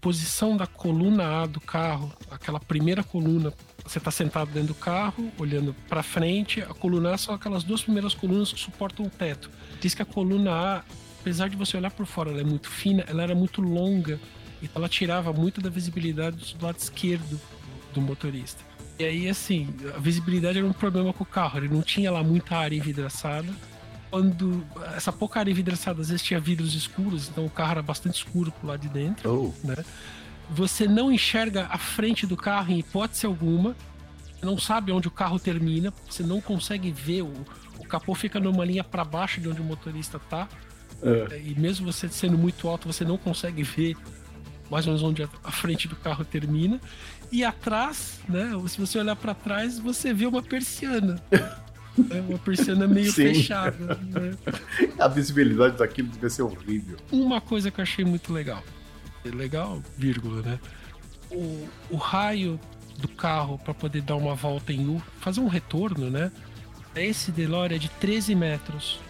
posição 0.00 0.56
da 0.56 0.66
coluna 0.66 1.42
A 1.42 1.46
do 1.46 1.60
carro, 1.60 2.12
aquela 2.30 2.60
primeira 2.60 3.02
coluna, 3.02 3.52
você 3.84 3.98
está 3.98 4.10
sentado 4.10 4.50
dentro 4.50 4.68
do 4.68 4.74
carro, 4.74 5.32
olhando 5.38 5.74
para 5.88 6.02
frente, 6.02 6.60
a 6.60 6.74
coluna 6.74 7.14
A 7.14 7.18
são 7.18 7.34
aquelas 7.34 7.64
duas 7.64 7.82
primeiras 7.82 8.14
colunas 8.14 8.52
que 8.52 8.60
suportam 8.60 9.06
o 9.06 9.10
teto. 9.10 9.50
Diz 9.80 9.94
que 9.94 10.02
a 10.02 10.06
coluna 10.06 10.52
A, 10.52 10.84
apesar 11.20 11.48
de 11.48 11.56
você 11.56 11.76
olhar 11.76 11.90
por 11.90 12.06
fora, 12.06 12.30
ela 12.30 12.40
é 12.40 12.44
muito 12.44 12.68
fina, 12.68 13.04
ela 13.08 13.22
era 13.22 13.34
muito 13.34 13.60
longa, 13.60 14.20
então 14.62 14.80
ela 14.80 14.88
tirava 14.88 15.32
muito 15.32 15.60
da 15.60 15.68
visibilidade 15.68 16.54
do 16.54 16.64
lado 16.64 16.78
esquerdo 16.78 17.40
do 17.92 18.00
motorista. 18.00 18.62
E 18.98 19.04
aí, 19.04 19.28
assim, 19.28 19.68
a 19.94 19.98
visibilidade 19.98 20.58
era 20.58 20.66
um 20.66 20.72
problema 20.72 21.12
com 21.12 21.22
o 21.22 21.26
carro. 21.26 21.58
Ele 21.58 21.68
não 21.68 21.82
tinha 21.82 22.10
lá 22.10 22.22
muita 22.22 22.56
área 22.56 22.76
envidraçada. 22.76 23.48
Quando 24.10 24.64
essa 24.94 25.12
pouca 25.12 25.40
área 25.40 25.50
envidraçada, 25.50 26.00
às 26.00 26.08
vezes 26.08 26.22
tinha 26.22 26.40
vidros 26.40 26.74
escuros, 26.74 27.28
então 27.28 27.44
o 27.44 27.50
carro 27.50 27.72
era 27.72 27.82
bastante 27.82 28.16
escuro 28.16 28.50
pro 28.52 28.68
lado 28.68 28.80
de 28.80 28.88
dentro. 28.88 29.54
Oh. 29.62 29.66
Né? 29.66 29.76
Você 30.50 30.86
não 30.86 31.12
enxerga 31.12 31.66
a 31.70 31.76
frente 31.76 32.26
do 32.26 32.36
carro 32.36 32.72
em 32.72 32.78
hipótese 32.78 33.26
alguma. 33.26 33.76
Não 34.40 34.56
sabe 34.56 34.92
onde 34.92 35.08
o 35.08 35.10
carro 35.10 35.38
termina. 35.38 35.92
Você 36.08 36.22
não 36.22 36.40
consegue 36.40 36.90
ver. 36.90 37.22
O, 37.22 37.32
o 37.78 37.84
capô 37.84 38.14
fica 38.14 38.40
numa 38.40 38.64
linha 38.64 38.84
para 38.84 39.04
baixo 39.04 39.40
de 39.40 39.48
onde 39.48 39.60
o 39.60 39.64
motorista 39.64 40.18
tá. 40.18 40.48
É. 41.02 41.38
E 41.38 41.58
mesmo 41.58 41.92
você 41.92 42.08
sendo 42.08 42.38
muito 42.38 42.66
alto, 42.68 42.90
você 42.90 43.04
não 43.04 43.18
consegue 43.18 43.62
ver 43.62 43.96
mais 44.70 44.86
ou 44.86 44.92
menos 44.92 45.02
onde 45.02 45.22
a 45.22 45.50
frente 45.50 45.86
do 45.86 45.96
carro 45.96 46.24
termina. 46.24 46.80
E 47.30 47.44
atrás, 47.44 48.20
né? 48.28 48.50
Se 48.68 48.78
você 48.78 48.98
olhar 48.98 49.16
para 49.16 49.34
trás, 49.34 49.78
você 49.78 50.12
vê 50.12 50.26
uma 50.26 50.42
persiana. 50.42 51.20
É 52.10 52.20
uma 52.20 52.38
persiana 52.38 52.86
meio 52.86 53.10
Sim. 53.10 53.32
fechada. 53.32 53.94
Né? 53.94 54.36
A 55.00 55.08
visibilidade 55.08 55.78
daquilo 55.78 56.08
deve 56.08 56.28
ser 56.28 56.42
horrível. 56.42 56.98
Uma 57.10 57.40
coisa 57.40 57.70
que 57.70 57.80
eu 57.80 57.82
achei 57.82 58.04
muito 58.04 58.34
legal. 58.34 58.62
Legal, 59.24 59.82
vírgula, 59.96 60.42
né? 60.42 60.60
O, 61.30 61.66
o 61.90 61.96
raio 61.96 62.60
do 62.98 63.08
carro 63.08 63.58
para 63.58 63.74
poder 63.74 64.02
dar 64.02 64.16
uma 64.16 64.34
volta 64.34 64.74
em 64.74 64.86
U, 64.86 65.02
fazer 65.20 65.40
um 65.40 65.48
retorno, 65.48 66.10
né? 66.10 66.30
Esse 66.94 67.30
DeLorean 67.30 67.76
é 67.76 67.78
de 67.78 67.88
13 67.88 68.34
metros. 68.34 69.00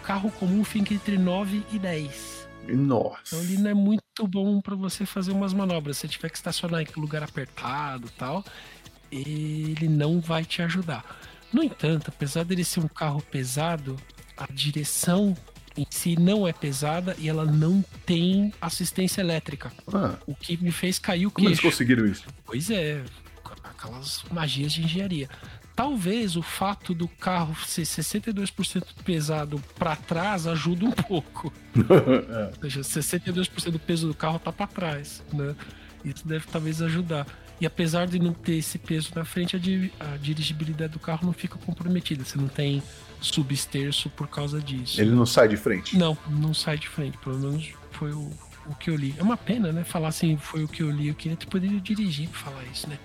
O 0.00 0.04
carro 0.04 0.30
comum 0.32 0.64
fica 0.64 0.92
entre 0.92 1.16
9 1.16 1.62
e 1.72 1.78
10. 1.78 2.41
Nossa. 2.68 3.36
Então 3.36 3.42
ele 3.42 3.58
não 3.58 3.70
é 3.70 3.74
muito 3.74 4.26
bom 4.26 4.60
para 4.60 4.74
você 4.74 5.04
fazer 5.04 5.32
umas 5.32 5.52
manobras. 5.52 5.98
Se 5.98 6.08
tiver 6.08 6.30
que 6.30 6.36
estacionar 6.36 6.82
em 6.82 7.00
lugar 7.00 7.22
apertado 7.22 8.08
tal, 8.16 8.44
ele 9.10 9.88
não 9.88 10.20
vai 10.20 10.44
te 10.44 10.62
ajudar. 10.62 11.04
No 11.52 11.62
entanto, 11.62 12.08
apesar 12.08 12.44
dele 12.44 12.64
ser 12.64 12.80
um 12.80 12.88
carro 12.88 13.22
pesado, 13.22 13.96
a 14.36 14.46
direção 14.50 15.36
em 15.76 15.86
si 15.90 16.18
não 16.18 16.46
é 16.46 16.52
pesada 16.52 17.16
e 17.18 17.28
ela 17.28 17.44
não 17.44 17.84
tem 18.06 18.52
assistência 18.60 19.20
elétrica. 19.20 19.72
Ah. 19.92 20.16
O 20.26 20.34
que 20.34 20.56
me 20.56 20.70
fez 20.70 20.98
cair 20.98 21.26
o 21.26 21.30
queixo. 21.30 21.34
Como 21.34 21.48
eles 21.48 21.60
conseguiram 21.60 22.06
isso? 22.06 22.24
Pois 22.44 22.70
é, 22.70 23.02
aquelas 23.64 24.24
magias 24.30 24.72
de 24.72 24.82
engenharia 24.82 25.28
talvez 25.82 26.36
o 26.36 26.42
fato 26.42 26.94
do 26.94 27.08
carro 27.08 27.56
ser 27.66 27.82
62% 27.82 28.84
pesado 29.04 29.60
para 29.76 29.96
trás 29.96 30.46
ajude 30.46 30.84
um 30.84 30.92
pouco. 30.92 31.52
é. 31.74 32.52
Ou 32.62 32.70
seja, 32.70 32.80
62% 32.82 33.70
do 33.70 33.80
peso 33.80 34.06
do 34.06 34.14
carro 34.14 34.38
tá 34.38 34.52
para 34.52 34.68
trás, 34.68 35.24
né? 35.32 35.56
Isso 36.04 36.26
deve 36.26 36.46
talvez 36.46 36.80
ajudar. 36.80 37.26
E 37.60 37.66
apesar 37.66 38.06
de 38.06 38.20
não 38.20 38.32
ter 38.32 38.58
esse 38.58 38.78
peso 38.78 39.10
na 39.16 39.24
frente, 39.24 39.56
a, 39.56 39.58
di 39.58 39.92
a 39.98 40.16
dirigibilidade 40.18 40.92
do 40.92 41.00
carro 41.00 41.26
não 41.26 41.32
fica 41.32 41.58
comprometida. 41.58 42.24
Você 42.24 42.38
não 42.38 42.48
tem 42.48 42.80
substerço 43.20 44.08
por 44.10 44.28
causa 44.28 44.60
disso. 44.60 45.00
Ele 45.00 45.10
não 45.10 45.26
sai 45.26 45.48
de 45.48 45.56
frente? 45.56 45.98
Não, 45.98 46.16
não 46.28 46.54
sai 46.54 46.78
de 46.78 46.88
frente. 46.88 47.18
Pelo 47.18 47.40
menos 47.40 47.72
foi 47.90 48.12
o, 48.12 48.30
o 48.66 48.74
que 48.76 48.88
eu 48.88 48.94
li. 48.94 49.16
É 49.18 49.22
uma 49.22 49.36
pena, 49.36 49.72
né? 49.72 49.82
Falar 49.82 50.08
assim, 50.08 50.36
foi 50.36 50.62
o 50.62 50.68
que 50.68 50.84
eu 50.84 50.90
li. 50.92 51.08
Eu 51.08 51.14
queria 51.14 51.36
ter 51.36 51.46
podido 51.46 51.80
dirigir 51.80 52.28
pra 52.28 52.38
falar 52.38 52.62
isso, 52.72 52.88
né? 52.88 52.98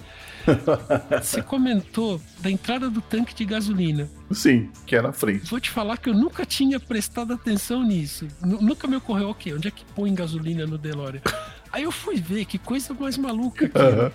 Você 1.22 1.42
comentou 1.42 2.22
da 2.40 2.50
entrada 2.50 2.90
do 2.90 3.02
tanque 3.02 3.34
de 3.34 3.46
gasolina. 3.46 4.10
Sim, 4.32 4.70
que 4.86 4.96
é 4.96 5.02
na 5.02 5.12
frente. 5.12 5.50
Vou 5.50 5.60
te 5.60 5.70
falar 5.70 5.98
que 5.98 6.10
eu 6.10 6.14
nunca 6.14 6.46
tinha 6.46 6.80
prestado 6.80 7.34
atenção 7.34 7.84
nisso. 7.84 8.28
N 8.42 8.58
nunca 8.62 8.88
me 8.88 8.96
ocorreu, 8.96 9.30
ok, 9.30 9.54
onde 9.54 9.68
é 9.68 9.72
que 9.72 9.86
põe 9.96 10.14
gasolina 10.14 10.66
no 10.66 10.78
DeLorean? 10.78 11.22
Aí 11.72 11.84
eu 11.84 11.92
fui 11.92 12.16
ver 12.16 12.46
que 12.46 12.58
coisa 12.58 12.94
mais 12.94 13.18
maluca 13.18 13.66
aqui. 13.66 13.78
Uhum. 13.78 14.12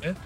Né? 0.00 0.16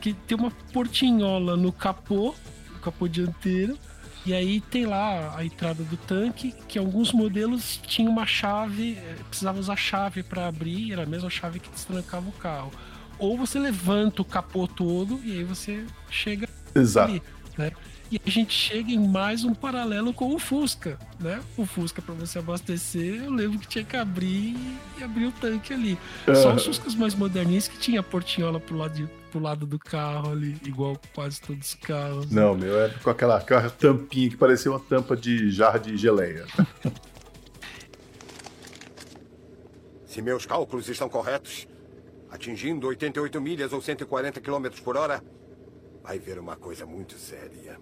Que 0.00 0.12
tem 0.12 0.36
uma 0.36 0.50
portinhola 0.72 1.56
no 1.56 1.72
capô, 1.72 2.34
no 2.72 2.78
capô 2.80 3.08
dianteiro. 3.08 3.76
E 4.24 4.34
aí 4.34 4.60
tem 4.60 4.86
lá 4.86 5.36
a 5.36 5.44
entrada 5.44 5.84
do 5.84 5.96
tanque, 5.96 6.52
que 6.66 6.80
alguns 6.80 7.12
modelos 7.12 7.80
tinham 7.86 8.10
uma 8.10 8.26
chave, 8.26 8.98
eh, 8.98 9.16
precisava 9.28 9.60
usar 9.60 9.76
chave 9.76 10.24
para 10.24 10.48
abrir, 10.48 10.92
era 10.92 11.04
a 11.04 11.06
mesma 11.06 11.30
chave 11.30 11.60
que 11.60 11.70
destrancava 11.70 12.28
o 12.28 12.32
carro 12.32 12.72
ou 13.18 13.36
você 13.36 13.58
levanta 13.58 14.22
o 14.22 14.24
capô 14.24 14.66
todo 14.66 15.20
e 15.24 15.32
aí 15.32 15.44
você 15.44 15.84
chega 16.10 16.48
Exato. 16.74 17.10
Ali. 17.10 17.22
né? 17.56 17.72
E 18.10 18.20
a 18.24 18.30
gente 18.30 18.54
chega 18.54 18.92
em 18.92 19.08
mais 19.08 19.42
um 19.42 19.52
paralelo 19.52 20.12
com 20.12 20.32
o 20.32 20.38
Fusca, 20.38 20.96
né? 21.18 21.40
O 21.56 21.66
Fusca, 21.66 22.00
para 22.00 22.14
você 22.14 22.38
abastecer, 22.38 23.24
eu 23.24 23.32
lembro 23.32 23.58
que 23.58 23.66
tinha 23.66 23.84
que 23.84 23.96
abrir 23.96 24.56
e 24.96 25.02
abrir 25.02 25.26
o 25.26 25.32
tanque 25.32 25.74
ali. 25.74 25.98
Uhum. 26.28 26.34
Só 26.36 26.54
os 26.54 26.64
Fuscas 26.64 26.94
mais 26.94 27.16
moderninhos 27.16 27.66
que 27.66 27.76
tinha 27.76 27.98
a 27.98 28.04
portinhola 28.04 28.60
pro 28.60 28.76
lado, 28.76 28.94
de, 28.94 29.08
pro 29.32 29.40
lado 29.40 29.66
do 29.66 29.76
carro 29.76 30.30
ali, 30.30 30.56
igual 30.64 30.96
quase 31.16 31.40
todos 31.40 31.66
os 31.66 31.74
carros. 31.74 32.30
Não, 32.30 32.54
meu, 32.54 32.80
é 32.80 32.90
com 32.90 33.10
aquela, 33.10 33.38
aquela 33.38 33.68
tampinha 33.70 34.30
que 34.30 34.36
parecia 34.36 34.70
uma 34.70 34.78
tampa 34.78 35.16
de 35.16 35.50
jarra 35.50 35.80
de 35.80 35.96
geleia. 35.96 36.46
Se 40.06 40.22
meus 40.22 40.46
cálculos 40.46 40.88
estão 40.88 41.08
corretos, 41.08 41.66
atingindo 42.36 42.86
88 42.86 43.40
milhas 43.40 43.72
ou 43.72 43.80
140 43.80 44.40
km 44.40 44.68
por 44.84 44.96
hora, 44.96 45.22
vai 46.02 46.18
ver 46.18 46.38
uma 46.38 46.54
coisa 46.54 46.86
muito 46.86 47.14
séria. 47.18 47.80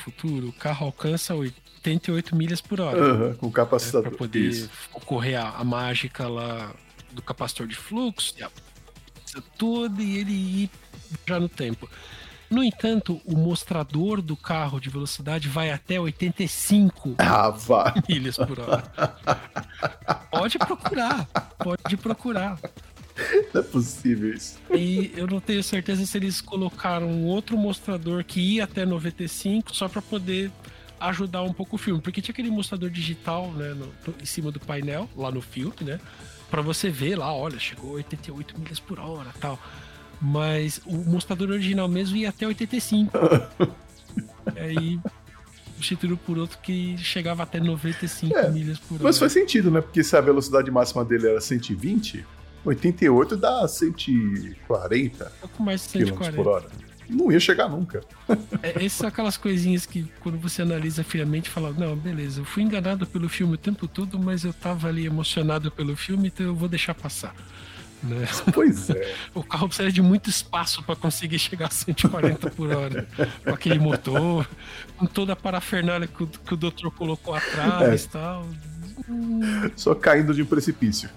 Futuro, 0.00 0.48
o 0.48 0.52
carro 0.52 0.86
alcança 0.86 1.34
88 1.34 2.34
milhas 2.34 2.60
por 2.60 2.80
hora. 2.80 3.02
Uhum, 3.02 3.34
com 3.34 3.50
capacitor. 3.50 4.02
Né, 4.02 4.08
para 4.08 4.18
poder 4.18 4.48
Isso. 4.48 4.70
ocorrer 4.92 5.40
a, 5.40 5.50
a, 5.56 5.64
mágica 5.64 6.28
lá 6.28 6.72
do 7.12 7.22
capacitor 7.22 7.66
de 7.66 7.76
fluxo, 7.76 8.34
e 8.38 8.42
a 8.42 8.50
toda 9.56 10.02
e 10.02 10.18
ele 10.18 10.32
ir 10.32 10.70
já 11.26 11.38
no 11.38 11.48
tempo. 11.48 11.88
No 12.50 12.64
entanto, 12.64 13.20
o 13.24 13.36
mostrador 13.36 14.20
do 14.20 14.36
carro 14.36 14.80
de 14.80 14.90
velocidade 14.90 15.48
vai 15.48 15.70
até 15.70 16.00
85 16.00 17.14
ah, 17.18 17.54
milhas 18.08 18.36
por 18.36 18.58
hora. 18.58 18.82
pode 20.32 20.58
procurar, 20.58 21.28
pode 21.58 21.96
procurar. 21.96 22.58
Não 23.52 23.60
é 23.60 23.64
possível 23.64 24.32
isso. 24.32 24.58
E 24.72 25.12
eu 25.16 25.26
não 25.26 25.40
tenho 25.40 25.62
certeza 25.62 26.04
se 26.06 26.16
eles 26.16 26.40
colocaram 26.40 27.06
um 27.08 27.26
outro 27.26 27.56
mostrador 27.56 28.24
que 28.24 28.40
ia 28.40 28.64
até 28.64 28.84
95 28.86 29.74
só 29.74 29.88
para 29.88 30.00
poder 30.00 30.50
ajudar 30.98 31.42
um 31.42 31.52
pouco 31.52 31.76
o 31.76 31.78
filme. 31.78 32.00
Porque 32.00 32.20
tinha 32.20 32.32
aquele 32.32 32.50
mostrador 32.50 32.90
digital, 32.90 33.50
né, 33.52 33.74
no, 33.74 33.92
em 34.20 34.26
cima 34.26 34.50
do 34.50 34.60
painel, 34.60 35.08
lá 35.16 35.30
no 35.30 35.40
filme, 35.40 35.74
né? 35.82 35.98
Pra 36.50 36.62
você 36.62 36.90
ver 36.90 37.16
lá, 37.16 37.32
olha, 37.32 37.58
chegou 37.58 37.92
88 37.92 38.58
milhas 38.58 38.80
por 38.80 38.98
hora 38.98 39.30
tal. 39.40 39.58
Mas 40.20 40.80
o 40.84 40.96
mostrador 40.96 41.50
original 41.50 41.88
mesmo 41.88 42.16
ia 42.16 42.28
até 42.28 42.46
85. 42.46 43.12
aí 44.56 45.00
substituíram 45.76 46.16
por 46.16 46.36
outro 46.36 46.58
que 46.58 46.98
chegava 46.98 47.42
até 47.42 47.58
95 47.58 48.36
é, 48.36 48.50
milhas 48.50 48.78
por 48.78 48.94
hora. 48.96 49.04
Mas 49.04 49.18
faz 49.18 49.32
sentido, 49.32 49.70
né? 49.70 49.80
Porque 49.80 50.04
se 50.04 50.14
a 50.14 50.20
velocidade 50.20 50.70
máxima 50.70 51.04
dele 51.04 51.28
era 51.28 51.40
120, 51.40 52.26
88 52.64 53.36
dá 53.36 53.66
140 53.66 55.24
um 55.24 55.40
pouco 55.40 55.62
mais 55.62 55.82
de 55.82 56.04
140. 56.06 56.36
por 56.36 56.46
hora. 56.46 56.66
Não 57.08 57.32
ia 57.32 57.40
chegar 57.40 57.68
nunca. 57.68 58.02
É, 58.62 58.70
essas 58.84 58.92
são 58.92 59.08
aquelas 59.08 59.36
coisinhas 59.36 59.84
que 59.84 60.06
quando 60.20 60.38
você 60.38 60.62
analisa 60.62 61.02
friamente 61.02 61.50
fala, 61.50 61.72
não, 61.72 61.96
beleza, 61.96 62.40
eu 62.40 62.44
fui 62.44 62.62
enganado 62.62 63.04
pelo 63.04 63.28
filme 63.28 63.54
o 63.54 63.58
tempo 63.58 63.88
todo, 63.88 64.16
mas 64.18 64.44
eu 64.44 64.52
tava 64.52 64.86
ali 64.86 65.06
emocionado 65.06 65.72
pelo 65.72 65.96
filme, 65.96 66.28
então 66.28 66.46
eu 66.46 66.54
vou 66.54 66.68
deixar 66.68 66.94
passar. 66.94 67.34
Né? 68.02 68.26
Pois 68.54 68.88
é. 68.90 69.14
o 69.34 69.42
carro 69.42 69.66
precisa 69.68 69.90
de 69.92 70.00
muito 70.00 70.30
espaço 70.30 70.82
para 70.82 70.96
conseguir 70.96 71.38
chegar 71.38 71.66
a 71.66 71.70
140 71.70 72.50
por 72.50 72.70
hora. 72.70 73.06
com 73.44 73.50
aquele 73.50 73.78
motor, 73.78 74.48
com 74.96 75.06
toda 75.06 75.32
a 75.32 75.36
parafernália 75.36 76.06
que 76.06 76.22
o, 76.22 76.26
que 76.26 76.54
o 76.54 76.56
doutor 76.56 76.90
colocou 76.92 77.34
atrás 77.34 78.04
e 78.04 78.06
é. 78.06 78.10
tal. 78.10 78.46
Só 79.76 79.94
caindo 79.94 80.34
de 80.34 80.42
um 80.42 80.46
precipício. 80.46 81.10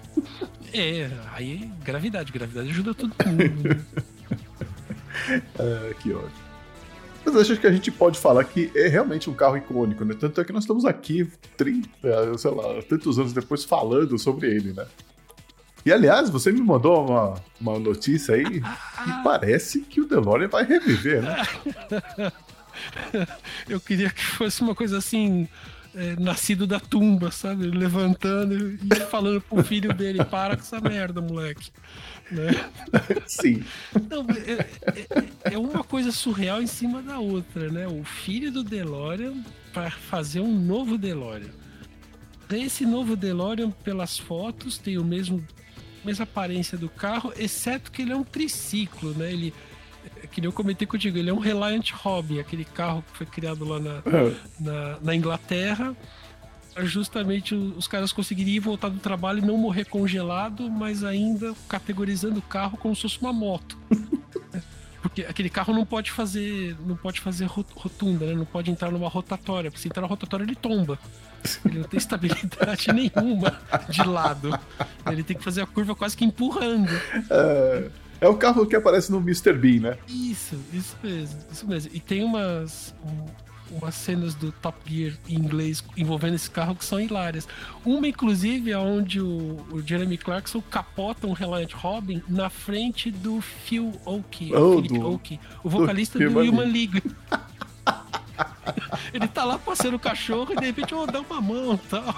É, 0.72 1.10
aí 1.32 1.70
gravidade, 1.84 2.32
gravidade 2.32 2.70
ajuda 2.70 2.94
todo 2.94 3.14
mundo. 3.26 3.76
é, 5.58 5.94
que 6.00 6.12
ótimo. 6.12 6.44
Mas 7.24 7.36
acho 7.36 7.56
que 7.56 7.66
a 7.66 7.72
gente 7.72 7.90
pode 7.90 8.18
falar 8.18 8.44
que 8.44 8.70
é 8.74 8.86
realmente 8.86 9.30
um 9.30 9.34
carro 9.34 9.56
icônico, 9.56 10.04
né? 10.04 10.14
Tanto 10.18 10.40
é 10.40 10.44
que 10.44 10.52
nós 10.52 10.64
estamos 10.64 10.84
aqui 10.84 11.26
30, 11.56 12.36
sei 12.36 12.50
lá, 12.50 12.82
tantos 12.82 13.18
anos 13.18 13.32
depois 13.32 13.64
falando 13.64 14.18
sobre 14.18 14.48
ele, 14.48 14.74
né? 14.74 14.86
E 15.86 15.92
aliás, 15.92 16.30
você 16.30 16.50
me 16.50 16.60
mandou 16.60 17.06
uma, 17.06 17.34
uma 17.60 17.78
notícia 17.78 18.34
aí 18.34 18.44
e 18.44 19.22
parece 19.22 19.80
que 19.80 20.00
o 20.00 20.06
DeLorean 20.06 20.48
vai 20.48 20.64
reviver, 20.64 21.22
né? 21.22 21.42
Eu 23.68 23.80
queria 23.80 24.10
que 24.10 24.24
fosse 24.24 24.60
uma 24.62 24.74
coisa 24.74 24.98
assim 24.98 25.48
é, 25.94 26.16
nascido 26.18 26.66
da 26.66 26.80
tumba, 26.80 27.30
sabe? 27.30 27.66
Levantando 27.66 28.72
e 28.72 28.96
falando 29.10 29.40
pro 29.40 29.62
filho 29.62 29.92
dele: 29.94 30.24
para 30.24 30.56
com 30.56 30.62
essa 30.62 30.80
merda, 30.80 31.20
moleque. 31.20 31.70
Né? 32.30 32.52
Sim. 33.26 33.62
Não, 34.10 34.26
é, 34.30 34.66
é, 35.50 35.54
é, 35.54 35.58
uma 35.58 35.84
coisa 35.84 36.10
surreal 36.10 36.62
em 36.62 36.66
cima 36.66 37.02
da 37.02 37.18
outra, 37.18 37.70
né? 37.70 37.86
O 37.86 38.02
filho 38.04 38.50
do 38.50 38.64
DeLorean 38.64 39.34
para 39.72 39.90
fazer 39.90 40.40
um 40.40 40.58
novo 40.58 40.98
DeLorean. 40.98 41.50
Esse 42.50 42.84
novo 42.84 43.16
DeLorean, 43.16 43.70
pelas 43.70 44.18
fotos, 44.18 44.78
tem 44.78 44.98
o 44.98 45.04
mesmo 45.04 45.44
mesma 46.04 46.24
aparência 46.24 46.76
do 46.76 46.88
carro, 46.88 47.32
exceto 47.34 47.90
que 47.90 48.02
ele 48.02 48.12
é 48.12 48.16
um 48.16 48.22
triciclo, 48.22 49.14
né? 49.14 49.32
Ele 49.32 49.54
que 50.34 50.40
nem 50.40 50.48
eu 50.48 50.52
comentei 50.52 50.84
contigo, 50.84 51.16
ele 51.16 51.30
é 51.30 51.32
um 51.32 51.38
Reliant 51.38 51.92
Robin, 51.92 52.40
aquele 52.40 52.64
carro 52.64 53.04
que 53.08 53.18
foi 53.18 53.26
criado 53.26 53.64
lá 53.64 53.78
na, 53.78 54.02
é. 54.04 54.34
na, 54.58 54.98
na, 55.00 55.14
Inglaterra. 55.14 55.94
Justamente 56.78 57.54
os 57.54 57.86
caras 57.86 58.12
conseguiriam 58.12 58.60
voltar 58.60 58.88
do 58.88 58.98
trabalho 58.98 59.38
e 59.38 59.46
não 59.46 59.56
morrer 59.56 59.84
congelado, 59.84 60.68
mas 60.68 61.04
ainda 61.04 61.54
categorizando 61.68 62.40
o 62.40 62.42
carro 62.42 62.76
como 62.76 62.96
se 62.96 63.02
fosse 63.02 63.20
uma 63.20 63.32
moto. 63.32 63.78
Porque 65.00 65.22
aquele 65.22 65.50
carro 65.50 65.72
não 65.72 65.86
pode 65.86 66.10
fazer, 66.10 66.76
não 66.84 66.96
pode 66.96 67.20
fazer 67.20 67.44
rotunda, 67.46 68.26
né? 68.26 68.34
Não 68.34 68.46
pode 68.46 68.70
entrar 68.70 68.90
numa 68.90 69.08
rotatória. 69.08 69.70
Porque 69.70 69.82
se 69.82 69.86
entrar 69.86 70.00
na 70.00 70.08
rotatória, 70.08 70.42
ele 70.42 70.56
tomba. 70.56 70.98
Ele 71.64 71.78
não 71.78 71.84
tem 71.84 71.98
estabilidade 71.98 72.88
nenhuma 72.90 73.60
de 73.88 74.02
lado. 74.02 74.58
Ele 75.08 75.22
tem 75.22 75.36
que 75.36 75.44
fazer 75.44 75.60
a 75.60 75.66
curva 75.66 75.94
quase 75.94 76.16
que 76.16 76.24
empurrando. 76.24 76.90
É. 77.30 77.90
É 78.24 78.28
o 78.28 78.34
carro 78.34 78.64
que 78.64 78.74
aparece 78.74 79.12
no 79.12 79.18
Mr. 79.18 79.52
Bean, 79.52 79.80
né? 79.80 79.98
Isso, 80.08 80.58
isso 80.72 80.96
mesmo, 81.02 81.40
isso 81.52 81.68
mesmo. 81.68 81.90
E 81.92 82.00
tem 82.00 82.24
umas, 82.24 82.94
umas 83.70 83.94
cenas 83.94 84.34
do 84.34 84.50
Top 84.50 84.78
Gear 84.86 85.12
em 85.28 85.34
inglês 85.34 85.84
envolvendo 85.94 86.34
esse 86.34 86.50
carro 86.50 86.74
que 86.74 86.86
são 86.86 86.98
hilárias. 86.98 87.46
Uma, 87.84 88.08
inclusive, 88.08 88.70
é 88.70 88.78
onde 88.78 89.20
o, 89.20 89.62
o 89.70 89.82
Jeremy 89.86 90.16
Clarkson 90.16 90.62
capota 90.62 91.26
um 91.26 91.34
Reliant 91.34 91.74
Robin 91.74 92.22
na 92.26 92.48
frente 92.48 93.10
do 93.10 93.42
Phil 93.42 93.92
Oakey, 94.06 94.54
oh, 94.54 94.80
do, 94.80 95.06
Oakey, 95.06 95.38
o 95.62 95.68
vocalista 95.68 96.18
do, 96.18 96.30
do 96.30 96.40
Human 96.40 96.72
League. 96.72 97.02
Ele 99.12 99.28
tá 99.28 99.44
lá 99.44 99.58
passando 99.58 99.96
o 99.96 100.00
cachorro 100.00 100.54
e 100.54 100.56
de 100.56 100.64
repente, 100.64 100.94
oh, 100.94 101.04
dá 101.04 101.20
uma 101.20 101.42
mão 101.42 101.74
e 101.74 101.88
tal. 101.90 102.04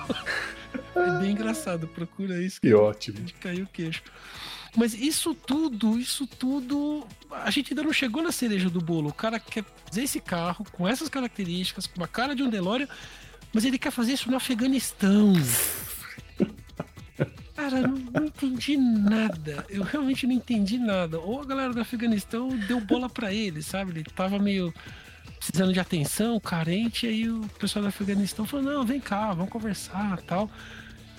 É 0.94 1.20
bem 1.20 1.32
engraçado, 1.32 1.88
procura 1.88 2.42
isso. 2.42 2.60
Que, 2.60 2.68
que 2.68 2.74
ótimo. 2.74 3.20
De 3.20 3.32
cair 3.34 3.62
o 3.62 3.66
queixo. 3.66 4.02
Mas 4.76 4.92
isso 4.92 5.34
tudo, 5.34 5.98
isso 5.98 6.26
tudo, 6.26 7.06
a 7.30 7.50
gente 7.50 7.72
ainda 7.72 7.82
não 7.82 7.92
chegou 7.92 8.22
na 8.22 8.30
cereja 8.30 8.68
do 8.68 8.80
bolo. 8.80 9.08
O 9.08 9.14
cara 9.14 9.40
quer 9.40 9.64
fazer 9.86 10.02
esse 10.02 10.20
carro 10.20 10.66
com 10.70 10.86
essas 10.86 11.08
características, 11.08 11.86
com 11.86 12.04
a 12.04 12.08
cara 12.08 12.36
de 12.36 12.42
um 12.42 12.50
DeLorean, 12.50 12.86
mas 13.54 13.64
ele 13.64 13.78
quer 13.78 13.90
fazer 13.90 14.12
isso 14.12 14.30
no 14.30 14.36
Afeganistão. 14.36 15.32
Cara, 17.54 17.80
não, 17.80 17.96
não, 17.96 18.26
entendi 18.26 18.76
nada. 18.76 19.64
Eu 19.70 19.82
realmente 19.82 20.26
não 20.26 20.34
entendi 20.34 20.78
nada. 20.78 21.18
Ou 21.18 21.40
a 21.40 21.44
galera 21.46 21.72
do 21.72 21.80
Afeganistão 21.80 22.50
deu 22.50 22.78
bola 22.78 23.08
para 23.08 23.32
ele, 23.32 23.62
sabe? 23.62 23.92
Ele 23.92 24.04
tava 24.04 24.38
meio 24.38 24.74
precisando 25.38 25.72
de 25.72 25.80
atenção, 25.80 26.38
carente, 26.38 27.06
e 27.06 27.08
aí 27.08 27.30
o 27.30 27.48
pessoal 27.58 27.82
do 27.82 27.88
Afeganistão 27.88 28.44
falou: 28.44 28.66
não, 28.66 28.84
vem 28.84 29.00
cá, 29.00 29.32
vamos 29.32 29.50
conversar 29.50 30.20
tal. 30.22 30.50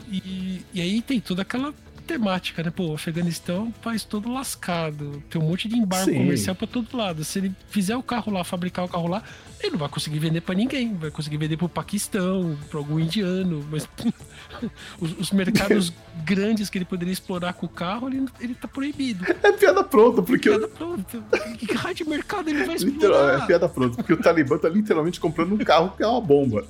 E, 0.10 0.62
e 0.74 0.80
aí 0.80 1.02
tem 1.02 1.20
toda 1.20 1.42
aquela 1.42 1.74
temática, 2.08 2.64
né? 2.64 2.72
Pô, 2.72 2.88
o 2.88 2.96
Afeganistão 2.96 3.58
é 3.58 3.60
um 3.60 3.72
país 3.72 4.04
todo 4.04 4.32
lascado. 4.32 5.22
Tem 5.30 5.40
um 5.42 5.46
monte 5.46 5.68
de 5.68 5.76
embargo 5.76 6.06
Sim. 6.06 6.18
comercial 6.18 6.56
para 6.56 6.66
todo 6.66 6.96
lado. 6.96 7.24
Se 7.24 7.40
ele 7.40 7.52
fizer 7.70 7.96
o 7.96 8.02
carro 8.02 8.32
lá, 8.32 8.44
fabricar 8.44 8.86
o 8.86 8.88
carro 8.88 9.08
lá, 9.08 9.22
ele 9.62 9.72
não 9.72 9.80
vai 9.80 9.90
conseguir 9.90 10.20
vender 10.20 10.42
para 10.42 10.56
ninguém. 10.56 10.96
Vai 10.96 11.12
conseguir 11.12 11.38
vender 11.38 11.58
pro 11.58 11.68
Paquistão, 11.68 12.58
para 12.70 12.80
algum 12.80 13.00
indiano. 13.00 13.68
Mas 13.70 13.88
os, 15.00 15.20
os, 15.20 15.32
mercados 15.32 15.94
grandes 16.24 16.70
que 16.70 16.78
ele 16.78 16.86
poderia 16.86 17.12
explorar 17.12 17.54
com 17.54 17.66
o 17.66 17.70
carro, 17.70 18.08
ele, 18.08 18.26
ele 18.40 18.56
tá 18.56 18.68
proibido. 18.68 19.26
É 19.44 19.52
piada 19.52 19.84
pronta, 19.84 20.22
porque. 20.22 20.50
É 20.50 20.58
piada 20.58 20.68
pronta. 20.70 21.24
Que 21.58 21.74
raio 21.74 21.96
de 21.96 22.08
mercado 22.08 22.50
ele 22.50 22.64
vai 22.64 22.76
explorar? 22.76 23.44
é 23.44 23.46
piada 23.46 23.68
pronta, 23.68 23.98
porque 23.98 24.14
o 24.14 24.18
Talibã 24.18 24.58
tá 24.58 24.70
literalmente 24.70 25.20
comprando 25.20 25.54
um 25.54 25.58
carro 25.58 25.94
que 25.96 26.04
é 26.04 26.08
uma 26.08 26.22
bomba. 26.22 26.66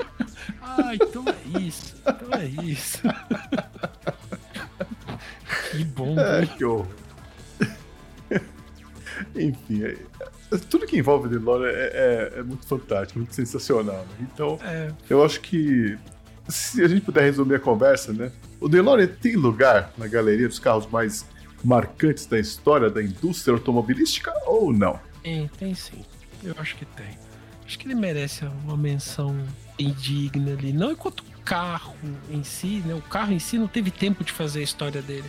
ah, 0.62 0.94
então 0.94 1.24
é 1.26 1.60
isso. 1.60 1.94
Então 2.00 2.40
é 2.40 2.46
isso. 2.64 3.02
Que 5.72 5.84
bom. 5.84 6.18
É, 6.18 6.46
que 6.46 6.64
horror. 6.64 6.86
Enfim, 9.34 9.84
é, 9.84 9.96
tudo 10.68 10.86
que 10.86 10.98
envolve 10.98 11.28
DeLorean 11.28 11.70
é, 11.70 11.90
é, 12.34 12.38
é, 12.38 12.42
muito 12.42 12.66
fantástico, 12.66 13.18
muito 13.18 13.34
sensacional. 13.34 14.06
Né? 14.18 14.28
Então, 14.32 14.58
é. 14.62 14.92
eu 15.08 15.24
acho 15.24 15.40
que 15.40 15.96
se 16.48 16.82
a 16.82 16.88
gente 16.88 17.00
puder 17.00 17.22
resumir 17.22 17.54
a 17.54 17.60
conversa, 17.60 18.12
né? 18.12 18.30
O 18.60 18.68
DeLorean 18.68 19.06
tem 19.06 19.34
lugar 19.34 19.92
na 19.96 20.06
galeria 20.06 20.46
dos 20.46 20.58
carros 20.58 20.86
mais 20.86 21.24
marcantes 21.64 22.26
da 22.26 22.38
história 22.38 22.90
da 22.90 23.02
indústria 23.02 23.54
automobilística 23.54 24.32
ou 24.46 24.72
não? 24.72 25.00
Tem, 25.22 25.48
tem 25.58 25.74
sim. 25.74 26.04
Eu 26.44 26.54
acho 26.58 26.76
que 26.76 26.84
tem. 26.84 27.18
Acho 27.64 27.78
que 27.78 27.86
ele 27.86 27.94
merece 27.94 28.44
uma 28.64 28.76
menção 28.76 29.34
indigna 29.78 30.52
ali. 30.52 30.72
Não 30.72 30.92
enquanto 30.92 31.24
carro 31.44 31.94
em 32.30 32.42
si, 32.44 32.82
né? 32.86 32.94
O 32.94 33.02
carro 33.02 33.32
em 33.32 33.38
si 33.38 33.58
não 33.58 33.68
teve 33.68 33.90
tempo 33.90 34.24
de 34.24 34.32
fazer 34.32 34.60
a 34.60 34.62
história 34.62 35.02
dele. 35.02 35.28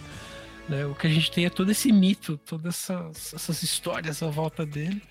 Né? 0.67 0.85
O 0.85 0.95
que 0.95 1.07
a 1.07 1.09
gente 1.09 1.31
tem 1.31 1.45
é 1.45 1.49
todo 1.49 1.71
esse 1.71 1.91
mito, 1.91 2.37
todas 2.37 2.75
essas, 2.75 3.33
essas 3.33 3.63
histórias 3.63 4.23
à 4.23 4.27
volta 4.27 4.65
dele. 4.65 5.01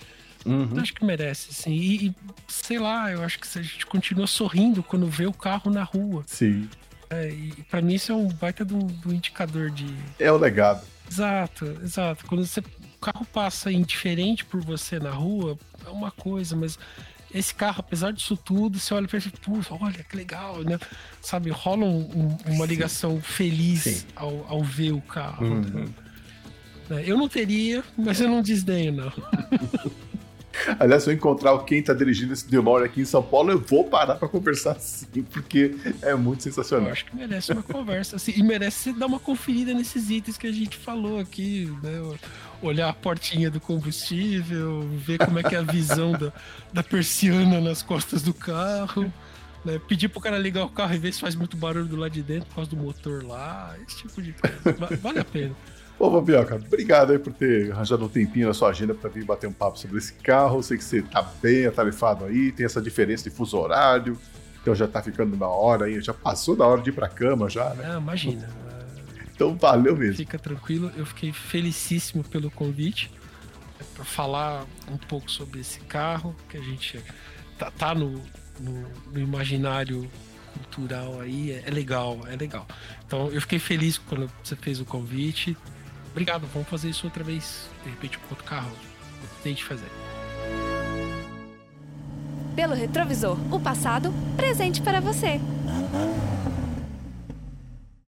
Uhum. 0.44 0.70
Eu 0.74 0.80
acho 0.80 0.94
que 0.94 1.04
merece, 1.04 1.52
sim. 1.52 1.72
E, 1.72 2.06
e, 2.06 2.14
sei 2.48 2.78
lá, 2.78 3.10
eu 3.12 3.22
acho 3.22 3.38
que 3.38 3.58
a 3.58 3.62
gente 3.62 3.86
continua 3.86 4.26
sorrindo 4.26 4.82
quando 4.82 5.06
vê 5.06 5.26
o 5.26 5.32
carro 5.32 5.70
na 5.70 5.82
rua. 5.82 6.24
Sim. 6.26 6.68
É, 7.10 7.28
e 7.28 7.52
para 7.70 7.82
mim 7.82 7.94
isso 7.94 8.10
é 8.10 8.14
um 8.14 8.28
baita 8.28 8.64
do, 8.64 8.78
do 8.78 9.12
indicador 9.12 9.70
de. 9.70 9.86
É 10.18 10.32
o 10.32 10.36
legado. 10.36 10.82
Exato, 11.08 11.66
exato. 11.82 12.24
Quando 12.26 12.44
você, 12.44 12.60
o 12.60 12.98
carro 13.00 13.26
passa 13.26 13.70
indiferente 13.70 14.44
por 14.44 14.62
você 14.62 14.98
na 14.98 15.10
rua, 15.10 15.58
é 15.86 15.90
uma 15.90 16.10
coisa, 16.10 16.56
mas 16.56 16.78
esse 17.34 17.54
carro, 17.54 17.76
apesar 17.80 18.12
disso 18.12 18.36
tudo, 18.36 18.78
você 18.78 18.92
olha 18.92 19.04
e 19.04 19.08
pensa, 19.08 19.30
puxa, 19.42 19.74
olha 19.80 20.04
que 20.04 20.16
legal, 20.16 20.62
né? 20.62 20.78
Sabe, 21.20 21.50
rola 21.50 21.84
um, 21.84 22.36
um, 22.46 22.52
uma 22.52 22.66
ligação 22.66 23.16
Sim. 23.16 23.22
feliz 23.22 24.06
ao, 24.14 24.46
ao, 24.48 24.62
ver 24.62 24.92
o 24.92 25.00
carro. 25.00 25.46
Uhum. 25.46 25.88
Né? 26.88 27.04
Eu 27.06 27.16
não 27.16 27.28
teria, 27.28 27.82
mas 27.96 28.20
eu 28.20 28.28
não 28.28 28.42
desdenho, 28.42 28.92
não. 28.92 29.12
Aliás, 30.78 31.02
se 31.02 31.10
eu 31.10 31.14
encontrar 31.14 31.56
quem 31.64 31.78
está 31.78 31.92
dirigindo 31.92 32.32
esse 32.32 32.48
DeLorean 32.48 32.86
aqui 32.86 33.00
em 33.00 33.04
São 33.04 33.22
Paulo, 33.22 33.50
eu 33.50 33.58
vou 33.58 33.84
parar 33.84 34.16
para 34.16 34.28
conversar 34.28 34.78
sim, 34.78 35.22
porque 35.22 35.74
é 36.00 36.14
muito 36.14 36.42
sensacional. 36.42 36.86
Eu 36.86 36.92
acho 36.92 37.04
que 37.06 37.16
merece 37.16 37.52
uma 37.52 37.62
conversa 37.62 38.16
assim, 38.16 38.32
e 38.36 38.42
merece 38.42 38.92
dar 38.92 39.06
uma 39.06 39.18
conferida 39.18 39.74
nesses 39.74 40.10
itens 40.10 40.36
que 40.36 40.46
a 40.46 40.52
gente 40.52 40.76
falou 40.76 41.18
aqui, 41.18 41.72
né? 41.82 42.00
Olhar 42.62 42.88
a 42.88 42.92
portinha 42.92 43.50
do 43.50 43.60
combustível, 43.60 44.88
ver 44.98 45.18
como 45.18 45.38
é 45.38 45.42
que 45.42 45.54
é 45.54 45.58
a 45.58 45.62
visão 45.62 46.12
da, 46.12 46.32
da 46.72 46.82
persiana 46.82 47.60
nas 47.60 47.82
costas 47.82 48.22
do 48.22 48.32
carro. 48.32 49.12
Né? 49.64 49.80
Pedir 49.86 50.08
pro 50.08 50.20
cara 50.20 50.38
ligar 50.38 50.64
o 50.64 50.68
carro 50.68 50.94
e 50.94 50.98
ver 50.98 51.12
se 51.12 51.20
faz 51.20 51.34
muito 51.34 51.56
barulho 51.56 51.86
do 51.86 51.96
lado 51.96 52.12
de 52.12 52.22
dentro 52.22 52.48
por 52.48 52.56
causa 52.56 52.70
do 52.70 52.76
motor 52.76 53.24
lá, 53.24 53.76
esse 53.86 53.98
tipo 53.98 54.20
de 54.20 54.32
coisa. 54.32 54.96
Vale 55.00 55.20
a 55.20 55.24
pena. 55.24 55.54
Ô, 55.98 56.10
Fabioca, 56.10 56.56
obrigado 56.56 57.12
aí 57.12 57.18
por 57.18 57.32
ter 57.32 57.70
arranjado 57.70 58.04
um 58.04 58.08
tempinho 58.08 58.48
na 58.48 58.54
sua 58.54 58.70
agenda 58.70 58.92
para 58.92 59.08
vir 59.08 59.24
bater 59.24 59.46
um 59.46 59.52
papo 59.52 59.78
sobre 59.78 59.98
esse 59.98 60.12
carro. 60.14 60.62
Sei 60.62 60.76
que 60.76 60.84
você 60.84 61.02
tá 61.02 61.22
bem 61.40 61.66
atarefado 61.66 62.24
aí, 62.24 62.50
tem 62.50 62.66
essa 62.66 62.82
diferença 62.82 63.28
de 63.28 63.30
fuso 63.30 63.56
horário, 63.56 64.18
então 64.60 64.74
já 64.74 64.88
tá 64.88 65.02
ficando 65.02 65.36
na 65.36 65.46
hora 65.46 65.86
aí, 65.86 66.00
já 66.00 66.12
passou 66.12 66.56
da 66.56 66.66
hora 66.66 66.82
de 66.82 66.90
ir 66.90 66.92
pra 66.92 67.08
cama 67.08 67.48
já, 67.48 67.72
né? 67.74 67.92
Ah, 67.94 67.98
imagina. 67.98 68.48
Então 69.34 69.56
valeu 69.56 69.96
mesmo. 69.96 70.16
Fica 70.16 70.38
tranquilo, 70.38 70.90
eu 70.96 71.06
fiquei 71.06 71.32
felicíssimo 71.32 72.24
pelo 72.24 72.50
convite 72.50 73.10
é 73.82 73.84
para 73.94 74.04
falar 74.04 74.64
um 74.88 74.96
pouco 74.96 75.30
sobre 75.30 75.60
esse 75.60 75.80
carro, 75.80 76.34
que 76.48 76.56
a 76.56 76.60
gente 76.60 77.00
tá, 77.58 77.70
tá 77.70 77.94
no, 77.94 78.22
no, 78.60 78.88
no 79.12 79.18
imaginário 79.18 80.08
cultural 80.54 81.20
aí, 81.20 81.50
é, 81.50 81.64
é, 81.66 81.70
legal, 81.70 82.20
é 82.28 82.36
legal. 82.36 82.66
Então 83.04 83.30
eu 83.32 83.40
fiquei 83.40 83.58
feliz 83.58 83.98
quando 83.98 84.30
você 84.42 84.54
fez 84.54 84.80
o 84.80 84.84
convite 84.84 85.56
obrigado, 86.12 86.46
vamos 86.52 86.68
fazer 86.68 86.90
isso 86.90 87.06
outra 87.06 87.24
vez. 87.24 87.68
De 87.82 87.90
repente, 87.90 88.18
com 88.18 88.26
outro 88.30 88.44
carro. 88.44 88.70
Tente 89.42 89.64
fazer. 89.64 89.90
Pelo 92.54 92.74
retrovisor, 92.74 93.36
o 93.52 93.58
passado 93.58 94.12
presente 94.36 94.80
para 94.80 95.00
você. 95.00 95.40